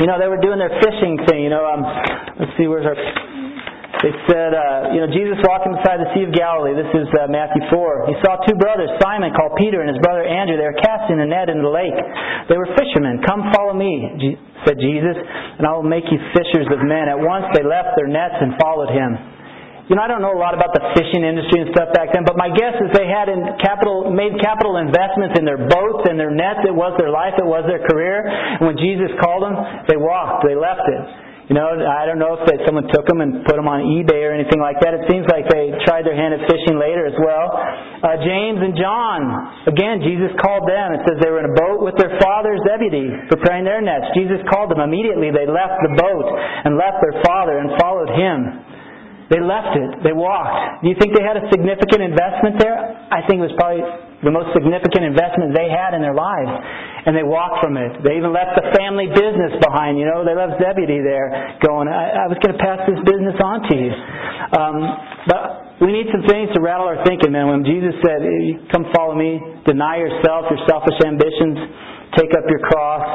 you 0.00 0.04
know, 0.04 0.20
they 0.20 0.28
were 0.28 0.40
doing 0.40 0.60
their 0.60 0.76
fishing 0.76 1.16
thing. 1.24 1.48
You 1.48 1.52
know, 1.56 1.64
um, 1.64 1.80
let's 2.36 2.52
see, 2.60 2.68
where's 2.68 2.84
our 2.84 2.96
they 4.04 4.12
said, 4.28 4.52
uh, 4.52 4.92
you 4.92 5.00
know, 5.00 5.08
Jesus 5.08 5.40
walking 5.40 5.72
beside 5.72 6.04
the 6.04 6.10
Sea 6.12 6.28
of 6.28 6.32
Galilee. 6.36 6.76
This 6.76 6.92
is 6.92 7.08
uh, 7.16 7.32
Matthew 7.32 7.64
4. 7.72 8.12
He 8.12 8.16
saw 8.20 8.36
two 8.44 8.52
brothers, 8.60 8.92
Simon 9.00 9.32
called 9.32 9.56
Peter 9.56 9.80
and 9.80 9.88
his 9.88 9.96
brother 10.04 10.20
Andrew. 10.20 10.60
They 10.60 10.68
were 10.68 10.76
casting 10.84 11.16
a 11.16 11.24
net 11.24 11.48
into 11.48 11.64
the 11.64 11.72
lake. 11.72 11.96
They 12.52 12.60
were 12.60 12.68
fishermen. 12.76 13.24
Come 13.24 13.48
follow 13.56 13.72
me, 13.72 14.36
said 14.68 14.76
Jesus, 14.76 15.16
and 15.16 15.64
I 15.64 15.72
will 15.72 15.86
make 15.86 16.04
you 16.12 16.20
fishers 16.36 16.68
of 16.68 16.84
men. 16.84 17.08
At 17.08 17.16
once 17.16 17.48
they 17.56 17.64
left 17.64 17.96
their 17.96 18.08
nets 18.10 18.36
and 18.36 18.60
followed 18.60 18.92
him. 18.92 19.16
You 19.88 19.94
know, 19.94 20.02
I 20.02 20.10
don't 20.10 20.20
know 20.20 20.34
a 20.34 20.42
lot 20.42 20.52
about 20.52 20.74
the 20.74 20.82
fishing 20.98 21.22
industry 21.22 21.62
and 21.62 21.70
stuff 21.70 21.94
back 21.94 22.10
then, 22.10 22.26
but 22.26 22.34
my 22.34 22.50
guess 22.50 22.74
is 22.82 22.90
they 22.90 23.06
had 23.06 23.30
in 23.30 23.38
capital, 23.62 24.10
made 24.10 24.34
capital 24.42 24.82
investments 24.82 25.38
in 25.38 25.46
their 25.46 25.62
boats 25.62 26.10
and 26.10 26.18
their 26.18 26.34
nets. 26.34 26.66
It 26.66 26.74
was 26.74 26.92
their 26.98 27.14
life. 27.14 27.38
It 27.38 27.46
was 27.46 27.62
their 27.70 27.86
career. 27.86 28.26
And 28.26 28.66
when 28.66 28.76
Jesus 28.76 29.14
called 29.22 29.46
them, 29.46 29.54
they 29.86 29.94
walked. 29.94 30.42
They 30.42 30.58
left 30.58 30.84
it. 30.90 31.06
You 31.46 31.54
know, 31.54 31.62
I 31.62 32.10
don't 32.10 32.18
know 32.18 32.34
if 32.34 32.42
that 32.50 32.66
someone 32.66 32.90
took 32.90 33.06
them 33.06 33.22
and 33.22 33.46
put 33.46 33.54
them 33.54 33.70
on 33.70 33.78
eBay 33.94 34.18
or 34.26 34.34
anything 34.34 34.58
like 34.58 34.82
that. 34.82 34.98
It 34.98 35.06
seems 35.06 35.30
like 35.30 35.46
they 35.46 35.70
tried 35.86 36.02
their 36.02 36.18
hand 36.18 36.34
at 36.34 36.42
fishing 36.50 36.74
later 36.74 37.06
as 37.06 37.14
well. 37.22 37.54
Uh, 38.02 38.18
James 38.18 38.58
and 38.58 38.74
John, 38.74 39.20
again, 39.70 40.02
Jesus 40.02 40.34
called 40.42 40.66
them. 40.66 40.98
It 40.98 41.06
says 41.06 41.22
they 41.22 41.30
were 41.30 41.46
in 41.46 41.54
a 41.54 41.54
boat 41.54 41.86
with 41.86 41.94
their 42.02 42.18
father 42.18 42.58
Zebedee, 42.66 43.30
preparing 43.30 43.62
their 43.62 43.78
nets. 43.78 44.10
Jesus 44.18 44.42
called 44.50 44.74
them. 44.74 44.82
Immediately 44.82 45.30
they 45.30 45.46
left 45.46 45.78
the 45.86 45.94
boat 45.94 46.26
and 46.66 46.74
left 46.74 46.98
their 46.98 47.22
father 47.22 47.62
and 47.62 47.78
followed 47.78 48.10
him. 48.10 48.38
They 49.30 49.38
left 49.38 49.70
it. 49.78 50.02
They 50.02 50.14
walked. 50.14 50.82
Do 50.82 50.90
you 50.90 50.98
think 50.98 51.14
they 51.14 51.22
had 51.22 51.38
a 51.38 51.46
significant 51.54 52.10
investment 52.10 52.58
there? 52.58 52.74
I 53.10 53.22
think 53.30 53.38
it 53.38 53.46
was 53.50 53.54
probably 53.54 53.86
the 54.22 54.34
most 54.34 54.50
significant 54.50 55.14
investment 55.14 55.54
they 55.54 55.70
had 55.70 55.94
in 55.94 56.02
their 56.02 56.14
lives 56.14 56.50
and 57.06 57.14
they 57.14 57.22
walked 57.22 57.62
from 57.62 57.78
it. 57.78 58.02
They 58.02 58.18
even 58.18 58.34
left 58.34 58.58
the 58.58 58.66
family 58.74 59.06
business 59.06 59.54
behind. 59.62 59.94
You 59.94 60.10
know, 60.10 60.26
they 60.26 60.34
left 60.34 60.58
Zebedee 60.58 61.06
there, 61.06 61.58
going, 61.62 61.86
"I, 61.86 62.26
I 62.26 62.26
was 62.26 62.36
going 62.42 62.50
to 62.50 62.60
pass 62.60 62.82
this 62.84 62.98
business 63.06 63.38
on 63.38 63.62
to 63.70 63.74
you." 63.78 63.92
Um, 64.58 64.76
but 65.30 65.40
we 65.78 65.94
need 65.94 66.10
some 66.10 66.26
things 66.26 66.50
to 66.54 66.60
rattle 66.60 66.90
our 66.90 67.06
thinking, 67.06 67.30
man. 67.30 67.46
When 67.46 67.62
Jesus 67.62 67.94
said, 68.02 68.20
"Come 68.74 68.90
follow 68.90 69.14
me," 69.14 69.38
deny 69.62 70.02
yourself, 70.02 70.50
your 70.50 70.60
selfish 70.66 70.98
ambitions, 71.06 71.56
take 72.18 72.34
up 72.34 72.42
your 72.50 72.60
cross. 72.66 73.06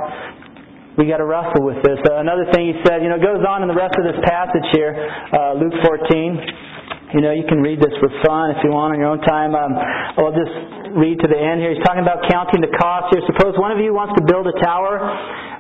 We 0.96 1.08
got 1.08 1.24
to 1.24 1.28
wrestle 1.28 1.64
with 1.64 1.80
this. 1.84 2.00
Uh, 2.04 2.20
another 2.20 2.48
thing 2.52 2.68
he 2.68 2.76
said, 2.84 3.00
you 3.00 3.08
know, 3.08 3.16
goes 3.16 3.40
on 3.48 3.64
in 3.64 3.72
the 3.72 3.80
rest 3.80 3.96
of 3.96 4.04
this 4.04 4.20
passage 4.28 4.68
here, 4.76 4.92
uh, 5.32 5.56
Luke 5.56 5.72
14. 5.88 6.36
You 7.12 7.20
know, 7.20 7.36
you 7.36 7.44
can 7.44 7.60
read 7.60 7.84
this 7.84 7.92
for 8.00 8.08
fun 8.24 8.56
if 8.56 8.64
you 8.64 8.72
want 8.72 8.96
on 8.96 8.98
your 9.04 9.12
own 9.12 9.20
time. 9.28 9.52
Um, 9.52 9.76
I'll 10.16 10.32
just 10.32 10.96
read 10.96 11.20
to 11.20 11.28
the 11.28 11.36
end 11.36 11.60
here. 11.60 11.76
He's 11.76 11.84
talking 11.84 12.04
about 12.04 12.24
counting 12.32 12.64
the 12.64 12.72
cost 12.80 13.12
here. 13.12 13.20
Suppose 13.36 13.60
one 13.60 13.76
of 13.76 13.84
you 13.84 13.92
wants 13.92 14.16
to 14.16 14.24
build 14.24 14.48
a 14.48 14.56
tower. 14.64 14.96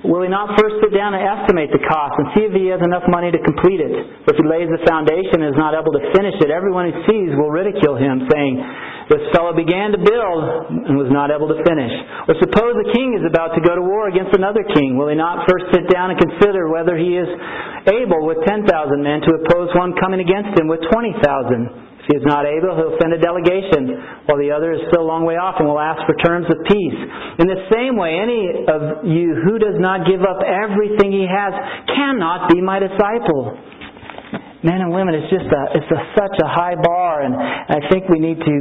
Will 0.08 0.24
he 0.24 0.32
not 0.32 0.56
first 0.58 0.80
sit 0.82 0.96
down 0.96 1.14
and 1.14 1.22
estimate 1.22 1.70
the 1.70 1.84
cost 1.84 2.18
and 2.18 2.26
see 2.34 2.44
if 2.48 2.54
he 2.56 2.72
has 2.74 2.82
enough 2.82 3.06
money 3.12 3.30
to 3.36 3.40
complete 3.44 3.84
it? 3.84 3.92
If 4.26 4.40
he 4.40 4.46
lays 4.48 4.72
the 4.72 4.82
foundation 4.88 5.46
and 5.46 5.52
is 5.52 5.60
not 5.60 5.76
able 5.78 5.94
to 5.94 6.02
finish 6.16 6.40
it, 6.42 6.50
everyone 6.50 6.90
who 6.90 6.96
sees 7.06 7.36
will 7.38 7.54
ridicule 7.54 8.00
him, 8.00 8.26
saying, 8.32 8.54
This 9.14 9.22
fellow 9.36 9.54
began 9.54 9.94
to 9.94 10.02
build 10.02 10.42
and 10.88 10.98
was 10.98 11.12
not 11.14 11.30
able 11.30 11.52
to 11.54 11.60
finish. 11.68 11.94
Or 12.32 12.34
suppose 12.42 12.74
a 12.82 12.88
king 12.96 13.14
is 13.14 13.28
about 13.28 13.54
to 13.54 13.62
go 13.62 13.78
to 13.78 13.84
war 13.84 14.10
against 14.10 14.34
another 14.34 14.66
king. 14.74 14.98
Will 14.98 15.12
he 15.12 15.20
not 15.20 15.46
first 15.46 15.70
sit 15.76 15.86
down 15.92 16.16
and 16.16 16.18
consider 16.18 16.66
whether 16.72 16.98
he 16.98 17.20
is 17.20 17.30
able 17.90 18.28
with 18.28 18.42
10,000 18.46 18.68
men 19.02 19.22
to 19.26 19.32
oppose 19.42 19.74
one 19.74 19.98
coming 19.98 20.22
against 20.22 20.54
him 20.60 20.68
with 20.68 20.82
20,000? 20.90 21.22
If 22.02 22.06
he 22.10 22.16
is 22.18 22.26
not 22.26 22.50
able, 22.50 22.74
he'll 22.74 22.98
send 22.98 23.14
a 23.14 23.22
delegation, 23.22 24.26
while 24.26 24.42
the 24.42 24.50
other 24.50 24.74
is 24.74 24.82
still 24.90 25.06
a 25.06 25.10
long 25.10 25.22
way 25.22 25.38
off 25.38 25.62
and 25.62 25.70
will 25.70 25.78
ask 25.78 26.02
for 26.10 26.18
terms 26.18 26.50
of 26.50 26.58
peace. 26.66 27.00
In 27.38 27.46
the 27.46 27.62
same 27.70 27.94
way, 27.94 28.18
any 28.18 28.66
of 28.66 29.06
you 29.06 29.38
who 29.46 29.62
does 29.62 29.78
not 29.78 30.10
give 30.10 30.26
up 30.26 30.42
everything 30.42 31.14
he 31.14 31.30
has 31.30 31.54
cannot 31.94 32.50
be 32.50 32.58
my 32.58 32.82
disciple. 32.82 33.54
Men 34.66 34.82
and 34.82 34.90
women, 34.90 35.14
it's 35.14 35.30
just 35.30 35.46
a, 35.46 35.62
it's 35.78 35.92
a, 35.94 36.00
such 36.18 36.36
a 36.42 36.50
high 36.50 36.74
bar, 36.74 37.22
and 37.22 37.38
I 37.38 37.86
think 37.94 38.10
we 38.10 38.18
need 38.18 38.42
to 38.42 38.56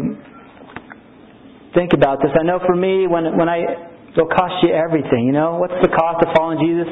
think 1.72 1.92
about 1.96 2.20
this. 2.20 2.32
I 2.36 2.44
know 2.44 2.60
for 2.60 2.76
me, 2.76 3.08
when 3.08 3.36
when 3.36 3.48
I 3.48 3.88
it'll 4.12 4.30
cost 4.30 4.62
you 4.62 4.74
everything. 4.74 5.26
You 5.26 5.32
know, 5.32 5.56
what's 5.58 5.76
the 5.82 5.92
cost 5.92 6.22
of 6.26 6.34
following 6.34 6.58
Jesus? 6.58 6.88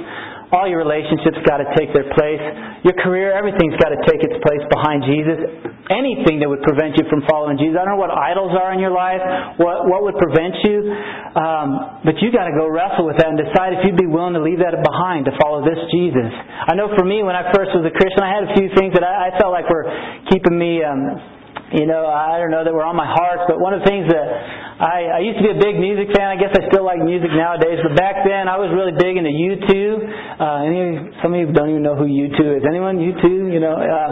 All 0.49 0.65
your 0.65 0.81
relationships 0.81 1.37
got 1.45 1.61
to 1.61 1.69
take 1.77 1.93
their 1.93 2.09
place. 2.17 2.41
Your 2.81 2.97
career, 3.05 3.37
everything's 3.37 3.77
got 3.77 3.93
to 3.93 4.01
take 4.09 4.25
its 4.25 4.33
place 4.41 4.65
behind 4.73 5.05
Jesus. 5.05 5.45
Anything 5.93 6.41
that 6.41 6.49
would 6.49 6.65
prevent 6.65 6.97
you 6.97 7.05
from 7.13 7.21
following 7.29 7.61
Jesus. 7.61 7.77
I 7.77 7.85
don't 7.85 7.97
know 7.97 8.01
what 8.01 8.13
idols 8.13 8.57
are 8.57 8.73
in 8.73 8.81
your 8.81 8.93
life, 8.93 9.21
what 9.61 9.89
what 9.89 10.05
would 10.05 10.17
prevent 10.17 10.57
you, 10.65 10.89
um, 11.37 12.01
but 12.05 12.17
you 12.25 12.33
got 12.33 12.49
to 12.49 12.55
go 12.57 12.69
wrestle 12.69 13.05
with 13.05 13.21
that 13.21 13.29
and 13.29 13.41
decide 13.41 13.77
if 13.77 13.85
you'd 13.85 14.01
be 14.01 14.09
willing 14.09 14.37
to 14.37 14.43
leave 14.45 14.61
that 14.61 14.77
behind 14.81 15.29
to 15.29 15.33
follow 15.41 15.65
this 15.65 15.81
Jesus. 15.93 16.33
I 16.69 16.77
know 16.77 16.93
for 16.97 17.05
me, 17.05 17.25
when 17.25 17.37
I 17.37 17.53
first 17.53 17.73
was 17.77 17.85
a 17.85 17.93
Christian, 17.93 18.21
I 18.25 18.33
had 18.33 18.45
a 18.49 18.53
few 18.57 18.69
things 18.77 18.97
that 18.97 19.05
I, 19.05 19.33
I 19.33 19.39
felt 19.41 19.53
like 19.53 19.69
were 19.69 19.85
keeping 20.33 20.57
me. 20.57 20.81
Um, 20.85 21.37
you 21.73 21.85
know, 21.85 22.09
I 22.09 22.41
don't 22.41 22.49
know 22.49 22.65
that 22.65 22.73
were 22.73 22.85
on 22.85 22.97
my 22.97 23.05
heart, 23.05 23.45
but 23.45 23.61
one 23.61 23.77
of 23.77 23.85
the 23.85 23.89
things 23.89 24.09
that 24.09 24.25
I, 24.79 25.19
I 25.19 25.21
used 25.27 25.43
to 25.43 25.45
be 25.51 25.51
a 25.51 25.59
big 25.59 25.75
music 25.83 26.15
fan. 26.15 26.31
I 26.31 26.39
guess 26.39 26.55
I 26.55 26.63
still 26.71 26.87
like 26.87 27.03
music 27.03 27.35
nowadays, 27.35 27.83
but 27.83 27.99
back 27.99 28.23
then 28.23 28.47
I 28.47 28.55
was 28.63 28.71
really 28.71 28.95
big 28.95 29.19
into 29.19 29.35
U2. 29.35 29.71
Uh, 30.39 30.71
any, 30.71 30.87
some 31.19 31.35
of 31.35 31.39
you 31.43 31.51
don't 31.51 31.75
even 31.75 31.83
know 31.83 31.99
who 31.99 32.07
U2 32.07 32.39
is. 32.39 32.63
Anyone 32.63 33.03
U2? 33.03 33.27
You 33.51 33.59
know, 33.59 33.75
uh, 33.75 34.09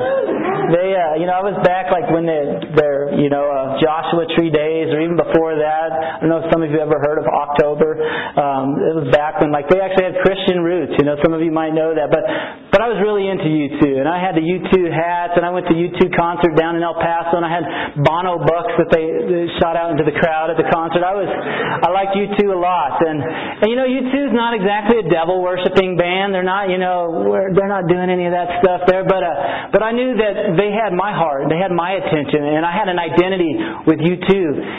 they, 0.74 0.90
uh, 0.90 1.22
you 1.22 1.30
know, 1.30 1.38
I 1.38 1.44
was 1.46 1.54
back 1.62 1.94
like 1.94 2.10
when 2.10 2.26
they, 2.26 2.74
their, 2.74 3.14
you 3.14 3.30
know, 3.30 3.46
uh, 3.46 3.78
Joshua 3.78 4.26
Tree 4.34 4.50
days, 4.50 4.90
or 4.90 4.98
even 4.98 5.14
before 5.14 5.54
that. 5.54 6.18
I 6.18 6.26
don't 6.26 6.34
know 6.34 6.42
if 6.42 6.50
some 6.50 6.66
of 6.66 6.70
you 6.74 6.82
ever 6.82 6.98
heard 6.98 7.22
of 7.22 7.30
October. 7.30 8.02
Um, 8.34 8.74
it 8.82 8.94
was 8.98 9.08
back 9.14 9.38
when 9.38 9.54
like 9.54 9.70
they 9.70 9.78
actually 9.78 10.10
had 10.10 10.18
Christian 10.26 10.66
roots. 10.66 10.98
You 10.98 11.06
know, 11.06 11.14
some 11.22 11.30
of 11.30 11.46
you 11.46 11.54
might 11.54 11.78
know 11.78 11.94
that, 11.94 12.10
but 12.10 12.26
but 12.74 12.82
I 12.82 12.90
was 12.90 12.98
really 12.98 13.30
into 13.30 13.46
U2, 13.46 14.02
and 14.02 14.10
I 14.10 14.18
had 14.18 14.34
the 14.34 14.42
U2 14.42 14.90
hats, 14.90 15.38
and 15.38 15.46
I 15.46 15.54
went 15.54 15.70
to 15.70 15.74
U2 15.78 16.10
concert 16.18 16.58
down 16.58 16.74
in 16.74 16.82
El 16.82 16.98
Paso, 16.98 17.38
and 17.38 17.46
I 17.46 17.52
had 17.54 17.64
Bono 18.02 18.42
bucks 18.42 18.74
that 18.82 18.90
they, 18.90 19.06
they 19.06 19.46
shot 19.62 19.78
out 19.78 19.94
into 19.94 20.02
the 20.02 20.12
crowd 20.18 20.55
at 20.56 20.64
the 20.64 20.68
concert. 20.72 21.04
I 21.04 21.12
was, 21.12 21.28
I 21.28 21.88
liked 21.92 22.16
U2 22.16 22.40
a 22.48 22.56
lot, 22.56 22.96
and 23.04 23.20
and 23.60 23.68
you 23.68 23.76
know 23.76 23.84
U2 23.84 24.32
is 24.32 24.34
not 24.34 24.56
exactly 24.56 25.04
a 25.04 25.06
devil 25.12 25.44
worshiping 25.44 26.00
band. 26.00 26.32
They're 26.32 26.46
not, 26.46 26.72
you 26.72 26.80
know, 26.80 27.28
they're 27.52 27.68
not 27.68 27.84
doing 27.86 28.08
any 28.08 28.24
of 28.24 28.32
that 28.32 28.64
stuff 28.64 28.88
there. 28.88 29.04
But 29.04 29.20
uh, 29.20 29.72
but 29.76 29.84
I 29.84 29.92
knew 29.92 30.16
that 30.16 30.56
they 30.56 30.72
had 30.72 30.96
my 30.96 31.12
heart, 31.12 31.52
they 31.52 31.60
had 31.60 31.72
my 31.76 32.00
attention, 32.00 32.40
and 32.40 32.64
I 32.64 32.72
had 32.72 32.88
an 32.88 32.96
identity 32.96 33.52
with 33.84 34.00
U2. 34.00 34.32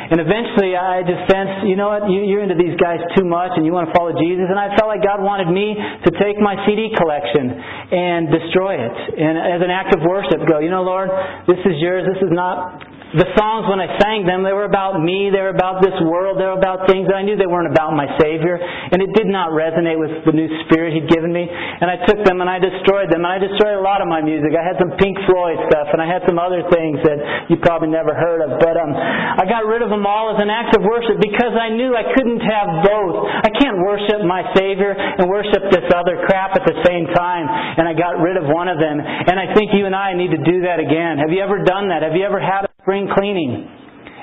And 0.10 0.18
eventually, 0.18 0.74
I 0.74 1.06
just 1.06 1.30
sensed, 1.30 1.70
you 1.70 1.78
know 1.78 1.94
what, 1.94 2.10
you, 2.10 2.26
you're 2.26 2.42
into 2.42 2.58
these 2.58 2.74
guys 2.82 2.98
too 3.14 3.26
much, 3.26 3.54
and 3.54 3.62
you 3.62 3.72
want 3.72 3.90
to 3.90 3.94
follow 3.94 4.18
Jesus. 4.18 4.50
And 4.50 4.58
I 4.58 4.74
felt 4.74 4.90
like 4.90 5.06
God 5.06 5.22
wanted 5.22 5.54
me 5.54 5.78
to 5.78 6.10
take 6.18 6.42
my 6.42 6.58
CD 6.66 6.90
collection 6.98 7.54
and 7.94 8.34
destroy 8.34 8.82
it, 8.82 8.98
and 9.22 9.38
as 9.38 9.62
an 9.62 9.70
act 9.70 9.94
of 9.94 10.02
worship, 10.02 10.42
go, 10.50 10.58
you 10.58 10.74
know, 10.74 10.82
Lord, 10.82 11.14
this 11.46 11.62
is 11.62 11.78
yours. 11.78 12.08
This 12.10 12.26
is 12.26 12.34
not 12.34 12.97
the 13.16 13.28
songs 13.40 13.72
when 13.72 13.80
I 13.80 13.88
sang 14.04 14.28
them, 14.28 14.44
they 14.44 14.52
were 14.52 14.68
about 14.68 15.00
me, 15.00 15.32
they 15.32 15.40
were 15.40 15.56
about 15.56 15.80
this 15.80 15.96
world, 16.04 16.36
they 16.36 16.44
were 16.44 16.60
about 16.60 16.92
things 16.92 17.08
that 17.08 17.16
I 17.16 17.24
knew 17.24 17.40
they 17.40 17.48
weren't 17.48 17.72
about 17.72 17.96
my 17.96 18.04
Savior, 18.20 18.60
and 18.60 19.00
it 19.00 19.16
did 19.16 19.32
not 19.32 19.56
resonate 19.56 19.96
with 19.96 20.28
the 20.28 20.36
new 20.36 20.52
spirit 20.68 20.92
He'd 20.92 21.08
given 21.08 21.32
me. 21.32 21.48
And 21.48 21.88
I 21.88 22.04
took 22.04 22.20
them 22.28 22.44
and 22.44 22.52
I 22.52 22.60
destroyed 22.60 23.08
them, 23.08 23.24
and 23.24 23.32
I 23.32 23.40
destroyed 23.40 23.80
a 23.80 23.84
lot 23.86 24.04
of 24.04 24.12
my 24.12 24.20
music. 24.20 24.52
I 24.52 24.64
had 24.64 24.76
some 24.76 24.92
Pink 25.00 25.16
Floyd 25.24 25.56
stuff, 25.72 25.88
and 25.96 26.04
I 26.04 26.08
had 26.08 26.28
some 26.28 26.36
other 26.36 26.68
things 26.68 27.00
that 27.08 27.48
you 27.48 27.56
probably 27.64 27.88
never 27.88 28.12
heard 28.12 28.44
of. 28.44 28.60
But 28.60 28.76
um, 28.76 28.92
I 28.92 29.48
got 29.48 29.64
rid 29.64 29.80
of 29.80 29.88
them 29.88 30.04
all 30.04 30.36
as 30.36 30.40
an 30.44 30.52
act 30.52 30.76
of 30.76 30.84
worship 30.84 31.24
because 31.24 31.56
I 31.56 31.72
knew 31.72 31.96
I 31.96 32.12
couldn't 32.12 32.44
have 32.44 32.84
both. 32.84 33.24
I 33.24 33.52
can't 33.56 33.80
worship 33.88 34.28
my 34.28 34.44
Savior 34.52 34.92
and 34.92 35.32
worship 35.32 35.64
this 35.72 35.88
other 35.96 36.28
crap 36.28 36.60
at 36.60 36.68
the 36.68 36.76
same 36.84 37.08
time. 37.16 37.48
And 37.80 37.88
I 37.88 37.96
got 37.96 38.20
rid 38.20 38.36
of 38.36 38.52
one 38.52 38.68
of 38.68 38.80
them. 38.80 39.00
And 39.00 39.40
I 39.40 39.56
think 39.56 39.72
you 39.72 39.88
and 39.88 39.96
I 39.96 40.12
need 40.12 40.36
to 40.36 40.42
do 40.44 40.68
that 40.68 40.84
again. 40.84 41.24
Have 41.24 41.32
you 41.32 41.40
ever 41.40 41.64
done 41.64 41.88
that? 41.90 42.04
Have 42.04 42.16
you 42.16 42.26
ever 42.28 42.40
had 42.40 42.68
spring 42.88 43.12
cleaning. 43.12 43.68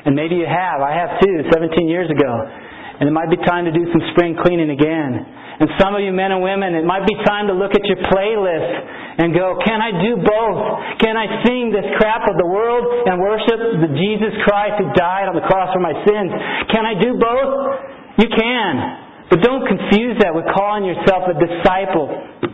And 0.08 0.16
maybe 0.16 0.40
you 0.40 0.48
have. 0.48 0.80
I 0.80 0.96
have 0.96 1.20
too, 1.20 1.44
17 1.52 1.84
years 1.84 2.08
ago. 2.08 2.32
And 2.96 3.04
it 3.04 3.12
might 3.12 3.28
be 3.28 3.36
time 3.44 3.68
to 3.68 3.72
do 3.76 3.84
some 3.92 4.00
spring 4.16 4.40
cleaning 4.40 4.72
again. 4.72 5.20
And 5.60 5.68
some 5.76 5.92
of 5.92 6.00
you 6.00 6.16
men 6.16 6.32
and 6.32 6.40
women, 6.40 6.72
it 6.72 6.88
might 6.88 7.04
be 7.04 7.12
time 7.28 7.52
to 7.52 7.54
look 7.54 7.76
at 7.76 7.84
your 7.84 8.00
playlist 8.08 8.72
and 9.20 9.36
go, 9.36 9.60
can 9.62 9.84
I 9.84 9.92
do 10.00 10.16
both? 10.16 10.60
Can 10.98 11.14
I 11.14 11.44
sing 11.44 11.70
this 11.70 11.84
crap 12.00 12.24
of 12.24 12.40
the 12.40 12.48
world 12.48 12.82
and 13.04 13.20
worship 13.20 13.84
the 13.84 13.92
Jesus 13.92 14.32
Christ 14.48 14.80
who 14.80 14.88
died 14.96 15.28
on 15.28 15.36
the 15.36 15.44
cross 15.44 15.70
for 15.76 15.84
my 15.84 15.94
sins? 16.08 16.32
Can 16.72 16.88
I 16.88 16.96
do 16.96 17.20
both? 17.20 17.52
You 18.24 18.28
can. 18.32 18.72
But 19.28 19.44
don't 19.44 19.68
confuse 19.68 20.16
that 20.24 20.32
with 20.32 20.48
calling 20.56 20.88
yourself 20.88 21.28
a 21.28 21.36
disciple 21.36 22.08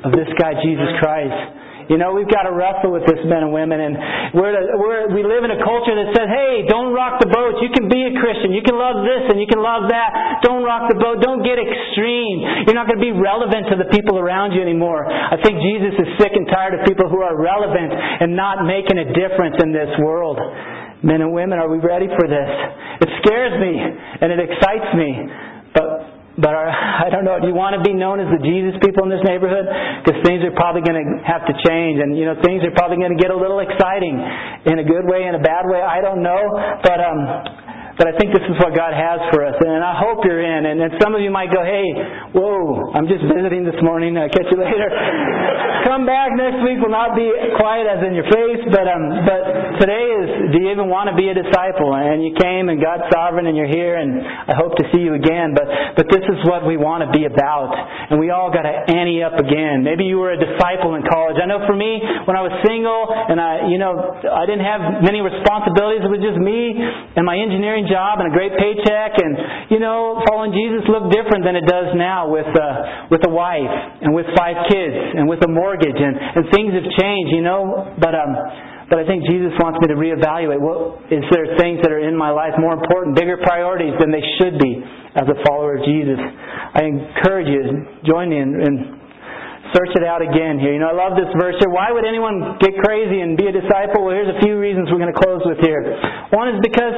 of 0.05 0.11
this 0.13 0.29
guy, 0.37 0.59
Jesus 0.59 0.91
Christ. 0.99 1.70
You 1.91 1.99
know, 1.99 2.15
we've 2.15 2.31
got 2.31 2.47
to 2.47 2.55
wrestle 2.55 2.95
with 2.95 3.03
this, 3.03 3.19
men 3.27 3.43
and 3.43 3.51
women, 3.51 3.83
and 3.83 3.99
we're, 4.31 4.55
we're, 4.79 5.11
we 5.11 5.27
live 5.27 5.43
in 5.43 5.51
a 5.51 5.59
culture 5.59 5.91
that 5.91 6.15
says, 6.15 6.31
hey, 6.31 6.63
don't 6.71 6.95
rock 6.95 7.19
the 7.19 7.27
boat. 7.27 7.59
You 7.59 7.75
can 7.75 7.91
be 7.91 8.07
a 8.07 8.15
Christian. 8.15 8.55
You 8.55 8.63
can 8.63 8.79
love 8.79 9.03
this 9.03 9.27
and 9.27 9.43
you 9.43 9.51
can 9.51 9.59
love 9.59 9.91
that. 9.91 10.39
Don't 10.47 10.63
rock 10.63 10.87
the 10.87 10.95
boat. 10.95 11.19
Don't 11.19 11.43
get 11.43 11.59
extreme. 11.59 12.47
You're 12.63 12.79
not 12.79 12.87
going 12.87 13.03
to 13.03 13.07
be 13.07 13.11
relevant 13.11 13.75
to 13.75 13.77
the 13.77 13.91
people 13.91 14.23
around 14.23 14.55
you 14.55 14.63
anymore. 14.63 15.03
I 15.03 15.35
think 15.43 15.59
Jesus 15.59 15.99
is 15.99 16.09
sick 16.23 16.31
and 16.31 16.47
tired 16.47 16.79
of 16.79 16.87
people 16.87 17.11
who 17.11 17.27
are 17.27 17.35
relevant 17.35 17.91
and 17.91 18.39
not 18.39 18.63
making 18.63 19.03
a 19.03 19.11
difference 19.11 19.59
in 19.59 19.75
this 19.75 19.91
world. 19.99 20.39
Men 21.03 21.27
and 21.27 21.35
women, 21.35 21.59
are 21.59 21.67
we 21.67 21.83
ready 21.83 22.07
for 22.07 22.31
this? 22.31 22.51
It 23.03 23.11
scares 23.25 23.59
me 23.59 23.73
and 24.23 24.31
it 24.31 24.39
excites 24.39 24.91
me. 24.95 25.11
But 25.75 26.10
but 26.41 26.53
our, 26.57 26.69
I 27.07 27.13
don't 27.13 27.25
know. 27.25 27.39
Do 27.39 27.47
you 27.47 27.57
want 27.57 27.77
to 27.77 27.83
be 27.85 27.93
known 27.93 28.19
as 28.19 28.29
the 28.33 28.41
Jesus 28.43 28.81
people 28.81 29.05
in 29.05 29.11
this 29.13 29.23
neighborhood? 29.23 29.69
Because 30.03 30.19
things 30.25 30.43
are 30.43 30.57
probably 30.57 30.83
going 30.83 30.99
to 30.99 31.07
have 31.23 31.45
to 31.47 31.55
change, 31.69 32.01
and 32.01 32.17
you 32.17 32.25
know 32.25 32.35
things 32.43 32.65
are 32.65 32.75
probably 32.75 32.97
going 32.99 33.13
to 33.13 33.21
get 33.21 33.31
a 33.31 33.39
little 33.39 33.61
exciting, 33.61 34.17
in 34.67 34.81
a 34.81 34.87
good 34.87 35.05
way, 35.05 35.29
in 35.29 35.37
a 35.37 35.43
bad 35.45 35.69
way. 35.69 35.79
I 35.79 36.01
don't 36.01 36.25
know, 36.25 36.43
but 36.83 36.99
um, 36.99 37.21
but 38.01 38.09
I 38.09 38.17
think 38.17 38.33
this 38.33 38.49
is 38.49 38.57
what 38.57 38.73
God 38.73 38.97
has 38.97 39.21
for 39.29 39.45
us, 39.45 39.61
and 39.61 39.85
I 39.85 39.93
hope 39.93 40.25
you're 40.25 40.41
in. 40.41 40.65
And, 40.65 40.81
some 41.05 41.13
of 41.13 41.21
you 41.21 41.29
might 41.29 41.53
go, 41.53 41.61
"Hey, 41.61 41.85
whoa, 42.33 42.97
I'm 42.97 43.05
just 43.05 43.21
visiting 43.29 43.61
this 43.69 43.77
morning. 43.85 44.17
I'll 44.17 44.33
catch 44.33 44.49
you 44.49 44.57
later. 44.65 44.89
Come 45.85 46.09
back 46.09 46.33
next 46.33 46.65
week. 46.65 46.81
Will 46.81 46.89
not 46.89 47.13
be 47.13 47.29
quiet 47.61 47.85
as 47.85 48.01
in 48.01 48.17
your 48.17 48.25
face, 48.33 48.65
but 48.73 48.89
um, 48.89 49.05
but 49.29 49.85
today 49.85 50.17
is. 50.17 50.57
Do 50.57 50.65
you 50.65 50.73
even 50.73 50.89
want 50.89 51.13
to 51.13 51.17
be 51.17 51.29
a 51.29 51.37
disciple? 51.37 51.93
And 51.93 52.25
you 52.25 52.33
came, 52.41 52.73
and 52.73 52.81
God's 52.81 53.05
sovereign, 53.13 53.45
and 53.45 53.53
you're 53.53 53.69
here, 53.69 54.01
and 54.01 54.25
I 54.25 54.57
hope 54.57 54.81
to 54.81 54.85
see 54.97 55.05
you 55.05 55.13
again. 55.13 55.53
But 55.53 55.69
but 56.01 56.09
this 56.09 56.25
is 56.25 56.41
what 56.49 56.65
we 56.65 56.81
want 56.81 57.05
to 57.05 57.11
be 57.13 57.29
about, 57.29 57.77
and 58.09 58.17
we 58.17 58.33
all 58.33 58.49
got 58.49 58.65
to 58.65 58.73
ante 58.97 59.21
up 59.21 59.37
again. 59.37 59.85
Maybe 59.85 60.09
you 60.09 60.17
were 60.17 60.33
a 60.33 60.41
disciple 60.41 60.97
in 60.97 61.05
college. 61.05 61.37
I 61.37 61.45
know 61.45 61.69
for 61.69 61.77
me, 61.77 62.01
when 62.25 62.33
I 62.33 62.41
was 62.41 62.57
single, 62.65 63.13
and 63.13 63.37
I, 63.37 63.69
you 63.69 63.77
know, 63.77 63.93
I 64.25 64.49
didn't 64.49 64.65
have 64.65 65.05
many 65.05 65.21
responsibilities. 65.21 66.01
It 66.01 66.13
was 66.13 66.25
just 66.25 66.41
me 66.41 66.81
and 66.81 67.29
my 67.29 67.37
engineering 67.37 67.90
job 67.91 68.23
and 68.23 68.31
a 68.31 68.35
great 68.35 68.55
paycheck, 68.55 69.19
and 69.19 69.69
you 69.69 69.83
know, 69.83 70.23
following 70.31 70.55
Jesus 70.55 70.87
looked 70.87 71.11
different 71.11 71.43
than 71.43 71.59
it 71.59 71.67
does 71.67 71.91
now 71.99 72.31
with 72.31 72.49
uh, 72.49 73.11
with 73.11 73.27
a 73.27 73.33
wife 73.33 73.75
and 74.01 74.15
with 74.15 74.31
five 74.39 74.57
kids 74.71 74.95
and 75.19 75.27
with 75.27 75.43
a 75.43 75.51
mortgage, 75.51 75.99
and 75.99 76.15
and 76.15 76.47
things 76.55 76.71
have 76.73 76.89
changed, 76.97 77.35
you 77.35 77.43
know. 77.43 77.91
But 77.99 78.15
um, 78.15 78.33
but 78.91 78.99
I 78.99 79.07
think 79.07 79.23
Jesus 79.27 79.55
wants 79.63 79.79
me 79.83 79.87
to 79.91 79.99
reevaluate. 79.99 80.59
What 80.59 81.11
is 81.15 81.23
there 81.31 81.59
things 81.59 81.79
that 81.83 81.95
are 81.95 82.03
in 82.03 82.19
my 82.19 82.31
life 82.31 82.59
more 82.59 82.75
important, 82.75 83.15
bigger 83.15 83.39
priorities 83.39 83.95
than 84.03 84.11
they 84.11 84.23
should 84.39 84.59
be 84.59 84.83
as 85.15 85.27
a 85.31 85.39
follower 85.47 85.79
of 85.79 85.87
Jesus? 85.87 86.19
I 86.19 86.87
encourage 86.87 87.47
you, 87.47 87.63
to 87.63 87.75
join 88.03 88.31
me 88.31 88.43
in, 88.43 88.51
in 88.59 89.00
search 89.75 89.93
it 89.95 90.05
out 90.07 90.23
again 90.23 90.59
here. 90.59 90.75
You 90.75 90.83
know, 90.83 90.91
I 90.91 90.97
love 90.97 91.15
this 91.15 91.31
verse 91.39 91.59
here. 91.59 91.71
Why 91.71 91.91
would 91.95 92.07
anyone 92.07 92.59
get 92.59 92.75
crazy 92.83 93.23
and 93.23 93.39
be 93.39 93.47
a 93.47 93.55
disciple? 93.55 94.07
Well, 94.07 94.15
here's 94.15 94.31
a 94.31 94.41
few 94.43 94.59
reasons 94.59 94.91
we're 94.91 95.03
going 95.03 95.13
to 95.13 95.21
close 95.21 95.43
with 95.47 95.59
here. 95.63 95.83
One 96.35 96.51
is 96.55 96.59
because 96.63 96.97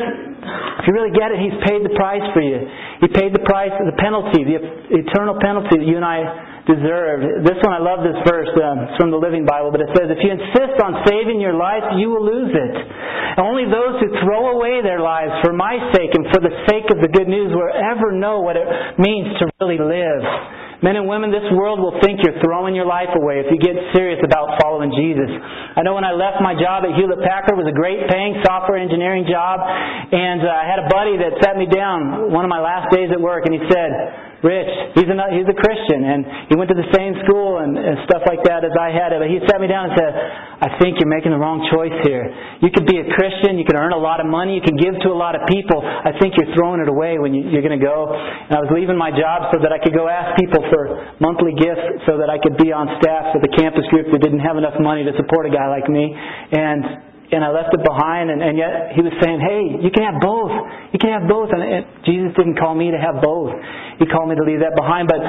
if 0.80 0.84
you 0.88 0.92
really 0.96 1.14
get 1.14 1.30
it, 1.30 1.38
He's 1.38 1.56
paid 1.68 1.84
the 1.84 1.94
price 1.94 2.24
for 2.32 2.42
you. 2.42 2.58
He 3.04 3.08
paid 3.12 3.32
the 3.36 3.44
price, 3.44 3.72
the 3.78 3.96
penalty, 4.00 4.42
the 4.42 4.58
eternal 5.04 5.38
penalty 5.38 5.78
that 5.78 5.86
you 5.86 5.96
and 5.96 6.06
I 6.06 6.62
deserve. 6.66 7.42
This 7.42 7.58
one, 7.62 7.74
I 7.74 7.82
love 7.82 8.06
this 8.06 8.18
verse. 8.22 8.50
Um, 8.54 8.86
it's 8.86 8.96
from 8.98 9.10
the 9.10 9.18
Living 9.18 9.42
Bible, 9.42 9.74
but 9.74 9.82
it 9.82 9.90
says, 9.98 10.10
If 10.10 10.22
you 10.22 10.30
insist 10.30 10.78
on 10.78 11.02
saving 11.06 11.42
your 11.42 11.54
life, 11.54 11.82
you 11.98 12.10
will 12.10 12.22
lose 12.22 12.54
it. 12.54 12.74
Only 13.40 13.66
those 13.66 13.98
who 13.98 14.08
throw 14.22 14.54
away 14.54 14.84
their 14.84 15.00
lives 15.00 15.32
for 15.42 15.52
my 15.52 15.78
sake 15.96 16.12
and 16.14 16.28
for 16.30 16.38
the 16.38 16.52
sake 16.68 16.86
of 16.92 17.00
the 17.00 17.10
good 17.10 17.26
news 17.26 17.50
will 17.54 17.72
ever 17.72 18.12
know 18.12 18.40
what 18.40 18.56
it 18.56 18.66
means 18.98 19.38
to 19.40 19.50
really 19.58 19.80
live. 19.80 20.22
Men 20.82 20.98
and 20.98 21.06
women, 21.06 21.30
this 21.30 21.46
world 21.54 21.78
will 21.78 21.94
think 22.02 22.18
you're 22.26 22.42
throwing 22.42 22.74
your 22.74 22.90
life 22.90 23.14
away 23.14 23.38
if 23.38 23.46
you 23.54 23.58
get 23.62 23.78
serious 23.94 24.18
about 24.26 24.58
following 24.58 24.90
Jesus. 24.90 25.30
I 25.78 25.86
know 25.86 25.94
when 25.94 26.02
I 26.02 26.10
left 26.10 26.42
my 26.42 26.58
job 26.58 26.82
at 26.82 26.98
Hewlett 26.98 27.22
Packard, 27.22 27.54
was 27.54 27.70
a 27.70 27.76
great 27.76 28.02
paying 28.10 28.42
software 28.42 28.82
engineering 28.82 29.22
job, 29.30 29.62
and 29.62 30.42
uh, 30.42 30.50
I 30.50 30.66
had 30.66 30.82
a 30.82 30.90
buddy 30.90 31.14
that 31.22 31.38
sat 31.38 31.54
me 31.54 31.70
down 31.70 32.34
one 32.34 32.42
of 32.42 32.50
my 32.50 32.58
last 32.58 32.90
days 32.90 33.14
at 33.14 33.20
work, 33.22 33.46
and 33.46 33.54
he 33.54 33.62
said, 33.70 34.31
Rich, 34.42 34.98
he's 34.98 35.06
a, 35.06 35.16
he's 35.30 35.46
a 35.46 35.54
Christian, 35.54 36.02
and 36.02 36.50
he 36.50 36.58
went 36.58 36.66
to 36.74 36.78
the 36.78 36.90
same 36.90 37.14
school 37.22 37.62
and, 37.62 37.78
and 37.78 38.02
stuff 38.10 38.26
like 38.26 38.42
that 38.42 38.66
as 38.66 38.74
I 38.74 38.90
had. 38.90 39.14
it. 39.14 39.22
But 39.22 39.30
he 39.30 39.38
sat 39.46 39.62
me 39.62 39.70
down 39.70 39.90
and 39.90 39.94
said, 39.94 40.10
I 40.10 40.82
think 40.82 40.98
you're 40.98 41.10
making 41.10 41.30
the 41.30 41.38
wrong 41.38 41.62
choice 41.70 41.94
here. 42.02 42.26
You 42.58 42.74
could 42.74 42.82
be 42.82 42.98
a 42.98 43.06
Christian, 43.14 43.54
you 43.54 43.62
can 43.62 43.78
earn 43.78 43.94
a 43.94 44.02
lot 44.02 44.18
of 44.18 44.26
money, 44.26 44.58
you 44.58 44.64
can 44.66 44.74
give 44.74 44.98
to 45.06 45.14
a 45.14 45.18
lot 45.18 45.38
of 45.38 45.46
people. 45.46 45.78
I 45.78 46.10
think 46.18 46.34
you're 46.34 46.50
throwing 46.58 46.82
it 46.82 46.90
away 46.90 47.22
when 47.22 47.30
you, 47.30 47.54
you're 47.54 47.62
going 47.62 47.78
to 47.78 47.82
go. 47.82 48.10
And 48.10 48.58
I 48.58 48.60
was 48.66 48.74
leaving 48.74 48.98
my 48.98 49.14
job 49.14 49.54
so 49.54 49.62
that 49.62 49.70
I 49.70 49.78
could 49.78 49.94
go 49.94 50.10
ask 50.10 50.34
people 50.34 50.66
for 50.74 51.14
monthly 51.22 51.54
gifts 51.54 52.02
so 52.10 52.18
that 52.18 52.26
I 52.26 52.42
could 52.42 52.58
be 52.58 52.74
on 52.74 52.90
staff 52.98 53.38
with 53.38 53.46
a 53.46 53.52
campus 53.54 53.86
group 53.94 54.10
that 54.10 54.18
didn't 54.18 54.42
have 54.42 54.58
enough 54.58 54.74
money 54.82 55.06
to 55.06 55.14
support 55.14 55.46
a 55.46 55.54
guy 55.54 55.70
like 55.70 55.86
me. 55.86 56.10
And 56.10 57.11
and 57.32 57.40
I 57.40 57.48
left 57.48 57.72
it 57.72 57.80
behind, 57.80 58.28
and, 58.28 58.44
and 58.44 58.60
yet 58.60 58.92
he 58.92 59.00
was 59.00 59.12
saying, 59.24 59.40
"Hey, 59.40 59.80
you 59.80 59.90
can 59.90 60.04
have 60.04 60.20
both. 60.20 60.52
You 60.92 61.00
can 61.00 61.16
have 61.16 61.24
both." 61.24 61.48
And, 61.48 61.64
and 61.64 61.82
Jesus 62.04 62.36
didn't 62.36 62.60
call 62.60 62.76
me 62.76 62.92
to 62.92 63.00
have 63.00 63.24
both. 63.24 63.56
He 63.98 64.04
called 64.06 64.28
me 64.28 64.36
to 64.36 64.44
leave 64.44 64.60
that 64.60 64.76
behind. 64.76 65.08
But 65.08 65.20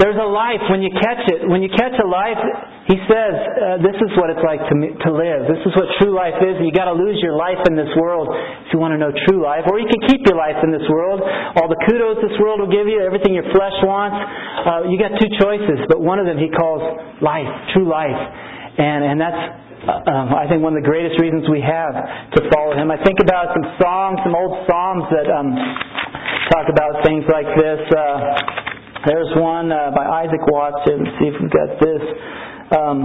There's 0.00 0.16
a 0.16 0.24
life 0.24 0.64
when 0.72 0.80
you 0.80 0.88
catch 0.88 1.20
it. 1.28 1.44
When 1.44 1.60
you 1.60 1.68
catch 1.68 1.92
a 2.00 2.08
life, 2.08 2.40
he 2.88 2.96
says, 3.04 3.34
uh, 3.36 3.76
this 3.84 3.92
is 4.00 4.10
what 4.16 4.32
it's 4.32 4.40
like 4.40 4.64
to, 4.72 4.74
to 5.04 5.10
live. 5.12 5.44
This 5.44 5.60
is 5.68 5.72
what 5.76 5.84
true 6.00 6.16
life 6.16 6.40
is. 6.40 6.56
You 6.64 6.72
got 6.72 6.88
to 6.88 6.96
lose 6.96 7.20
your 7.20 7.36
life 7.36 7.60
in 7.68 7.76
this 7.76 7.92
world 8.00 8.32
if 8.32 8.72
you 8.72 8.80
want 8.80 8.96
to 8.96 9.00
know 9.00 9.12
true 9.28 9.44
life. 9.44 9.68
Or 9.68 9.76
you 9.76 9.84
can 9.84 10.00
keep 10.08 10.24
your 10.24 10.40
life 10.40 10.56
in 10.64 10.72
this 10.72 10.82
world. 10.88 11.20
All 11.60 11.68
the 11.68 11.76
kudos 11.84 12.24
this 12.24 12.34
world 12.40 12.64
will 12.64 12.72
give 12.72 12.88
you, 12.88 13.04
everything 13.04 13.36
your 13.36 13.46
flesh 13.52 13.76
wants. 13.84 14.16
Uh, 14.16 14.88
you 14.88 14.96
got 14.96 15.12
two 15.20 15.28
choices, 15.36 15.84
but 15.92 16.00
one 16.00 16.16
of 16.16 16.24
them 16.24 16.40
he 16.40 16.48
calls 16.48 16.80
life, 17.20 17.46
true 17.76 17.84
life. 17.84 18.16
And, 18.80 19.04
and 19.04 19.20
that's 19.20 19.42
um, 19.82 20.30
I 20.30 20.46
think 20.46 20.62
one 20.62 20.76
of 20.76 20.82
the 20.82 20.86
greatest 20.86 21.18
reasons 21.18 21.50
we 21.50 21.58
have 21.58 21.94
to 22.38 22.40
follow 22.54 22.78
him. 22.78 22.94
I 22.94 23.02
think 23.02 23.18
about 23.18 23.50
some 23.50 23.66
songs, 23.82 24.22
some 24.22 24.34
old 24.38 24.62
psalms 24.70 25.10
that 25.10 25.26
um, 25.26 25.50
talk 26.54 26.70
about 26.70 27.02
things 27.02 27.26
like 27.26 27.50
this. 27.58 27.82
Uh, 27.90 29.10
there's 29.10 29.26
one 29.34 29.74
uh, 29.74 29.90
by 29.90 30.06
Isaac 30.22 30.38
Watts. 30.46 30.86
Let's 30.86 31.10
see 31.18 31.26
if 31.26 31.34
we've 31.34 31.50
got 31.50 31.70
this. 31.82 32.02
Um, 32.78 32.98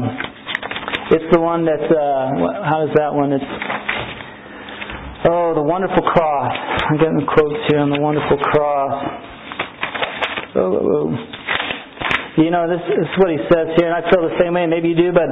it's 1.09 1.25
the 1.33 1.41
one 1.41 1.65
that's, 1.65 1.89
uh, 1.89 2.61
how 2.61 2.85
is 2.85 2.93
that 2.93 3.09
one? 3.09 3.33
It's, 3.33 3.51
oh, 5.33 5.57
the 5.57 5.65
wonderful 5.65 6.03
cross. 6.13 6.53
I'm 6.89 6.97
getting 7.01 7.25
quotes 7.25 7.57
here 7.73 7.79
on 7.79 7.89
the 7.89 7.99
wonderful 7.99 8.37
cross. 8.37 8.93
Oh, 10.55 10.77
oh, 10.77 11.09
oh. 11.09 11.36
You 12.37 12.53
know, 12.53 12.69
this, 12.69 12.77
this, 12.85 13.01
is 13.01 13.17
what 13.17 13.33
he 13.33 13.41
says 13.49 13.73
here, 13.81 13.89
and 13.89 13.97
I 13.97 14.05
feel 14.13 14.21
the 14.21 14.37
same 14.37 14.53
way, 14.53 14.69
maybe 14.69 14.93
you 14.93 15.09
do, 15.09 15.09
but 15.09 15.25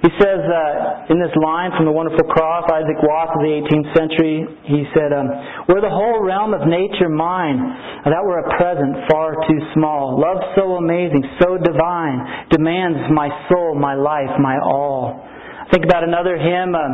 he 0.00 0.08
says 0.16 0.40
uh, 0.40 1.12
in 1.12 1.20
this 1.20 1.36
line 1.36 1.68
from 1.76 1.84
the 1.84 1.92
Wonderful 1.92 2.24
Cross, 2.32 2.72
Isaac 2.72 2.96
Watts 3.04 3.36
of 3.36 3.44
the 3.44 3.52
18th 3.60 3.92
century, 3.92 4.48
he 4.64 4.88
said, 4.96 5.12
um, 5.12 5.28
Were 5.68 5.84
the 5.84 5.92
whole 5.92 6.24
realm 6.24 6.56
of 6.56 6.64
nature 6.64 7.12
mine, 7.12 7.60
that 8.08 8.24
were 8.24 8.40
a 8.40 8.48
present 8.56 9.04
far 9.04 9.36
too 9.44 9.60
small. 9.76 10.16
Love 10.16 10.40
so 10.56 10.80
amazing, 10.80 11.28
so 11.44 11.60
divine, 11.60 12.48
demands 12.48 13.04
my 13.12 13.28
soul, 13.52 13.76
my 13.76 13.92
life, 13.92 14.32
my 14.40 14.56
all. 14.56 15.28
Think 15.68 15.84
about 15.84 16.08
another 16.08 16.40
hymn, 16.40 16.72
um, 16.72 16.92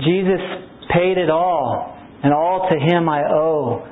Jesus 0.00 0.40
paid 0.96 1.20
it 1.20 1.28
all, 1.28 1.92
and 2.24 2.32
all 2.32 2.72
to 2.72 2.76
him 2.80 3.04
I 3.12 3.20
owe. 3.28 3.84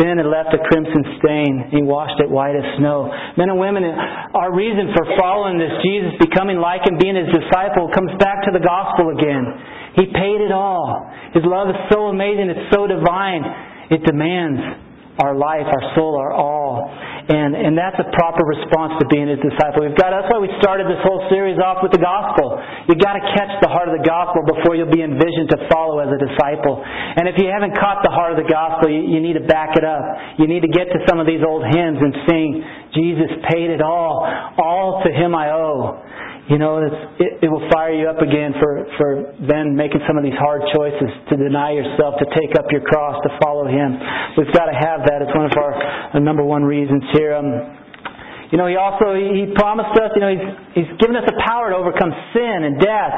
Sin 0.00 0.16
had 0.16 0.28
left 0.28 0.56
a 0.56 0.60
crimson 0.70 1.04
stain. 1.20 1.68
He 1.68 1.84
washed 1.84 2.16
it 2.20 2.30
white 2.30 2.56
as 2.56 2.64
snow. 2.80 3.12
Men 3.36 3.52
and 3.52 3.60
women, 3.60 3.84
our 3.84 4.54
reason 4.54 4.88
for 4.96 5.04
following 5.20 5.60
this 5.60 5.72
Jesus, 5.84 6.16
becoming 6.20 6.56
like 6.56 6.88
him, 6.88 6.96
being 6.96 7.16
his 7.16 7.28
disciple, 7.28 7.92
comes 7.92 8.12
back 8.16 8.40
to 8.48 8.50
the 8.52 8.62
gospel 8.62 9.12
again. 9.12 9.44
He 10.00 10.08
paid 10.08 10.40
it 10.40 10.52
all. 10.52 11.12
His 11.36 11.44
love 11.44 11.68
is 11.68 11.76
so 11.92 12.08
amazing. 12.08 12.48
It's 12.48 12.72
so 12.72 12.88
divine. 12.88 13.44
It 13.92 14.00
demands 14.08 14.60
our 15.20 15.36
life, 15.36 15.68
our 15.68 15.84
soul, 15.94 16.16
our 16.16 16.32
all. 16.32 16.88
And, 17.32 17.56
and 17.56 17.72
that's 17.72 17.96
a 17.96 18.12
proper 18.12 18.44
response 18.44 19.00
to 19.00 19.08
being 19.08 19.24
his 19.24 19.40
disciple. 19.40 19.88
We've 19.88 19.96
got, 19.96 20.12
that's 20.12 20.28
why 20.28 20.36
we 20.36 20.52
started 20.60 20.84
this 20.84 21.00
whole 21.00 21.24
series 21.32 21.56
off 21.56 21.80
with 21.80 21.96
the 21.96 22.02
gospel. 22.02 22.60
You've 22.84 23.00
got 23.00 23.16
to 23.16 23.24
catch 23.32 23.56
the 23.64 23.72
heart 23.72 23.88
of 23.88 23.96
the 23.96 24.04
gospel 24.04 24.44
before 24.44 24.76
you'll 24.76 24.92
be 24.92 25.00
envisioned 25.00 25.48
to 25.56 25.64
follow 25.72 26.04
as 26.04 26.12
a 26.12 26.20
disciple. 26.20 26.84
And 26.84 27.24
if 27.24 27.40
you 27.40 27.48
haven't 27.48 27.72
caught 27.80 28.04
the 28.04 28.12
heart 28.12 28.36
of 28.36 28.38
the 28.44 28.48
gospel, 28.50 28.92
you, 28.92 29.16
you 29.16 29.24
need 29.24 29.40
to 29.40 29.46
back 29.48 29.80
it 29.80 29.84
up. 29.86 30.04
You 30.36 30.44
need 30.44 30.60
to 30.60 30.72
get 30.72 30.92
to 30.92 31.00
some 31.08 31.16
of 31.16 31.24
these 31.24 31.40
old 31.40 31.64
hymns 31.72 32.04
and 32.04 32.12
sing, 32.28 32.48
Jesus 32.92 33.32
paid 33.48 33.72
it 33.72 33.80
all. 33.80 34.28
All 34.60 35.00
to 35.00 35.08
him 35.08 35.32
I 35.32 35.56
owe 35.56 36.04
you 36.52 36.60
know, 36.60 36.84
it, 36.84 37.40
it 37.40 37.48
will 37.48 37.64
fire 37.72 37.96
you 37.96 38.12
up 38.12 38.20
again 38.20 38.52
for, 38.60 38.84
for 39.00 39.08
then 39.40 39.72
making 39.72 40.04
some 40.04 40.20
of 40.20 40.22
these 40.22 40.36
hard 40.36 40.60
choices 40.76 41.08
to 41.32 41.34
deny 41.40 41.72
yourself, 41.72 42.20
to 42.20 42.28
take 42.36 42.52
up 42.60 42.68
your 42.68 42.84
cross, 42.84 43.16
to 43.24 43.32
follow 43.40 43.64
Him. 43.64 43.96
We've 44.36 44.52
got 44.52 44.68
to 44.68 44.76
have 44.76 45.08
that. 45.08 45.24
It's 45.24 45.32
one 45.32 45.48
of 45.48 45.56
our 45.56 46.20
number 46.20 46.44
one 46.44 46.60
reasons 46.60 47.08
here. 47.16 47.32
Um, 47.32 47.48
you 48.52 48.60
know, 48.60 48.68
He 48.68 48.76
also 48.76 49.16
He 49.16 49.48
promised 49.56 49.96
us. 49.96 50.12
You 50.12 50.20
know, 50.20 50.28
He's 50.28 50.84
He's 50.84 50.92
given 51.00 51.16
us 51.16 51.24
the 51.24 51.40
power 51.40 51.72
to 51.72 51.76
overcome 51.80 52.12
sin 52.36 52.68
and 52.68 52.76
death. 52.76 53.16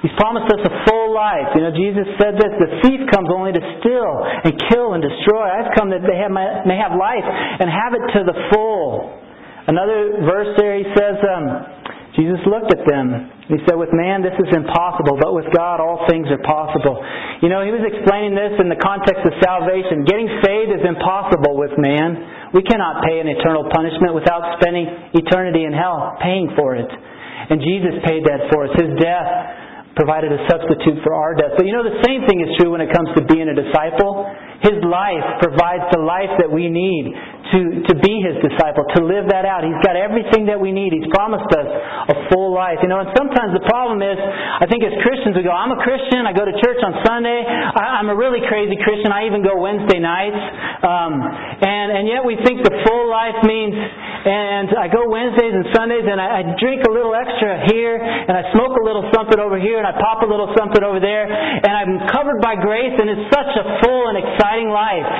He's 0.00 0.16
promised 0.16 0.48
us 0.48 0.64
a 0.64 0.72
full 0.88 1.12
life. 1.12 1.52
You 1.52 1.68
know, 1.68 1.76
Jesus 1.76 2.08
said 2.16 2.40
this: 2.40 2.48
"The 2.64 2.80
thief 2.80 3.04
comes 3.12 3.28
only 3.28 3.52
to 3.52 3.60
steal 3.84 4.12
and 4.24 4.56
kill 4.72 4.96
and 4.96 5.04
destroy. 5.04 5.44
I've 5.52 5.76
come 5.76 5.92
that 5.92 6.00
they 6.08 6.16
have 6.16 6.32
my, 6.32 6.64
may 6.64 6.80
have 6.80 6.96
life 6.96 7.28
and 7.28 7.68
have 7.68 7.92
it 7.92 8.04
to 8.16 8.20
the 8.24 8.36
full." 8.56 9.20
Another 9.68 10.24
verse 10.24 10.56
there, 10.56 10.80
He 10.80 10.88
says. 10.96 11.20
Um, 11.28 11.76
Jesus 12.18 12.42
looked 12.42 12.74
at 12.74 12.82
them. 12.82 13.30
He 13.46 13.58
said, 13.66 13.78
With 13.78 13.94
man 13.94 14.22
this 14.22 14.34
is 14.34 14.50
impossible, 14.50 15.14
but 15.18 15.30
with 15.30 15.46
God 15.54 15.78
all 15.78 16.06
things 16.10 16.26
are 16.30 16.42
possible. 16.42 16.98
You 17.42 17.48
know, 17.48 17.62
he 17.62 17.70
was 17.70 17.86
explaining 17.86 18.34
this 18.34 18.58
in 18.58 18.66
the 18.66 18.78
context 18.78 19.22
of 19.22 19.32
salvation. 19.38 20.02
Getting 20.06 20.26
saved 20.42 20.74
is 20.74 20.82
impossible 20.82 21.54
with 21.54 21.74
man. 21.78 22.50
We 22.50 22.66
cannot 22.66 23.06
pay 23.06 23.22
an 23.22 23.30
eternal 23.30 23.70
punishment 23.70 24.14
without 24.14 24.58
spending 24.58 24.90
eternity 25.14 25.62
in 25.62 25.70
hell, 25.70 26.18
paying 26.18 26.50
for 26.58 26.74
it. 26.74 26.90
And 26.90 27.62
Jesus 27.62 27.94
paid 28.02 28.26
that 28.26 28.50
for 28.50 28.66
us. 28.66 28.72
His 28.74 28.90
death 28.98 29.94
provided 29.94 30.30
a 30.30 30.40
substitute 30.46 31.02
for 31.02 31.14
our 31.14 31.34
death. 31.34 31.54
But 31.58 31.66
you 31.66 31.74
know, 31.74 31.82
the 31.82 32.02
same 32.06 32.26
thing 32.26 32.42
is 32.42 32.50
true 32.58 32.74
when 32.74 32.82
it 32.82 32.90
comes 32.94 33.10
to 33.18 33.22
being 33.26 33.50
a 33.50 33.56
disciple. 33.56 34.26
His 34.62 34.78
life 34.86 35.42
provides 35.42 35.86
the 35.90 36.02
life 36.02 36.30
that 36.38 36.50
we 36.50 36.70
need 36.70 37.14
to, 37.52 37.60
to 37.90 37.94
be 37.98 38.22
His 38.22 38.38
disciple, 38.42 38.86
to 38.94 39.00
live 39.02 39.26
that 39.30 39.42
out. 39.42 39.66
He's 39.66 39.80
got 39.82 39.98
everything 39.98 40.46
that 40.46 40.58
we 40.58 40.70
need. 40.70 40.94
He's 40.94 41.10
promised 41.10 41.50
us 41.50 41.68
a 42.10 42.16
full 42.30 42.54
life. 42.54 42.78
You 42.82 42.90
know, 42.90 43.02
and 43.02 43.10
sometimes 43.18 43.54
the 43.54 43.64
problem 43.66 44.00
is, 44.02 44.16
I 44.16 44.66
think 44.70 44.86
as 44.86 44.94
Christians 45.02 45.34
we 45.34 45.42
go, 45.42 45.50
I'm 45.50 45.74
a 45.74 45.80
Christian, 45.82 46.26
I 46.26 46.32
go 46.32 46.46
to 46.46 46.54
church 46.62 46.78
on 46.82 47.02
Sunday, 47.02 47.42
I, 47.42 47.98
I'm 47.98 48.08
a 48.08 48.16
really 48.16 48.42
crazy 48.46 48.78
Christian, 48.78 49.10
I 49.10 49.26
even 49.26 49.42
go 49.42 49.58
Wednesday 49.58 49.98
nights, 49.98 50.38
um, 50.86 51.12
and, 51.20 51.88
and 51.90 52.04
yet 52.06 52.22
we 52.22 52.38
think 52.46 52.62
the 52.62 52.74
full 52.86 53.10
life 53.10 53.42
means, 53.42 53.74
and 53.74 54.70
I 54.76 54.86
go 54.86 55.08
Wednesdays 55.08 55.54
and 55.54 55.66
Sundays 55.74 56.06
and 56.06 56.20
I, 56.20 56.40
I 56.40 56.56
drink 56.60 56.86
a 56.86 56.92
little 56.92 57.16
extra 57.16 57.66
here, 57.72 57.98
and 57.98 58.34
I 58.36 58.46
smoke 58.54 58.76
a 58.78 58.84
little 58.84 59.10
something 59.10 59.40
over 59.40 59.58
here, 59.58 59.80
and 59.80 59.86
I 59.86 59.96
pop 59.98 60.22
a 60.22 60.28
little 60.28 60.52
something 60.54 60.84
over 60.84 61.00
there, 61.00 61.26
and 61.26 61.72
I'm 61.72 62.08
covered 62.12 62.38
by 62.38 62.54
grace, 62.54 62.94
and 62.94 63.08
it's 63.10 63.26
such 63.32 63.52
a 63.58 63.64
full 63.82 64.12
and 64.12 64.16
exciting 64.20 64.70
life. 64.70 65.10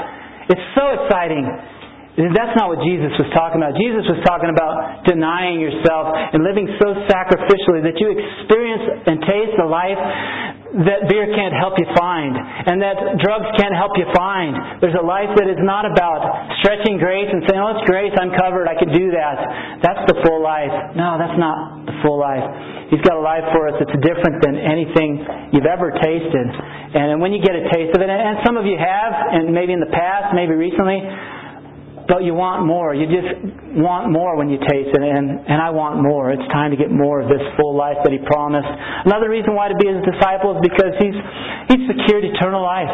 It's 0.51 0.67
so 0.77 0.85
exciting. 1.01 1.47
That's 2.29 2.53
not 2.59 2.69
what 2.69 2.85
Jesus 2.85 3.17
was 3.17 3.33
talking 3.33 3.65
about. 3.65 3.73
Jesus 3.81 4.05
was 4.05 4.21
talking 4.29 4.53
about 4.53 5.09
denying 5.09 5.57
yourself 5.57 6.13
and 6.13 6.45
living 6.45 6.69
so 6.77 6.93
sacrificially 7.09 7.81
that 7.87 7.97
you 7.97 8.13
experience 8.13 9.09
and 9.09 9.17
taste 9.25 9.55
the 9.57 9.65
life 9.65 9.97
that 10.85 11.11
beer 11.11 11.27
can't 11.35 11.57
help 11.57 11.75
you 11.81 11.89
find 11.99 12.37
and 12.37 12.79
that 12.79 13.19
drugs 13.25 13.49
can't 13.59 13.75
help 13.75 13.97
you 13.97 14.07
find. 14.13 14.83
There's 14.85 14.99
a 14.99 15.07
life 15.07 15.33
that 15.41 15.49
is 15.49 15.59
not 15.65 15.89
about 15.89 16.23
stretching 16.63 17.01
grace 17.01 17.31
and 17.33 17.43
saying, 17.49 17.59
oh, 17.59 17.79
it's 17.79 17.87
grace, 17.89 18.15
I'm 18.21 18.37
covered, 18.37 18.69
I 18.69 18.77
can 18.77 18.93
do 18.93 19.11
that. 19.17 19.37
That's 19.83 20.05
the 20.11 20.21
full 20.23 20.45
life. 20.45 20.95
No, 20.95 21.17
that's 21.17 21.39
not 21.41 21.89
the 21.89 21.97
full 22.05 22.21
life. 22.21 22.45
He's 22.91 23.03
got 23.07 23.19
a 23.19 23.23
life 23.23 23.47
for 23.55 23.71
us 23.71 23.79
that's 23.79 23.95
different 24.03 24.43
than 24.43 24.59
anything 24.59 25.23
you've 25.55 25.71
ever 25.71 25.95
tasted. 25.95 26.47
And 26.91 27.23
when 27.23 27.31
you 27.31 27.39
get 27.39 27.55
a 27.55 27.71
taste 27.71 27.95
of 27.95 28.03
it, 28.03 28.11
and 28.11 28.43
some 28.43 28.59
of 28.59 28.67
you 28.67 28.75
have, 28.75 29.13
and 29.31 29.55
maybe 29.55 29.71
in 29.71 29.79
the 29.79 29.95
past, 29.95 30.35
maybe 30.35 30.59
recently, 30.59 30.99
but 32.11 32.27
you 32.27 32.35
want 32.35 32.67
more. 32.67 32.91
You 32.91 33.07
just 33.07 33.31
want 33.79 34.11
more 34.11 34.35
when 34.35 34.51
you 34.51 34.59
taste 34.59 34.91
it, 34.91 34.99
and, 34.99 35.47
and 35.47 35.63
I 35.63 35.71
want 35.71 36.03
more. 36.03 36.35
It's 36.35 36.43
time 36.51 36.75
to 36.75 36.79
get 36.79 36.91
more 36.91 37.23
of 37.23 37.31
this 37.31 37.41
full 37.55 37.79
life 37.79 38.03
that 38.03 38.11
He 38.11 38.19
promised. 38.27 38.67
Another 39.07 39.31
reason 39.31 39.55
why 39.55 39.71
to 39.71 39.79
be 39.79 39.87
His 39.87 40.03
disciple 40.03 40.59
is 40.59 40.61
because 40.67 40.91
He's, 40.99 41.15
he's 41.71 41.83
secured 41.87 42.27
eternal 42.27 42.67
life 42.67 42.91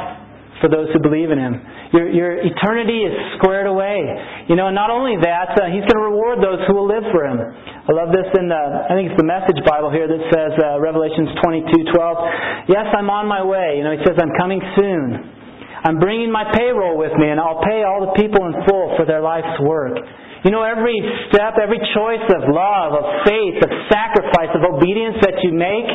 for 0.60 0.68
those 0.68 0.92
who 0.92 1.00
believe 1.00 1.32
in 1.32 1.40
Him. 1.40 1.64
Your, 1.96 2.06
your 2.12 2.30
eternity 2.44 3.08
is 3.08 3.16
squared 3.40 3.64
away. 3.64 4.04
You 4.52 4.56
know, 4.60 4.68
and 4.68 4.76
not 4.76 4.92
only 4.92 5.16
that, 5.16 5.56
uh, 5.56 5.72
He's 5.72 5.88
going 5.88 5.96
to 5.96 6.06
reward 6.12 6.44
those 6.44 6.60
who 6.68 6.76
will 6.76 6.88
live 6.88 7.08
for 7.08 7.24
Him. 7.24 7.40
I 7.40 7.92
love 7.96 8.12
this 8.12 8.28
in 8.36 8.52
the, 8.52 8.62
I 8.84 8.92
think 9.00 9.16
it's 9.16 9.20
the 9.20 9.24
Message 9.24 9.56
Bible 9.64 9.88
here 9.88 10.04
that 10.04 10.22
says, 10.28 10.52
uh, 10.60 10.76
Revelations 10.76 11.32
22:12. 11.40 12.68
Yes, 12.68 12.84
I'm 12.92 13.08
on 13.08 13.24
my 13.24 13.40
way. 13.40 13.80
You 13.80 13.84
know, 13.88 13.96
He 13.96 14.04
says, 14.04 14.20
I'm 14.20 14.36
coming 14.36 14.60
soon. 14.76 15.36
I'm 15.86 16.02
bringing 16.02 16.34
my 16.34 16.50
payroll 16.50 16.98
with 16.98 17.14
me, 17.14 17.30
and 17.30 17.38
I'll 17.38 17.62
pay 17.62 17.86
all 17.86 18.10
the 18.10 18.14
people 18.18 18.42
in 18.50 18.66
full 18.66 18.98
for 18.98 19.06
their 19.06 19.22
life's 19.22 19.54
work. 19.62 19.94
You 20.42 20.50
know, 20.50 20.66
every 20.66 20.98
step, 21.30 21.54
every 21.62 21.78
choice 21.94 22.26
of 22.26 22.42
love, 22.50 22.90
of 22.98 23.06
faith, 23.22 23.62
of 23.62 23.70
sacrifice, 23.86 24.50
of 24.58 24.66
obedience 24.66 25.22
that 25.22 25.38
you 25.46 25.54
make, 25.54 25.86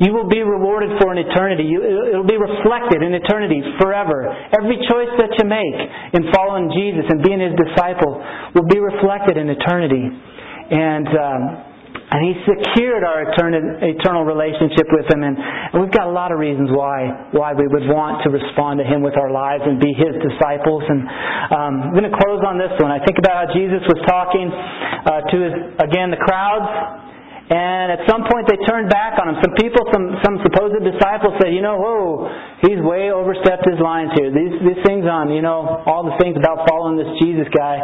you 0.00 0.16
will 0.16 0.28
be 0.28 0.40
rewarded 0.40 0.96
for 1.00 1.12
an 1.12 1.20
eternity. 1.20 1.68
it'll 1.68 2.28
be 2.28 2.40
reflected 2.40 3.04
in 3.04 3.12
eternity 3.12 3.60
forever. 3.80 4.24
Every 4.56 4.80
choice 4.88 5.12
that 5.20 5.32
you 5.36 5.44
make 5.44 5.78
in 6.16 6.32
following 6.32 6.72
Jesus 6.72 7.04
and 7.08 7.20
being 7.20 7.40
His 7.40 7.56
disciple 7.60 8.16
will 8.56 8.68
be 8.72 8.80
reflected 8.80 9.36
in 9.36 9.52
eternity. 9.52 10.04
And 10.72 11.08
um, 11.12 11.42
and 12.16 12.24
He 12.24 12.32
secured 12.48 13.04
our 13.04 13.28
eternal 13.28 14.24
relationship 14.24 14.88
with 14.88 15.04
Him. 15.12 15.20
And, 15.20 15.36
we've 15.76 15.92
got 15.92 16.08
a 16.08 16.14
lot 16.16 16.32
of 16.32 16.40
reasons 16.40 16.72
why, 16.72 17.28
why 17.36 17.52
we 17.52 17.68
would 17.68 17.84
want 17.92 18.24
to 18.24 18.32
respond 18.32 18.80
to 18.80 18.88
Him 18.88 19.04
with 19.04 19.20
our 19.20 19.28
lives 19.28 19.68
and 19.68 19.76
be 19.76 19.92
His 19.92 20.16
disciples. 20.24 20.80
And 20.88 21.04
um, 21.52 21.72
I'm 21.84 21.92
going 21.92 22.08
to 22.08 22.16
close 22.16 22.40
on 22.40 22.56
this 22.56 22.72
one. 22.80 22.88
I 22.88 23.04
think 23.04 23.20
about 23.20 23.44
how 23.44 23.48
Jesus 23.52 23.84
was 23.84 24.00
talking 24.08 24.48
uh, 24.48 25.28
to, 25.28 25.36
his, 25.44 25.54
again, 25.76 26.08
the 26.08 26.16
crowds. 26.16 26.64
And 27.52 27.94
at 27.94 28.08
some 28.08 28.24
point 28.32 28.48
they 28.48 28.58
turned 28.64 28.88
back 28.88 29.20
on 29.20 29.30
him. 29.30 29.36
Some 29.44 29.54
people, 29.60 29.84
some, 29.92 30.16
some 30.24 30.40
supposed 30.40 30.82
disciples 30.82 31.36
said, 31.38 31.52
you 31.52 31.60
know, 31.60 31.76
whoa, 31.78 32.32
he's 32.64 32.80
way 32.80 33.12
overstepped 33.12 33.62
his 33.68 33.78
lines 33.78 34.10
here. 34.16 34.32
These, 34.32 34.56
these 34.66 34.80
things 34.88 35.04
on, 35.04 35.30
you 35.30 35.44
know, 35.44 35.84
all 35.84 36.02
the 36.02 36.16
things 36.18 36.34
about 36.34 36.66
following 36.66 36.96
this 36.96 37.12
Jesus 37.20 37.46
guy 37.52 37.76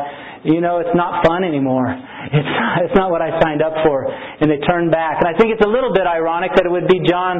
you 0.43 0.59
know, 0.59 0.83
it's 0.83 0.95
not 0.95 1.23
fun 1.23 1.47
anymore. 1.47 1.87
It's, 2.35 2.53
it's 2.87 2.97
not 2.99 3.11
what 3.11 3.23
I 3.23 3.39
signed 3.39 3.63
up 3.63 3.75
for. 3.87 4.07
And 4.11 4.51
they 4.51 4.59
turn 4.67 4.91
back. 4.91 5.23
And 5.23 5.31
I 5.31 5.39
think 5.39 5.55
it's 5.55 5.63
a 5.63 5.71
little 5.71 5.95
bit 5.95 6.07
ironic 6.07 6.51
that 6.59 6.67
it 6.67 6.73
would 6.73 6.91
be 6.91 6.99
John 7.07 7.39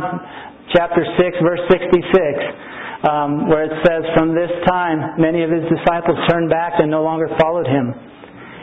chapter 0.71 1.03
6, 1.03 1.19
verse 1.43 1.63
66, 1.67 3.11
um, 3.11 3.51
where 3.51 3.67
it 3.67 3.75
says, 3.83 4.07
From 4.15 4.35
this 4.39 4.51
time, 4.71 5.19
many 5.19 5.43
of 5.43 5.51
his 5.51 5.67
disciples 5.67 6.15
turned 6.31 6.51
back 6.51 6.79
and 6.79 6.91
no 6.91 7.03
longer 7.03 7.27
followed 7.43 7.67
him. 7.67 7.91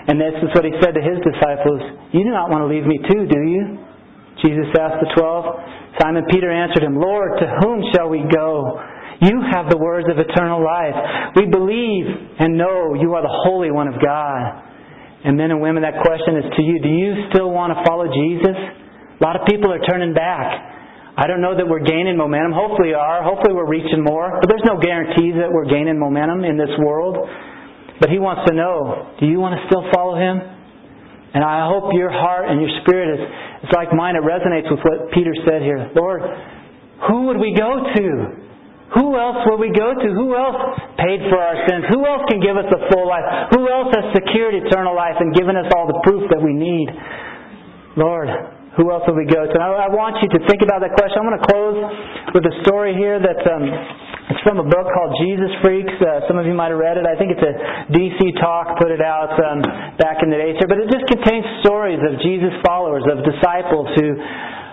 And 0.08 0.16
this 0.16 0.34
is 0.40 0.50
what 0.56 0.64
he 0.64 0.72
said 0.80 0.96
to 0.96 1.04
his 1.04 1.20
disciples 1.22 1.84
You 2.16 2.24
do 2.24 2.32
not 2.32 2.50
want 2.50 2.64
to 2.64 2.70
leave 2.72 2.88
me 2.88 2.98
too, 3.12 3.28
do 3.28 3.42
you? 3.44 3.78
Jesus 4.40 4.72
asked 4.80 5.04
the 5.04 5.12
twelve. 5.20 5.46
Simon 6.00 6.24
Peter 6.32 6.48
answered 6.48 6.84
him, 6.84 6.96
Lord, 6.96 7.36
to 7.44 7.46
whom 7.60 7.84
shall 7.92 8.08
we 8.08 8.24
go? 8.32 8.80
You 9.20 9.44
have 9.52 9.68
the 9.68 9.78
words 9.78 10.08
of 10.08 10.16
eternal 10.16 10.64
life. 10.64 10.96
We 11.36 11.52
believe 11.52 12.08
and 12.40 12.56
know 12.56 12.96
you 12.96 13.20
are 13.20 13.24
the 13.24 13.38
Holy 13.44 13.72
One 13.72 13.92
of 13.92 14.00
God. 14.00 14.64
And 15.28 15.36
men 15.36 15.52
and 15.52 15.60
women, 15.60 15.84
that 15.84 16.00
question 16.00 16.40
is 16.40 16.48
to 16.56 16.62
you. 16.64 16.80
Do 16.80 16.88
you 16.88 17.28
still 17.28 17.52
want 17.52 17.76
to 17.76 17.84
follow 17.84 18.08
Jesus? 18.08 18.56
A 18.56 19.22
lot 19.24 19.36
of 19.36 19.44
people 19.44 19.68
are 19.76 19.84
turning 19.84 20.16
back. 20.16 20.48
I 21.20 21.28
don't 21.28 21.44
know 21.44 21.52
that 21.52 21.68
we're 21.68 21.84
gaining 21.84 22.16
momentum. 22.16 22.56
Hopefully 22.56 22.96
we 22.96 23.00
are. 23.00 23.20
Hopefully 23.20 23.52
we're 23.52 23.68
reaching 23.68 24.00
more. 24.00 24.40
But 24.40 24.48
there's 24.48 24.64
no 24.64 24.80
guarantees 24.80 25.36
that 25.36 25.52
we're 25.52 25.68
gaining 25.68 26.00
momentum 26.00 26.48
in 26.48 26.56
this 26.56 26.72
world. 26.80 27.20
But 28.00 28.08
he 28.08 28.24
wants 28.24 28.48
to 28.48 28.56
know, 28.56 29.12
do 29.20 29.28
you 29.28 29.44
want 29.44 29.60
to 29.60 29.62
still 29.68 29.84
follow 29.92 30.16
him? 30.16 30.40
And 31.36 31.44
I 31.44 31.68
hope 31.68 31.92
your 31.92 32.08
heart 32.08 32.48
and 32.48 32.64
your 32.64 32.72
spirit 32.88 33.20
is, 33.20 33.22
is 33.68 33.72
like 33.76 33.92
mine. 33.92 34.16
It 34.16 34.24
resonates 34.24 34.72
with 34.72 34.80
what 34.88 35.12
Peter 35.12 35.36
said 35.44 35.60
here. 35.60 35.92
Lord, 35.92 36.24
who 37.12 37.28
would 37.28 37.44
we 37.44 37.52
go 37.52 37.84
to? 37.84 38.48
Who 38.98 39.14
else 39.14 39.46
will 39.46 39.62
we 39.62 39.70
go 39.70 39.94
to? 39.94 40.08
Who 40.18 40.34
else 40.34 40.58
paid 40.98 41.22
for 41.30 41.38
our 41.38 41.58
sins? 41.70 41.86
Who 41.94 42.02
else 42.10 42.26
can 42.26 42.42
give 42.42 42.58
us 42.58 42.66
a 42.74 42.82
full 42.90 43.06
life? 43.06 43.54
Who 43.54 43.70
else 43.70 43.94
has 43.94 44.18
secured 44.18 44.58
eternal 44.58 44.98
life 44.98 45.22
and 45.22 45.30
given 45.38 45.54
us 45.54 45.70
all 45.78 45.86
the 45.86 46.02
proof 46.02 46.26
that 46.34 46.42
we 46.42 46.58
need? 46.58 46.90
Lord, 48.02 48.30
who 48.82 48.90
else 48.90 49.06
will 49.06 49.20
we 49.20 49.30
go 49.30 49.46
to? 49.46 49.56
I, 49.62 49.86
I 49.86 49.90
want 49.94 50.18
you 50.26 50.30
to 50.34 50.40
think 50.50 50.66
about 50.66 50.82
that 50.82 50.98
question. 50.98 51.22
I'm 51.22 51.30
going 51.30 51.38
to 51.38 51.50
close 51.52 51.78
with 52.34 52.46
a 52.50 52.56
story 52.66 52.98
here 52.98 53.22
that 53.22 53.42
um, 53.46 53.66
it's 54.34 54.42
from 54.42 54.58
a 54.58 54.66
book 54.66 54.88
called 54.90 55.14
Jesus 55.22 55.54
Freaks. 55.62 55.94
Uh, 56.02 56.26
some 56.26 56.42
of 56.42 56.50
you 56.50 56.58
might 56.58 56.74
have 56.74 56.82
read 56.82 56.98
it. 56.98 57.06
I 57.06 57.14
think 57.14 57.34
it's 57.34 57.46
a 57.46 57.54
DC 57.94 58.22
Talk 58.42 58.78
put 58.82 58.90
it 58.90 59.02
out 59.02 59.34
um, 59.38 59.62
back 60.02 60.22
in 60.26 60.34
the 60.34 60.38
days 60.38 60.58
here, 60.58 60.70
but 60.70 60.82
it 60.82 60.90
just 60.90 61.06
contains 61.10 61.46
stories 61.66 62.02
of 62.02 62.18
Jesus 62.22 62.54
followers, 62.66 63.06
of 63.10 63.22
disciples 63.22 63.90
who 63.98 64.18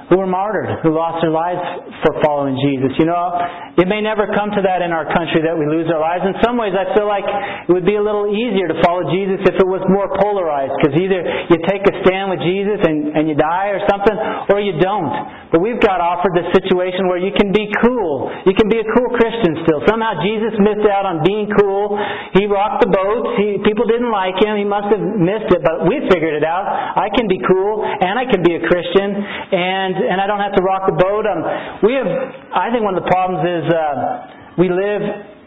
who 0.09 0.22
were 0.22 0.30
martyred, 0.30 0.70
who 0.86 0.94
lost 0.94 1.18
their 1.18 1.34
lives 1.34 1.59
for 2.07 2.14
following 2.22 2.54
Jesus. 2.62 2.94
You 2.98 3.11
know, 3.11 3.26
it 3.74 3.90
may 3.90 3.98
never 3.98 4.30
come 4.30 4.54
to 4.54 4.62
that 4.62 4.78
in 4.78 4.94
our 4.94 5.11
country 5.11 5.42
that 5.42 5.59
we 5.59 5.66
lose 5.66 5.90
our 5.90 5.98
lives. 5.98 6.22
In 6.22 6.38
some 6.46 6.54
ways, 6.54 6.78
I 6.78 6.94
feel 6.94 7.11
like 7.11 7.26
it 7.26 7.72
would 7.74 7.88
be 7.88 7.98
a 7.98 8.04
little 8.04 8.30
easier 8.30 8.70
to 8.70 8.78
follow 8.86 9.11
Jesus 9.11 9.42
if 9.42 9.59
it 9.59 9.66
was 9.66 9.82
more 9.90 10.07
polarized, 10.22 10.78
because 10.78 10.94
either 10.94 11.20
you 11.50 11.59
take 11.66 11.82
a 11.90 11.94
stand 12.07 12.30
with 12.30 12.38
Jesus 12.46 12.78
and, 12.86 13.18
and 13.18 13.26
you 13.26 13.34
die 13.34 13.74
or 13.74 13.82
something, 13.90 14.14
or 14.54 14.62
you 14.62 14.78
don't. 14.78 15.50
But 15.50 15.59
we've 15.62 15.82
got 15.82 15.98
offered 15.98 16.38
this 16.38 16.50
situation 16.54 17.11
where 17.11 17.18
you 17.18 17.34
can 17.34 17.50
be 17.50 17.66
cool. 17.82 18.30
You 18.46 18.54
can 18.54 18.70
be 18.70 18.78
a 18.78 18.86
cool 18.86 19.11
Christian 19.18 19.59
still. 19.66 19.82
Somehow 19.90 20.22
Jesus 20.22 20.54
missed 20.62 20.86
out 20.86 21.02
on 21.02 21.26
being 21.26 21.50
cool. 21.59 21.98
He 22.38 22.46
rocked 22.46 22.86
the 22.86 22.90
boat. 22.90 23.34
He, 23.42 23.59
people 23.66 23.90
didn't 23.90 24.14
like 24.14 24.38
him. 24.38 24.54
He 24.54 24.66
must 24.66 24.90
have 24.94 25.02
missed 25.02 25.50
it, 25.50 25.66
but 25.66 25.86
we 25.90 25.98
figured 26.14 26.38
it 26.38 26.46
out. 26.46 26.66
I 26.94 27.11
can 27.11 27.26
be 27.26 27.42
cool, 27.42 27.82
and 27.82 28.14
I 28.18 28.26
can 28.30 28.46
be 28.46 28.54
a 28.54 28.62
Christian, 28.62 29.18
and 29.18 29.95
and 29.99 30.20
I 30.20 30.26
don't 30.26 30.40
have 30.40 30.55
to 30.57 30.64
rock 30.64 30.84
the 30.84 30.97
boat. 30.97 31.24
Um, 31.24 31.40
we 31.82 31.97
have, 31.97 32.09
I 32.53 32.68
think, 32.72 32.84
one 32.84 32.97
of 32.97 33.03
the 33.03 33.09
problems 33.09 33.40
is 33.44 33.64
uh, 33.72 34.61
we 34.61 34.68
live 34.68 35.03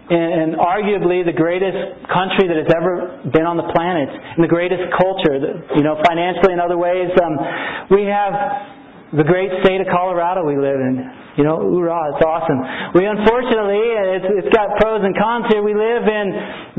in, 0.09 0.27
in 0.41 0.49
arguably 0.57 1.21
the 1.21 1.35
greatest 1.35 1.77
country 2.09 2.49
that 2.49 2.57
has 2.57 2.69
ever 2.73 3.21
been 3.29 3.45
on 3.45 3.57
the 3.57 3.69
planet, 3.73 4.09
and 4.09 4.41
the 4.41 4.49
greatest 4.49 4.89
culture. 4.97 5.37
You 5.77 5.83
know, 5.85 6.01
financially 6.05 6.53
and 6.53 6.61
other 6.61 6.77
ways, 6.77 7.13
um, 7.21 7.37
we 7.93 8.09
have 8.09 8.33
the 9.13 9.25
great 9.25 9.49
state 9.65 9.81
of 9.81 9.89
Colorado 9.89 10.45
we 10.45 10.57
live 10.57 10.77
in. 10.77 11.01
You 11.37 11.45
know, 11.45 11.57
hoorah, 11.57 12.13
it's 12.13 12.25
awesome. 12.25 12.59
We 12.93 13.05
unfortunately, 13.05 13.81
it's, 14.17 14.45
it's 14.45 14.51
got 14.53 14.75
pros 14.77 15.01
and 15.01 15.15
cons 15.15 15.47
here. 15.49 15.63
We 15.63 15.73
live 15.73 16.03
in 16.05 16.27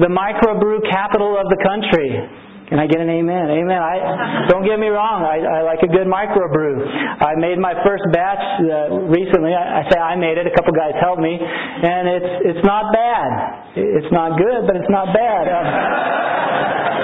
the 0.05 0.11
microbrew 0.11 0.85
capital 0.91 1.39
of 1.39 1.49
the 1.49 1.59
country. 1.65 2.50
Can 2.71 2.79
I 2.79 2.87
get 2.87 3.03
an 3.03 3.11
amen? 3.11 3.51
Amen. 3.51 3.83
I 3.83 4.47
don't 4.47 4.63
get 4.63 4.79
me 4.79 4.87
wrong. 4.95 5.27
I, 5.27 5.43
I 5.43 5.61
like 5.67 5.83
a 5.83 5.91
good 5.91 6.07
microbrew. 6.07 6.87
I 7.19 7.35
made 7.35 7.59
my 7.59 7.75
first 7.83 8.07
batch 8.15 8.39
uh, 8.63 9.11
recently. 9.11 9.59
I, 9.59 9.83
I 9.83 9.91
say 9.91 9.99
I 9.99 10.15
made 10.15 10.39
it. 10.39 10.47
A 10.47 10.55
couple 10.55 10.71
guys 10.71 10.95
helped 11.03 11.19
me, 11.19 11.35
and 11.35 12.07
it's 12.07 12.55
it's 12.55 12.63
not 12.63 12.95
bad. 12.95 13.75
It's 13.75 14.13
not 14.15 14.39
good, 14.39 14.71
but 14.71 14.79
it's 14.79 14.87
not 14.87 15.11
bad. 15.11 15.51
Uh, 15.51 16.31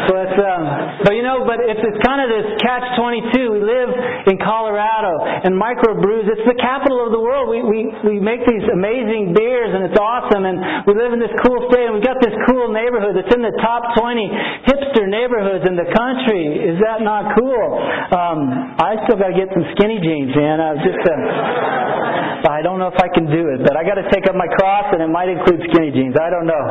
but 0.06 0.32
um, 0.38 0.62
but 1.02 1.12
you 1.18 1.26
know, 1.26 1.42
but 1.42 1.58
it's 1.58 1.82
it's 1.82 1.98
kind 2.06 2.22
of 2.22 2.30
this 2.30 2.46
catch 2.62 2.86
twenty 2.94 3.18
two. 3.34 3.58
We 3.58 3.62
live 3.66 3.90
in 4.30 4.38
Colorado, 4.38 5.18
and 5.42 5.50
microbrews. 5.50 6.30
It's 6.30 6.46
the 6.46 6.58
capital 6.62 7.02
of 7.02 7.10
the 7.10 7.18
world. 7.18 7.50
We 7.50 7.66
we 7.66 7.80
we 8.06 8.16
make 8.22 8.46
these 8.46 8.62
amazing 8.70 9.34
beers, 9.34 9.74
and 9.74 9.82
it's 9.82 9.98
awesome. 9.98 10.46
And 10.46 10.86
we 10.86 10.94
live 10.94 11.10
in 11.10 11.18
this 11.18 11.34
cool 11.42 11.58
state, 11.74 11.90
and 11.90 11.98
we've 11.98 12.06
got 12.06 12.22
this 12.22 12.34
cool 12.46 12.70
neighborhood 12.70 13.18
that's 13.18 13.34
in 13.34 13.42
the 13.42 13.54
top 13.58 13.98
twenty 13.98 14.30
hipster 14.68 15.10
neighborhoods 15.10 15.55
neighborhoods 15.56 15.68
in 15.68 15.76
the 15.76 15.88
country. 15.92 16.72
Is 16.72 16.78
that 16.84 17.00
not 17.00 17.36
cool? 17.36 17.68
Um, 18.12 18.76
I 18.78 19.00
still 19.04 19.16
got 19.16 19.32
to 19.32 19.36
get 19.36 19.48
some 19.52 19.64
skinny 19.76 19.98
jeans, 20.00 20.32
man. 20.36 20.60
I 20.60 20.74
just, 20.80 21.02
uh, 21.04 22.52
I 22.52 22.60
don't 22.62 22.78
know 22.78 22.88
if 22.88 23.00
I 23.00 23.08
can 23.08 23.26
do 23.26 23.48
it, 23.56 23.64
but 23.64 23.76
I 23.76 23.82
got 23.84 23.96
to 23.96 24.06
take 24.12 24.28
up 24.28 24.36
my 24.36 24.48
cross, 24.60 24.92
and 24.92 25.02
it 25.02 25.10
might 25.10 25.28
include 25.28 25.60
skinny 25.72 25.90
jeans. 25.90 26.14
I 26.16 26.30
don't 26.30 26.46
know, 26.46 26.64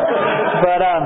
but 0.62 0.80
um, 0.82 1.04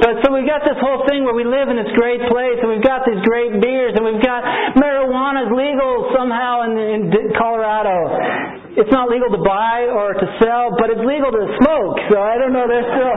but 0.00 0.12
so 0.24 0.32
we've 0.32 0.48
got 0.48 0.64
this 0.64 0.78
whole 0.80 1.04
thing 1.10 1.24
where 1.24 1.36
we 1.36 1.44
live 1.44 1.68
in 1.68 1.76
this 1.76 1.92
great 1.98 2.22
place, 2.30 2.58
and 2.62 2.70
we've 2.70 2.86
got 2.86 3.04
these 3.04 3.20
great 3.26 3.60
beers, 3.60 3.92
and 3.96 4.04
we've 4.06 4.22
got 4.22 4.40
marijuana's 4.78 5.52
legal 5.52 6.10
somehow 6.16 6.64
in, 6.64 6.72
in 6.78 7.12
Colorado 7.36 8.59
it's 8.78 8.92
not 8.94 9.10
legal 9.10 9.26
to 9.34 9.42
buy 9.42 9.90
or 9.90 10.14
to 10.14 10.26
sell, 10.38 10.74
but 10.78 10.94
it's 10.94 11.02
legal 11.02 11.34
to 11.34 11.44
smoke. 11.58 11.98
So 12.06 12.22
I 12.22 12.38
don't 12.38 12.54
know. 12.54 12.70
They're 12.70 12.86
still 12.86 13.14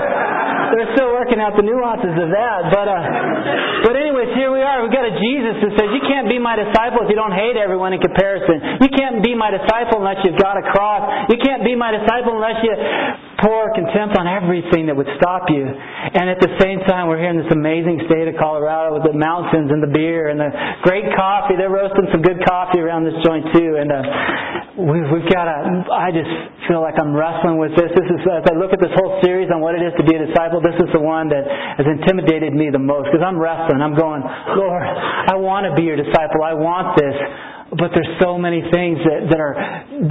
they're 0.74 0.92
still 0.98 1.12
working 1.14 1.38
out 1.38 1.54
the 1.54 1.62
nuances 1.62 2.18
of 2.18 2.30
that. 2.34 2.60
But 2.74 2.88
uh, 2.90 3.02
but 3.86 3.94
anyways, 3.94 4.34
here 4.34 4.50
we 4.50 4.66
are. 4.66 4.82
We've 4.82 4.96
got 4.96 5.06
a 5.06 5.14
Jesus 5.14 5.56
that 5.62 5.72
says 5.78 5.88
you 5.94 6.04
can't 6.10 6.26
be 6.26 6.42
my 6.42 6.58
disciple 6.58 7.06
if 7.06 7.10
you 7.14 7.18
don't 7.20 7.36
hate 7.36 7.54
everyone 7.54 7.94
in 7.94 8.02
comparison. 8.02 8.82
You 8.82 8.90
can't 8.90 9.22
be 9.22 9.38
my 9.38 9.54
disciple 9.54 10.02
unless 10.02 10.26
you've 10.26 10.42
got 10.42 10.58
a 10.58 10.66
cross. 10.66 11.30
You 11.30 11.38
can't 11.38 11.62
be 11.62 11.78
my 11.78 11.94
disciple 11.94 12.34
unless 12.34 12.58
you 12.66 12.74
pour 13.44 13.76
contempt 13.76 14.16
on 14.16 14.24
everything 14.24 14.88
that 14.88 14.96
would 14.96 15.12
stop 15.20 15.52
you. 15.52 15.68
And 15.68 16.32
at 16.32 16.40
the 16.40 16.56
same 16.64 16.80
time, 16.88 17.12
we're 17.12 17.20
here 17.20 17.36
in 17.36 17.40
this 17.44 17.52
amazing 17.52 18.08
state 18.08 18.32
of 18.32 18.40
Colorado 18.40 18.96
with 18.96 19.04
the 19.04 19.12
mountains 19.12 19.68
and 19.68 19.84
the 19.84 19.92
beer 19.92 20.32
and 20.32 20.40
the 20.40 20.50
great 20.88 21.04
coffee. 21.12 21.60
They're 21.60 21.74
roasting 21.74 22.08
some 22.16 22.24
good 22.24 22.40
coffee 22.48 22.80
around 22.80 23.04
this 23.04 23.20
joint 23.28 23.44
too. 23.52 23.76
And 23.76 23.92
uh, 23.92 24.00
we've, 24.80 25.08
we've 25.12 25.30
got 25.30 25.52
a. 25.52 25.60
I 25.92 26.16
just 26.16 26.32
feel 26.72 26.80
like 26.80 26.96
I'm 26.96 27.12
wrestling 27.12 27.60
with 27.60 27.76
this. 27.76 27.92
This 27.92 28.08
is 28.08 28.24
as 28.24 28.48
I 28.48 28.56
look 28.56 28.72
at 28.72 28.80
this 28.80 28.96
whole 28.96 29.20
series 29.20 29.52
on 29.52 29.60
what 29.60 29.76
it 29.76 29.84
is 29.84 29.92
to 30.00 30.06
be 30.08 30.16
a 30.16 30.24
disciple. 30.24 30.64
This 30.64 30.80
is 30.80 30.88
the 30.96 31.04
one 31.04 31.28
that 31.28 31.44
has 31.44 31.86
intimidated 31.86 32.56
me 32.56 32.72
the 32.72 32.82
most 32.82 33.12
because 33.12 33.22
I'm 33.22 33.36
wrestling. 33.36 33.84
I'm 33.84 34.00
going, 34.00 34.24
Lord, 34.56 34.88
I 34.88 35.36
want 35.36 35.68
to 35.68 35.76
be 35.76 35.84
your 35.84 36.00
disciple. 36.00 36.40
I 36.40 36.56
want 36.56 36.96
this 36.96 37.18
but 37.74 37.90
there's 37.90 38.22
so 38.22 38.38
many 38.38 38.62
things 38.70 39.00
that, 39.02 39.34
that 39.34 39.40
are 39.42 39.58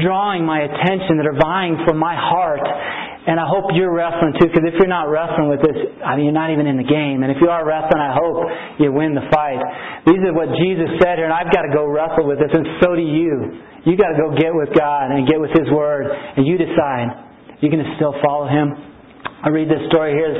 drawing 0.03 0.45
my 0.45 0.67
attention, 0.67 1.15
that 1.23 1.31
are 1.31 1.39
vying 1.39 1.79
for 1.87 1.95
my 1.95 2.17
heart. 2.19 2.67
And 3.23 3.39
I 3.39 3.47
hope 3.47 3.71
you're 3.79 3.95
wrestling 3.95 4.35
too, 4.35 4.51
because 4.51 4.67
if 4.67 4.75
you're 4.83 4.91
not 4.91 5.07
wrestling 5.07 5.47
with 5.47 5.63
this, 5.63 5.79
I 6.03 6.19
mean, 6.19 6.27
you're 6.27 6.35
not 6.35 6.51
even 6.51 6.67
in 6.67 6.75
the 6.75 6.87
game. 6.87 7.23
And 7.23 7.31
if 7.31 7.39
you 7.39 7.47
are 7.55 7.63
wrestling, 7.63 8.03
I 8.03 8.11
hope 8.19 8.43
you 8.83 8.91
win 8.91 9.15
the 9.15 9.23
fight. 9.31 9.63
These 10.11 10.19
are 10.27 10.35
what 10.35 10.51
Jesus 10.59 10.91
said 10.99 11.23
here, 11.23 11.31
and 11.31 11.35
I've 11.35 11.55
got 11.55 11.63
to 11.63 11.71
go 11.71 11.87
wrestle 11.87 12.27
with 12.27 12.43
this, 12.43 12.51
and 12.51 12.83
so 12.83 12.99
do 12.99 13.05
you. 13.07 13.63
You 13.87 13.95
got 13.95 14.11
to 14.15 14.19
go 14.19 14.35
get 14.35 14.51
with 14.51 14.75
God 14.75 15.15
and 15.15 15.23
get 15.31 15.39
with 15.39 15.55
His 15.55 15.71
Word, 15.71 16.11
and 16.11 16.43
you 16.43 16.59
decide. 16.59 17.63
You're 17.63 17.71
going 17.71 17.87
to 17.87 17.95
still 17.95 18.15
follow 18.27 18.51
Him. 18.51 18.75
I 19.43 19.55
read 19.55 19.71
this 19.71 19.87
story 19.87 20.19
here. 20.19 20.35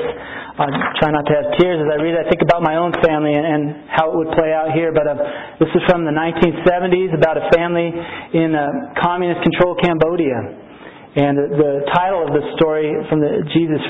I 0.59 0.67
try 0.99 1.15
not 1.15 1.23
to 1.27 1.35
have 1.39 1.47
tears 1.63 1.79
as 1.79 1.87
I 1.87 2.03
read 2.03 2.19
it. 2.19 2.23
I 2.23 2.29
think 2.29 2.43
about 2.43 2.67
my 2.67 2.77
own 2.83 2.91
family 2.99 3.35
and, 3.35 3.47
and 3.47 3.63
how 3.91 4.11
it 4.11 4.15
would 4.19 4.35
play 4.35 4.51
out 4.51 4.75
here. 4.75 4.91
But 4.91 5.07
uh, 5.07 5.15
this 5.63 5.71
is 5.71 5.83
from 5.87 6.03
the 6.03 6.15
1970s 6.15 7.15
about 7.15 7.39
a 7.39 7.47
family 7.55 7.95
in 8.35 8.55
uh, 8.55 8.95
communist-controlled 8.99 9.81
Cambodia. 9.83 10.72
And 11.13 11.37
the, 11.37 11.85
title 11.93 12.25
of 12.25 12.33
the 12.33 12.41
story 12.57 12.89
from 13.13 13.21
the 13.21 13.45
Jesus 13.53 13.85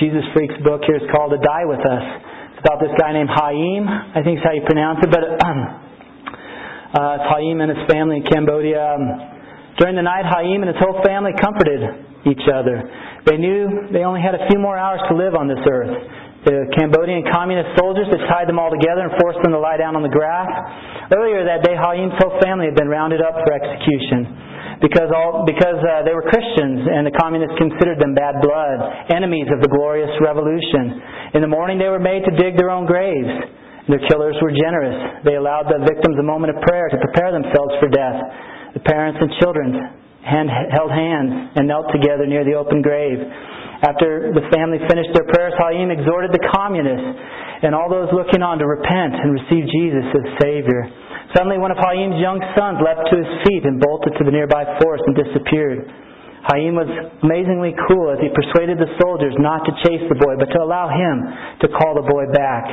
Jesus 0.00 0.24
Freaks 0.32 0.56
book 0.64 0.80
here 0.88 0.96
is 0.96 1.04
called 1.12 1.28
"To 1.36 1.36
Die 1.36 1.64
with 1.68 1.84
Us." 1.84 2.04
It's 2.56 2.64
about 2.64 2.80
this 2.80 2.88
guy 2.96 3.12
named 3.12 3.28
Haim. 3.28 3.84
I 3.84 4.24
think 4.24 4.40
is 4.40 4.44
how 4.44 4.56
you 4.56 4.64
pronounce 4.64 5.04
it, 5.04 5.12
but 5.12 5.20
uh, 5.28 7.20
it's 7.20 7.28
Haim 7.28 7.60
and 7.60 7.68
his 7.76 7.84
family 7.84 8.24
in 8.24 8.24
Cambodia. 8.24 8.80
Um, 8.80 9.76
during 9.76 9.92
the 9.92 10.08
night, 10.08 10.24
Haim 10.24 10.64
and 10.64 10.72
his 10.72 10.80
whole 10.80 11.04
family 11.04 11.36
comforted 11.36 11.84
each 12.24 12.48
other. 12.48 12.80
They 13.28 13.36
knew 13.36 13.92
they 13.92 14.08
only 14.08 14.24
had 14.24 14.32
a 14.32 14.48
few 14.48 14.56
more 14.56 14.80
hours 14.80 15.04
to 15.08 15.14
live 15.14 15.36
on 15.36 15.52
this 15.52 15.60
earth. 15.68 15.92
The 16.48 16.72
Cambodian 16.72 17.28
communist 17.28 17.76
soldiers 17.76 18.08
had 18.08 18.24
tied 18.32 18.48
them 18.48 18.56
all 18.56 18.72
together 18.72 19.04
and 19.04 19.12
forced 19.20 19.44
them 19.44 19.52
to 19.52 19.60
lie 19.60 19.76
down 19.76 20.00
on 20.00 20.02
the 20.02 20.10
grass. 20.10 20.48
Earlier 21.12 21.44
that 21.44 21.60
day, 21.60 21.76
Haim's 21.76 22.16
whole 22.24 22.40
family 22.40 22.72
had 22.72 22.74
been 22.74 22.88
rounded 22.88 23.20
up 23.20 23.36
for 23.44 23.52
execution. 23.52 24.51
Because 24.82 25.08
all 25.14 25.46
because 25.46 25.78
uh, 25.78 26.02
they 26.02 26.12
were 26.12 26.26
Christians 26.26 26.84
and 26.90 27.06
the 27.06 27.14
communists 27.14 27.54
considered 27.54 28.02
them 28.02 28.18
bad 28.18 28.42
blood, 28.42 29.08
enemies 29.14 29.46
of 29.54 29.62
the 29.62 29.70
glorious 29.70 30.10
revolution. 30.18 31.38
In 31.38 31.40
the 31.40 31.48
morning 31.48 31.78
they 31.78 31.88
were 31.88 32.02
made 32.02 32.26
to 32.26 32.32
dig 32.34 32.58
their 32.58 32.68
own 32.68 32.84
graves. 32.84 33.30
Their 33.86 34.02
killers 34.10 34.38
were 34.42 34.54
generous. 34.54 35.22
They 35.26 35.38
allowed 35.38 35.70
the 35.70 35.82
victims 35.82 36.18
a 36.18 36.26
moment 36.26 36.54
of 36.54 36.62
prayer 36.66 36.90
to 36.90 36.98
prepare 36.98 37.34
themselves 37.34 37.74
for 37.78 37.90
death. 37.90 38.78
The 38.78 38.82
parents 38.82 39.18
and 39.22 39.30
children 39.42 39.74
hand, 40.22 40.50
held 40.70 40.90
hands 40.90 41.54
and 41.58 41.66
knelt 41.66 41.90
together 41.90 42.26
near 42.26 42.46
the 42.46 42.54
open 42.54 42.82
grave. 42.82 43.18
After 43.82 44.30
the 44.30 44.46
family 44.54 44.78
finished 44.86 45.10
their 45.14 45.26
prayers, 45.26 45.54
Haim 45.58 45.90
exhorted 45.90 46.30
the 46.30 46.42
communists 46.54 47.18
and 47.66 47.74
all 47.74 47.90
those 47.90 48.10
looking 48.14 48.42
on 48.42 48.58
to 48.62 48.66
repent 48.66 49.18
and 49.18 49.34
receive 49.34 49.66
Jesus 49.66 50.06
as 50.14 50.24
Savior. 50.38 50.86
Suddenly, 51.32 51.56
one 51.56 51.72
of 51.72 51.80
Haim's 51.80 52.20
young 52.20 52.36
sons 52.52 52.76
leapt 52.84 53.08
to 53.08 53.16
his 53.16 53.32
feet 53.48 53.64
and 53.64 53.80
bolted 53.80 54.12
to 54.20 54.24
the 54.24 54.34
nearby 54.34 54.68
forest 54.84 55.04
and 55.08 55.16
disappeared. 55.16 55.88
Haim 56.52 56.74
was 56.74 56.90
amazingly 57.22 57.72
cool 57.88 58.10
as 58.12 58.18
he 58.18 58.28
persuaded 58.34 58.76
the 58.76 58.90
soldiers 58.98 59.32
not 59.38 59.64
to 59.64 59.72
chase 59.86 60.02
the 60.10 60.18
boy, 60.18 60.34
but 60.36 60.50
to 60.50 60.60
allow 60.60 60.90
him 60.90 61.16
to 61.62 61.72
call 61.72 61.94
the 61.96 62.04
boy 62.04 62.26
back. 62.34 62.66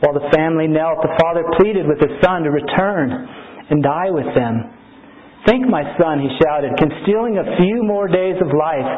While 0.00 0.16
the 0.16 0.26
family 0.34 0.66
knelt, 0.66 1.04
the 1.04 1.14
father 1.20 1.44
pleaded 1.60 1.86
with 1.86 2.00
his 2.00 2.16
son 2.24 2.42
to 2.42 2.50
return 2.50 3.12
and 3.70 3.84
die 3.84 4.10
with 4.10 4.26
them. 4.34 4.72
Think, 5.46 5.68
my 5.68 5.84
son, 6.00 6.18
he 6.18 6.32
shouted, 6.40 6.74
can 6.80 6.90
stealing 7.04 7.36
a 7.36 7.46
few 7.60 7.84
more 7.84 8.08
days 8.08 8.40
of 8.40 8.48
life 8.56 8.90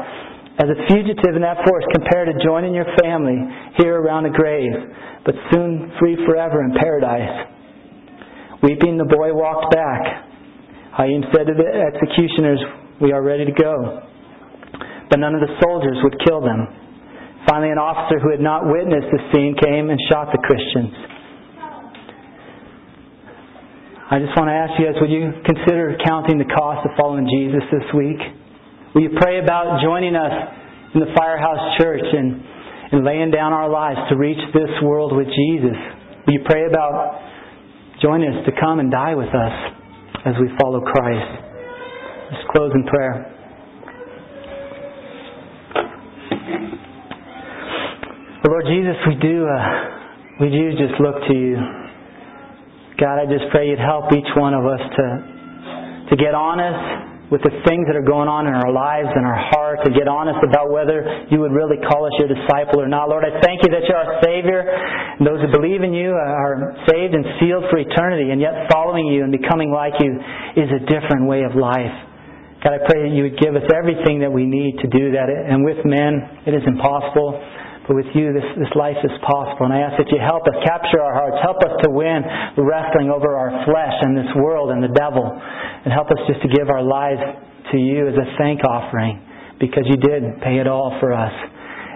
as 0.62 0.70
a 0.70 0.78
fugitive 0.88 1.34
in 1.34 1.42
that 1.42 1.60
forest 1.66 1.90
compared 1.92 2.30
to 2.30 2.38
joining 2.40 2.72
your 2.72 2.88
family 3.02 3.36
here 3.76 4.00
around 4.00 4.24
a 4.24 4.32
grave, 4.32 4.72
but 5.26 5.34
soon 5.52 5.92
free 5.98 6.16
forever 6.24 6.62
in 6.62 6.72
paradise. 6.78 7.55
Weeping, 8.66 8.98
the 8.98 9.06
boy 9.06 9.30
walked 9.30 9.70
back. 9.70 10.26
Haim 10.98 11.22
said 11.30 11.46
to 11.46 11.54
the 11.54 11.70
executioners, 11.86 12.58
We 12.98 13.14
are 13.14 13.22
ready 13.22 13.46
to 13.46 13.54
go. 13.54 14.02
But 15.06 15.22
none 15.22 15.38
of 15.38 15.40
the 15.40 15.54
soldiers 15.62 15.94
would 16.02 16.18
kill 16.26 16.42
them. 16.42 16.66
Finally, 17.46 17.70
an 17.70 17.78
officer 17.78 18.18
who 18.18 18.34
had 18.34 18.42
not 18.42 18.66
witnessed 18.66 19.06
the 19.14 19.22
scene 19.30 19.54
came 19.54 19.86
and 19.94 20.00
shot 20.10 20.34
the 20.34 20.42
Christians. 20.42 20.90
I 24.10 24.18
just 24.18 24.34
want 24.34 24.50
to 24.50 24.56
ask 24.58 24.74
you 24.82 24.90
guys, 24.90 24.98
would 24.98 25.14
you 25.14 25.30
consider 25.46 25.94
counting 26.02 26.42
the 26.42 26.50
cost 26.50 26.82
of 26.82 26.90
following 26.98 27.30
Jesus 27.30 27.62
this 27.70 27.86
week? 27.94 28.18
Will 28.98 29.06
you 29.06 29.14
pray 29.22 29.38
about 29.38 29.78
joining 29.78 30.18
us 30.18 30.34
in 30.90 31.06
the 31.06 31.14
Firehouse 31.14 31.78
Church 31.78 32.02
and, 32.02 32.42
and 32.90 33.06
laying 33.06 33.30
down 33.30 33.54
our 33.54 33.70
lives 33.70 33.98
to 34.10 34.18
reach 34.18 34.42
this 34.50 34.74
world 34.82 35.14
with 35.14 35.30
Jesus? 35.30 35.78
Will 36.26 36.34
you 36.34 36.42
pray 36.42 36.66
about 36.66 37.22
joining 38.02 38.28
us 38.28 38.44
to 38.46 38.52
come 38.60 38.80
and 38.80 38.90
die 38.90 39.14
with 39.14 39.28
us 39.28 39.56
as 40.24 40.34
we 40.40 40.48
follow 40.60 40.80
Christ? 40.80 41.30
Let's 42.32 42.44
close 42.54 42.72
in 42.74 42.84
prayer. 42.84 43.32
Lord 48.48 48.64
Jesus, 48.66 48.96
we 49.08 49.14
do, 49.20 49.46
uh, 49.46 50.40
we 50.40 50.50
do 50.50 50.70
just 50.72 51.00
look 51.00 51.16
to 51.28 51.34
you. 51.34 51.56
God, 52.98 53.18
I 53.20 53.26
just 53.26 53.50
pray 53.50 53.68
you'd 53.68 53.78
help 53.78 54.12
each 54.12 54.30
one 54.36 54.54
of 54.54 54.64
us 54.64 54.80
to, 54.80 56.06
to 56.10 56.16
get 56.16 56.34
honest 56.34 57.15
with 57.26 57.42
the 57.42 57.50
things 57.66 57.90
that 57.90 57.98
are 57.98 58.06
going 58.06 58.30
on 58.30 58.46
in 58.46 58.54
our 58.54 58.70
lives 58.70 59.10
and 59.10 59.26
our 59.26 59.40
heart, 59.50 59.82
to 59.82 59.90
get 59.90 60.06
honest 60.06 60.38
about 60.46 60.70
whether 60.70 61.26
you 61.26 61.42
would 61.42 61.50
really 61.50 61.74
call 61.82 62.06
us 62.06 62.14
your 62.22 62.30
disciple 62.30 62.78
or 62.78 62.86
not. 62.86 63.10
Lord, 63.10 63.26
I 63.26 63.42
thank 63.42 63.66
you 63.66 63.70
that 63.74 63.82
you're 63.90 63.98
our 63.98 64.22
Savior. 64.22 64.62
And 64.62 65.26
those 65.26 65.42
who 65.42 65.50
believe 65.50 65.82
in 65.82 65.90
you 65.90 66.14
are 66.14 66.78
saved 66.86 67.18
and 67.18 67.26
sealed 67.42 67.66
for 67.66 67.82
eternity, 67.82 68.30
and 68.30 68.38
yet 68.38 68.70
following 68.70 69.10
you 69.10 69.26
and 69.26 69.34
becoming 69.34 69.74
like 69.74 69.98
you 69.98 70.14
is 70.54 70.70
a 70.70 70.86
different 70.86 71.26
way 71.26 71.42
of 71.42 71.58
life. 71.58 71.90
God, 72.62 72.78
I 72.78 72.80
pray 72.86 73.10
that 73.10 73.12
you 73.14 73.26
would 73.26 73.38
give 73.42 73.58
us 73.58 73.66
everything 73.74 74.22
that 74.22 74.30
we 74.30 74.46
need 74.46 74.78
to 74.82 74.88
do 74.88 75.12
that. 75.18 75.26
And 75.26 75.66
with 75.66 75.82
men, 75.82 76.46
it 76.46 76.54
is 76.54 76.62
impossible. 76.62 77.42
But 77.86 77.94
with 77.94 78.10
you, 78.18 78.34
this, 78.34 78.46
this 78.58 78.74
life 78.74 78.98
is 79.06 79.14
possible. 79.22 79.70
And 79.70 79.74
I 79.74 79.86
ask 79.86 79.94
that 79.96 80.10
you 80.10 80.18
help 80.18 80.42
us 80.50 80.58
capture 80.66 80.98
our 80.98 81.14
hearts. 81.14 81.38
Help 81.38 81.62
us 81.62 81.74
to 81.86 81.88
win 81.88 82.22
the 82.58 82.66
wrestling 82.66 83.14
over 83.14 83.34
our 83.38 83.62
flesh 83.62 83.96
and 84.02 84.18
this 84.18 84.30
world 84.42 84.74
and 84.74 84.82
the 84.82 84.90
devil. 84.90 85.22
And 85.22 85.94
help 85.94 86.10
us 86.10 86.18
just 86.26 86.42
to 86.42 86.50
give 86.50 86.66
our 86.66 86.82
lives 86.82 87.22
to 87.70 87.76
you 87.78 88.10
as 88.10 88.18
a 88.18 88.26
thank 88.38 88.66
offering 88.66 89.22
because 89.62 89.86
you 89.86 89.96
did 89.96 90.22
pay 90.42 90.58
it 90.58 90.66
all 90.66 90.98
for 90.98 91.14
us. 91.14 91.32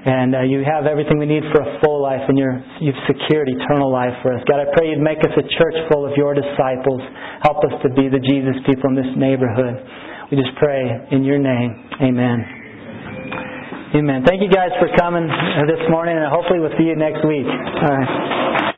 And 0.01 0.32
uh, 0.32 0.43
you 0.49 0.64
have 0.64 0.86
everything 0.86 1.18
we 1.18 1.26
need 1.26 1.45
for 1.53 1.61
a 1.61 1.76
full 1.84 2.01
life, 2.01 2.24
and 2.26 2.38
you're, 2.38 2.57
you've 2.80 2.97
secured 3.05 3.53
eternal 3.53 3.93
life 3.93 4.16
for 4.22 4.32
us. 4.32 4.41
God, 4.49 4.57
I 4.57 4.72
pray 4.72 4.88
you'd 4.88 5.05
make 5.05 5.18
us 5.18 5.34
a 5.36 5.45
church 5.61 5.76
full 5.93 6.09
of 6.09 6.16
your 6.16 6.32
disciples. 6.32 7.03
Help 7.43 7.59
us 7.68 7.76
to 7.82 7.91
be 7.93 8.09
the 8.09 8.22
Jesus 8.24 8.57
people 8.64 8.88
in 8.88 8.97
this 8.97 9.12
neighborhood. 9.16 9.76
We 10.30 10.38
just 10.38 10.57
pray 10.57 10.88
in 11.12 11.22
your 11.22 11.38
name. 11.38 11.91
Amen. 12.01 12.59
Amen. 13.95 14.22
Thank 14.24 14.41
you 14.41 14.49
guys 14.49 14.70
for 14.78 14.88
coming 14.97 15.28
uh, 15.28 15.66
this 15.66 15.82
morning, 15.91 16.16
and 16.16 16.26
hopefully 16.30 16.61
we'll 16.61 16.76
see 16.78 16.84
you 16.84 16.95
next 16.97 17.26
week. 17.26 17.47
All 17.47 17.91
right. 17.91 18.69